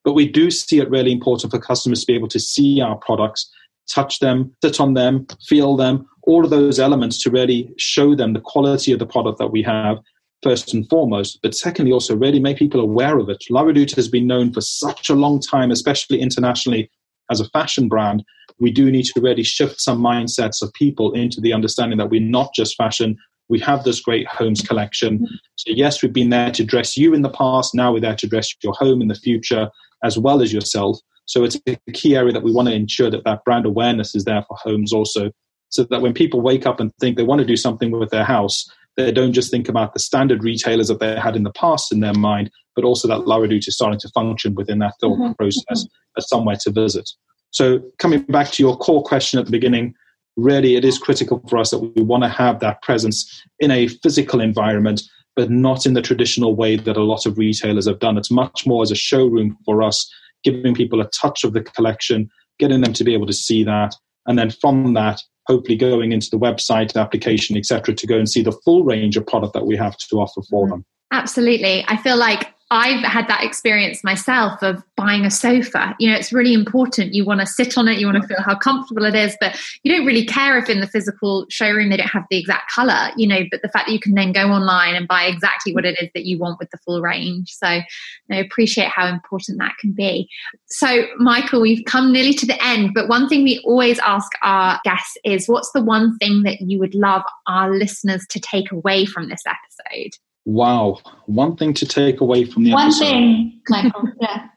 But 0.05 0.13
we 0.13 0.29
do 0.29 0.51
see 0.51 0.81
it 0.81 0.91
really 0.91 1.13
important 1.13 1.51
for 1.51 1.59
customers 1.59 2.01
to 2.01 2.07
be 2.07 2.15
able 2.15 2.29
to 2.29 2.41
see 2.41 2.81
our 2.81 2.97
products, 2.97 3.51
touch 3.89 4.19
them, 4.19 4.55
sit 4.63 4.81
on 4.81 4.95
them, 4.95 5.27
feel 5.49 5.77
them, 5.77 6.07
all 6.25 6.45
of 6.45 6.51
those 6.51 6.79
elements 6.79 7.23
to 7.23 7.31
really 7.31 7.73
show 7.79 8.15
them 8.15 8.33
the 8.33 8.41
quality 8.41 8.93
of 8.93 8.99
the 8.99 9.07
product 9.07 9.39
that 9.39 9.53
we 9.53 9.63
have, 9.63 9.99
first 10.43 10.75
and 10.75 10.89
foremost. 10.89 11.39
But 11.43 11.55
secondly, 11.55 11.93
also 11.93 12.15
really 12.15 12.39
make 12.39 12.59
people 12.59 12.81
aware 12.81 13.19
of 13.19 13.31
it. 13.31 13.43
La 13.51 13.63
Redoute 13.63 13.97
has 13.97 14.09
been 14.09 14.27
known 14.27 14.53
for 14.53 14.61
such 14.61 15.09
a 15.09 15.15
long 15.15 15.41
time, 15.41 15.71
especially 15.71 16.21
internationally, 16.21 16.91
as 17.31 17.41
a 17.41 17.49
fashion 17.49 17.89
brand, 17.89 18.23
we 18.61 18.71
do 18.71 18.91
need 18.91 19.05
to 19.07 19.21
really 19.21 19.43
shift 19.43 19.81
some 19.81 20.01
mindsets 20.01 20.63
of 20.63 20.73
people 20.75 21.13
into 21.13 21.41
the 21.41 21.53
understanding 21.53 21.99
that 21.99 22.11
we're 22.11 22.21
not 22.21 22.51
just 22.55 22.77
fashion. 22.77 23.17
We 23.49 23.59
have 23.61 23.85
this 23.85 24.01
great 24.01 24.27
homes 24.27 24.63
collection. 24.63 25.27
So, 25.57 25.73
yes, 25.75 26.03
we've 26.03 26.13
been 26.13 26.31
there 26.31 26.51
to 26.53 26.65
dress 26.65 26.97
you 26.97 27.15
in 27.15 27.23
the 27.23 27.31
past. 27.31 27.75
Now 27.75 27.93
we're 27.93 28.01
there 28.01 28.17
to 28.17 28.27
dress 28.27 28.49
your 28.63 28.73
home 28.75 29.03
in 29.03 29.09
the 29.09 29.15
future 29.15 29.69
as 30.03 30.19
well 30.19 30.41
as 30.41 30.53
yourself. 30.53 30.99
So, 31.27 31.45
it's 31.45 31.59
a 31.67 31.77
key 31.93 32.17
area 32.17 32.33
that 32.33 32.43
we 32.43 32.53
want 32.53 32.69
to 32.69 32.75
ensure 32.75 33.11
that 33.11 33.25
that 33.25 33.45
brand 33.45 33.67
awareness 33.67 34.15
is 34.15 34.25
there 34.25 34.45
for 34.49 34.57
homes 34.63 34.93
also. 34.93 35.31
So 35.69 35.85
that 35.91 36.03
when 36.03 36.15
people 36.15 36.41
wake 36.41 36.67
up 36.67 36.79
and 36.79 36.93
think 37.01 37.17
they 37.17 37.25
want 37.25 37.41
to 37.41 37.47
do 37.47 37.57
something 37.57 37.91
with 37.91 38.11
their 38.11 38.25
house, 38.25 38.65
they 38.97 39.11
don't 39.11 39.33
just 39.33 39.51
think 39.51 39.69
about 39.69 39.93
the 39.93 39.99
standard 39.99 40.45
retailers 40.45 40.89
that 40.89 41.01
they 41.01 41.19
had 41.19 41.37
in 41.37 41.43
the 41.43 41.53
past 41.53 41.93
in 41.93 42.01
their 42.01 42.15
mind, 42.15 42.51
but 42.77 42.85
also 42.85 43.09
that 43.09 43.27
La 43.27 43.39
Redoute 43.39 43.67
is 43.67 43.75
starting 43.75 43.99
to 43.99 44.09
function 44.11 44.55
within 44.55 44.79
that 44.79 44.95
thought 45.01 45.19
mm-hmm. 45.19 45.33
process 45.33 45.87
as 46.17 46.29
somewhere 46.29 46.57
to 46.61 46.71
visit. 46.71 47.11
So, 47.55 47.81
coming 47.99 48.23
back 48.25 48.51
to 48.53 48.63
your 48.65 48.77
core 48.77 49.05
question 49.05 49.39
at 49.39 49.47
the 49.47 49.53
beginning, 49.53 49.95
really 50.37 50.75
it 50.75 50.85
is 50.85 50.99
critical 50.99 51.41
for 51.49 51.59
us 51.59 51.71
that 51.71 51.79
we 51.79 52.03
want 52.03 52.25
to 52.25 52.29
have 52.29 52.59
that 52.59 52.83
presence 52.83 53.43
in 53.61 53.71
a 53.71 53.87
physical 53.87 54.41
environment, 54.41 55.03
but 55.37 55.51
not 55.51 55.87
in 55.87 55.95
the 55.95 56.03
traditional 56.03 56.57
way 56.57 56.77
that 56.77 56.97
a 56.97 57.05
lot 57.05 57.27
of 57.27 57.39
retailers 57.39 57.87
have 57.87 58.01
done. 58.01 58.19
It's 58.19 58.31
much 58.31 58.67
more 58.67 58.83
as 58.83 58.91
a 58.91 58.97
showroom 58.97 59.57
for 59.65 59.85
us, 59.85 60.13
giving 60.43 60.75
people 60.75 61.01
a 61.01 61.09
touch 61.11 61.45
of 61.45 61.53
the 61.53 61.61
collection, 61.63 62.29
getting 62.59 62.81
them 62.81 62.93
to 62.93 63.05
be 63.05 63.15
able 63.15 63.27
to 63.27 63.33
see 63.33 63.63
that, 63.63 63.95
and 64.27 64.37
then 64.37 64.51
from 64.51 64.95
that, 64.95 65.21
hopefully 65.47 65.77
going 65.77 66.11
into 66.11 66.31
the 66.31 66.39
website, 66.39 66.93
the 66.93 67.01
application, 67.01 67.57
etc., 67.57 67.95
to 67.95 68.07
go 68.09 68.19
and 68.19 68.29
see 68.29 68.43
the 68.43 68.59
full 68.65 68.83
range 68.83 69.17
of 69.17 69.29
product 69.29 69.55
that 69.55 69.65
we 69.65 69.77
have 69.77 69.97
to 69.97 70.17
offer 70.17 70.43
for 70.51 70.65
mm-hmm. 70.65 70.71
them. 70.73 70.85
Absolutely. 71.13 71.85
I 71.87 71.99
feel 71.99 72.17
like 72.17 72.53
I've 72.71 73.05
had 73.05 73.29
that 73.29 73.45
experience 73.45 74.03
myself 74.03 74.63
of 74.63 74.83
buying 74.97 75.25
a 75.25 75.31
sofa. 75.31 75.95
You 75.99 76.11
know, 76.11 76.17
it's 76.17 76.33
really 76.33 76.55
important. 76.55 77.15
You 77.15 77.25
want 77.25 77.41
to 77.41 77.47
sit 77.47 77.77
on 77.77 77.89
it, 77.89 77.99
you 77.99 78.07
want 78.07 78.21
to 78.21 78.27
feel 78.27 78.41
how 78.41 78.57
comfortable 78.57 79.05
it 79.05 79.15
is, 79.15 79.37
but 79.39 79.57
you 79.83 79.95
don't 79.95 80.07
really 80.07 80.25
care 80.25 80.59
if 80.59 80.71
in 80.71 80.81
the 80.81 80.87
physical 80.87 81.45
showroom 81.51 81.91
they 81.91 81.99
don't 81.99 82.09
have 82.09 82.25
the 82.31 82.39
exact 82.39 82.73
color, 82.73 83.11
you 83.17 83.27
know, 83.27 83.43
but 83.51 83.61
the 83.63 83.69
fact 83.69 83.87
that 83.87 83.93
you 83.93 84.01
can 84.01 84.15
then 84.15 84.33
go 84.33 84.49
online 84.49 84.95
and 84.95 85.07
buy 85.07 85.25
exactly 85.25 85.75
what 85.75 85.85
it 85.85 86.01
is 86.03 86.09
that 86.15 86.25
you 86.25 86.39
want 86.39 86.59
with 86.59 86.71
the 86.71 86.79
full 86.79 87.03
range. 87.03 87.51
So 87.53 87.67
I 87.67 87.85
appreciate 88.31 88.89
how 88.89 89.07
important 89.07 89.59
that 89.59 89.77
can 89.79 89.93
be. 89.93 90.29
So, 90.67 91.05
Michael, 91.19 91.61
we've 91.61 91.85
come 91.85 92.13
nearly 92.13 92.35
to 92.35 92.47
the 92.47 92.63
end, 92.65 92.93
but 92.95 93.09
one 93.09 93.29
thing 93.29 93.45
we 93.45 93.61
always 93.65 93.99
ask 93.99 94.33
our 94.43 94.81
guests 94.85 95.17
is 95.23 95.49
what's 95.49 95.71
the 95.73 95.83
one 95.83 96.17
thing 96.19 96.45
that 96.45 96.63
you 96.63 96.79
would 96.79 96.95
love 96.95 97.23
our 97.47 97.71
listeners 97.71 98.27
to 98.31 98.41
take 98.41 98.73
away 98.73 99.05
from 99.05 99.29
this 99.29 99.43
episode? 99.47 100.17
Wow, 100.45 100.99
one 101.27 101.57
thing 101.57 101.73
to 101.75 101.87
take 101.87 102.21
away 102.21 102.45
from 102.45 102.65
the 102.65 102.73
one 102.73 102.87
episode. 102.87 103.05
thing, 103.05 103.61
Michael. 103.69 104.09
Yeah. 104.21 104.49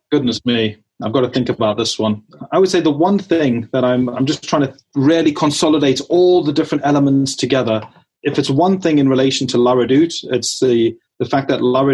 Goodness 0.10 0.44
me, 0.44 0.76
I've 1.02 1.12
got 1.12 1.22
to 1.22 1.28
think 1.28 1.48
about 1.48 1.76
this 1.76 1.98
one. 1.98 2.22
I 2.52 2.58
would 2.58 2.68
say 2.68 2.80
the 2.80 2.90
one 2.90 3.18
thing 3.18 3.68
that 3.72 3.84
I'm 3.84 4.08
I'm 4.08 4.26
just 4.26 4.48
trying 4.48 4.62
to 4.62 4.74
really 4.94 5.32
consolidate 5.32 6.00
all 6.08 6.42
the 6.42 6.52
different 6.52 6.84
elements 6.86 7.34
together. 7.34 7.82
If 8.22 8.38
it's 8.38 8.50
one 8.50 8.80
thing 8.80 8.98
in 8.98 9.08
relation 9.08 9.46
to 9.48 9.58
La 9.58 9.74
it's 9.78 10.60
the 10.60 10.96
the 11.18 11.26
fact 11.26 11.48
that 11.48 11.62
La 11.62 11.84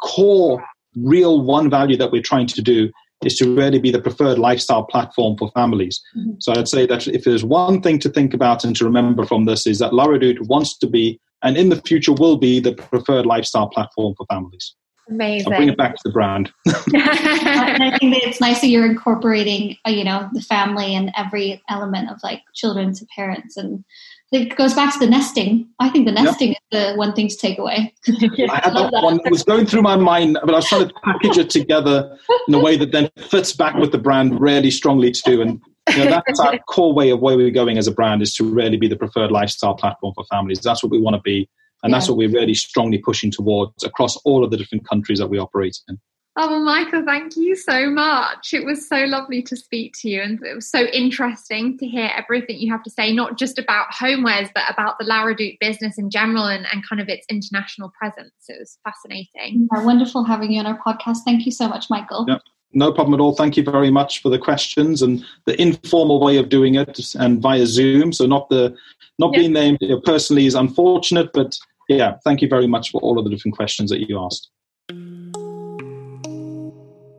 core, 0.00 0.64
real 0.96 1.40
one 1.40 1.70
value 1.70 1.96
that 1.96 2.12
we're 2.12 2.22
trying 2.22 2.46
to 2.46 2.62
do 2.62 2.90
is 3.24 3.36
to 3.36 3.54
really 3.54 3.78
be 3.78 3.90
the 3.90 4.00
preferred 4.00 4.38
lifestyle 4.38 4.84
platform 4.84 5.36
for 5.38 5.50
families. 5.52 6.00
Mm-hmm. 6.16 6.32
So 6.40 6.52
I'd 6.52 6.68
say 6.68 6.86
that 6.86 7.06
if 7.06 7.24
there's 7.24 7.44
one 7.44 7.80
thing 7.80 7.98
to 8.00 8.08
think 8.08 8.34
about 8.34 8.64
and 8.64 8.74
to 8.76 8.84
remember 8.84 9.24
from 9.24 9.44
this 9.44 9.66
is 9.66 9.78
that 9.78 9.94
La 9.94 10.06
wants 10.06 10.76
to 10.78 10.86
be 10.86 11.20
and 11.42 11.56
in 11.56 11.68
the 11.68 11.76
future 11.76 12.12
will 12.12 12.36
be 12.36 12.60
the 12.60 12.72
preferred 12.72 13.26
lifestyle 13.26 13.68
platform 13.68 14.14
for 14.16 14.26
families. 14.26 14.74
Amazing. 15.08 15.52
I'll 15.52 15.58
bring 15.58 15.68
it 15.68 15.76
back 15.76 15.94
to 15.96 16.00
the 16.04 16.12
brand. 16.12 16.52
and 16.66 16.74
I 16.96 17.96
think 17.98 18.14
that 18.14 18.22
it's 18.22 18.40
nice 18.40 18.60
that 18.60 18.68
you're 18.68 18.86
incorporating, 18.86 19.76
uh, 19.86 19.90
you 19.90 20.04
know, 20.04 20.28
the 20.32 20.40
family 20.40 20.94
and 20.94 21.10
every 21.16 21.60
element 21.68 22.10
of 22.10 22.18
like 22.22 22.42
children 22.54 22.94
to 22.94 23.06
parents, 23.14 23.56
and 23.56 23.84
it 24.30 24.56
goes 24.56 24.74
back 24.74 24.92
to 24.94 24.98
the 24.98 25.08
nesting. 25.08 25.68
I 25.78 25.90
think 25.90 26.06
the 26.06 26.12
nesting 26.12 26.50
yep. 26.50 26.58
is 26.70 26.78
the 26.78 26.96
one 26.96 27.12
thing 27.12 27.28
to 27.28 27.36
take 27.36 27.58
away. 27.58 27.92
I 28.08 28.12
had 28.12 28.22
that, 28.74 28.90
that 28.92 29.02
one. 29.02 29.20
It 29.24 29.30
was 29.30 29.42
going 29.42 29.66
through 29.66 29.82
my 29.82 29.96
mind, 29.96 30.38
but 30.42 30.54
I 30.54 30.56
was 30.56 30.68
trying 30.68 30.88
to 30.88 30.94
package 31.04 31.36
it 31.36 31.50
together 31.50 32.16
in 32.48 32.54
a 32.54 32.60
way 32.60 32.76
that 32.76 32.92
then 32.92 33.10
fits 33.28 33.52
back 33.52 33.74
with 33.74 33.92
the 33.92 33.98
brand 33.98 34.40
really 34.40 34.70
strongly 34.70 35.10
too. 35.10 35.42
And 35.42 35.60
you 35.90 36.04
know, 36.04 36.22
that's 36.26 36.40
our 36.40 36.58
core 36.68 36.92
way 36.92 37.10
of 37.10 37.20
where 37.20 37.36
we're 37.36 37.50
going 37.50 37.78
as 37.78 37.86
a 37.86 37.92
brand 37.92 38.22
is 38.22 38.34
to 38.34 38.44
really 38.44 38.76
be 38.76 38.88
the 38.88 38.96
preferred 38.96 39.30
lifestyle 39.30 39.74
platform 39.74 40.14
for 40.14 40.24
families. 40.24 40.60
That's 40.60 40.82
what 40.82 40.92
we 40.92 41.00
want 41.00 41.16
to 41.16 41.22
be. 41.22 41.48
And 41.82 41.90
yeah. 41.90 41.98
that's 41.98 42.08
what 42.08 42.16
we're 42.16 42.30
really 42.30 42.54
strongly 42.54 42.98
pushing 42.98 43.30
towards 43.30 43.82
across 43.82 44.16
all 44.18 44.44
of 44.44 44.50
the 44.50 44.56
different 44.56 44.88
countries 44.88 45.18
that 45.18 45.28
we 45.28 45.38
operate 45.38 45.76
in. 45.88 45.98
Oh, 46.34 46.48
well, 46.48 46.64
Michael, 46.64 47.04
thank 47.04 47.36
you 47.36 47.54
so 47.54 47.90
much. 47.90 48.54
It 48.54 48.64
was 48.64 48.88
so 48.88 49.04
lovely 49.04 49.42
to 49.42 49.54
speak 49.54 49.92
to 50.00 50.08
you, 50.08 50.22
and 50.22 50.42
it 50.42 50.54
was 50.54 50.70
so 50.70 50.84
interesting 50.84 51.76
to 51.76 51.86
hear 51.86 52.10
everything 52.16 52.58
you 52.58 52.72
have 52.72 52.82
to 52.84 52.90
say, 52.90 53.12
not 53.12 53.36
just 53.36 53.58
about 53.58 53.92
homewares, 53.92 54.48
but 54.54 54.62
about 54.70 54.98
the 54.98 55.04
La 55.04 55.30
business 55.60 55.98
in 55.98 56.08
general 56.08 56.46
and, 56.46 56.64
and 56.72 56.88
kind 56.88 57.02
of 57.02 57.08
its 57.10 57.26
international 57.28 57.92
presence. 57.98 58.32
It 58.48 58.56
was 58.58 58.78
fascinating. 58.82 59.68
Yeah, 59.70 59.84
wonderful 59.84 60.24
having 60.24 60.52
you 60.52 60.60
on 60.60 60.66
our 60.66 60.78
podcast. 60.78 61.18
Thank 61.26 61.44
you 61.44 61.52
so 61.52 61.68
much, 61.68 61.90
Michael. 61.90 62.24
Yeah, 62.26 62.38
no 62.72 62.92
problem 62.92 63.14
at 63.14 63.20
all. 63.20 63.34
Thank 63.34 63.56
you 63.56 63.62
very 63.62 63.90
much 63.90 64.22
for 64.22 64.28
the 64.28 64.38
questions 64.38 65.02
and 65.02 65.24
the 65.44 65.60
informal 65.60 66.20
way 66.20 66.36
of 66.36 66.48
doing 66.48 66.74
it 66.76 67.14
and 67.14 67.40
via 67.40 67.66
Zoom. 67.66 68.12
So 68.12 68.26
not 68.26 68.48
the 68.48 68.74
not 69.18 69.32
being 69.32 69.52
there 69.52 69.76
personally 70.04 70.46
is 70.46 70.54
unfortunate, 70.54 71.30
but 71.32 71.56
yeah, 71.88 72.16
thank 72.24 72.40
you 72.40 72.48
very 72.48 72.66
much 72.66 72.90
for 72.90 73.00
all 73.00 73.18
of 73.18 73.24
the 73.24 73.30
different 73.30 73.56
questions 73.56 73.90
that 73.90 74.08
you 74.08 74.18
asked. 74.18 74.48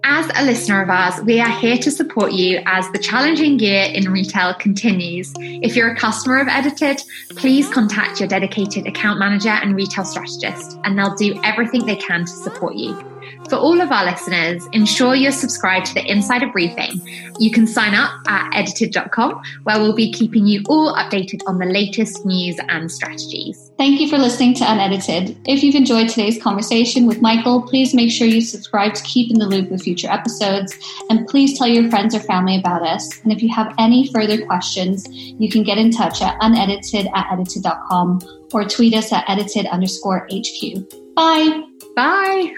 As 0.06 0.30
a 0.36 0.44
listener 0.46 0.82
of 0.82 0.90
ours, 0.90 1.22
we 1.24 1.40
are 1.40 1.50
here 1.60 1.78
to 1.78 1.90
support 1.90 2.34
you 2.34 2.62
as 2.66 2.90
the 2.92 3.00
challenging 3.00 3.58
year 3.60 3.84
in 3.84 4.12
retail 4.12 4.54
continues. 4.54 5.34
If 5.38 5.76
you're 5.76 5.92
a 5.92 5.96
customer 5.96 6.40
of 6.40 6.48
Edited, 6.48 7.02
please 7.36 7.70
contact 7.70 8.20
your 8.20 8.28
dedicated 8.28 8.86
account 8.86 9.20
manager 9.20 9.50
and 9.50 9.76
retail 9.76 10.06
strategist, 10.06 10.78
and 10.84 10.98
they'll 10.98 11.16
do 11.16 11.40
everything 11.44 11.86
they 11.86 11.96
can 11.96 12.22
to 12.22 12.32
support 12.32 12.76
you. 12.76 13.13
For 13.50 13.56
all 13.56 13.82
of 13.82 13.92
our 13.92 14.06
listeners, 14.06 14.66
ensure 14.72 15.16
you're 15.16 15.32
subscribed 15.32 15.88
to 15.88 15.94
the 15.94 16.10
Insider 16.10 16.48
Briefing. 16.52 17.02
You 17.40 17.52
can 17.52 17.68
sign 17.68 17.94
up 17.94 18.12
at 18.28 18.56
edited.com, 18.56 19.42
where 19.64 19.80
we'll 19.80 19.96
be 19.96 20.12
keeping 20.12 20.48
you 20.48 20.64
all 20.68 20.96
updated 20.96 21.42
on 21.46 21.58
the 21.58 21.66
latest 21.66 22.26
news 22.26 22.58
and 22.70 22.92
strategies. 22.92 23.72
Thank 23.78 24.00
you 24.00 24.10
for 24.10 24.18
listening 24.18 24.54
to 24.56 24.64
Unedited. 24.64 25.38
If 25.46 25.64
you've 25.64 25.76
enjoyed 25.76 26.10
today's 26.10 26.42
conversation 26.42 27.06
with 27.06 27.22
Michael, 27.22 27.62
please 27.62 27.94
make 27.94 28.12
sure 28.12 28.28
you 28.28 28.42
subscribe 28.42 28.94
to 28.94 29.04
keep 29.04 29.32
in 29.32 29.40
the 29.40 29.48
loop 29.48 29.70
with 29.70 29.84
future 29.84 30.10
episodes, 30.10 30.76
and 31.10 31.28
please 31.28 31.58
tell 31.58 31.68
your 31.68 31.90
friends 31.90 32.16
or 32.16 32.20
family 32.22 32.58
about 32.58 32.84
us. 32.84 33.20
And 33.24 33.32
if 33.32 33.42
you 33.44 33.50
have 33.50 33.74
any 33.78 34.12
further 34.12 34.46
questions, 34.46 35.08
you 35.10 35.50
can 35.50 35.64
get 35.64 35.78
in 35.78 35.92
touch 35.92 36.22
at 36.22 36.38
unedited 36.42 37.08
at 37.14 37.32
edited.com 37.32 38.22
or 38.54 38.64
tweet 38.66 38.94
us 38.94 39.12
at 39.12 39.26
edited 39.28 39.66
underscore 39.68 40.28
HQ. 40.32 41.16
Bye. 41.16 41.64
Bye. 41.96 42.54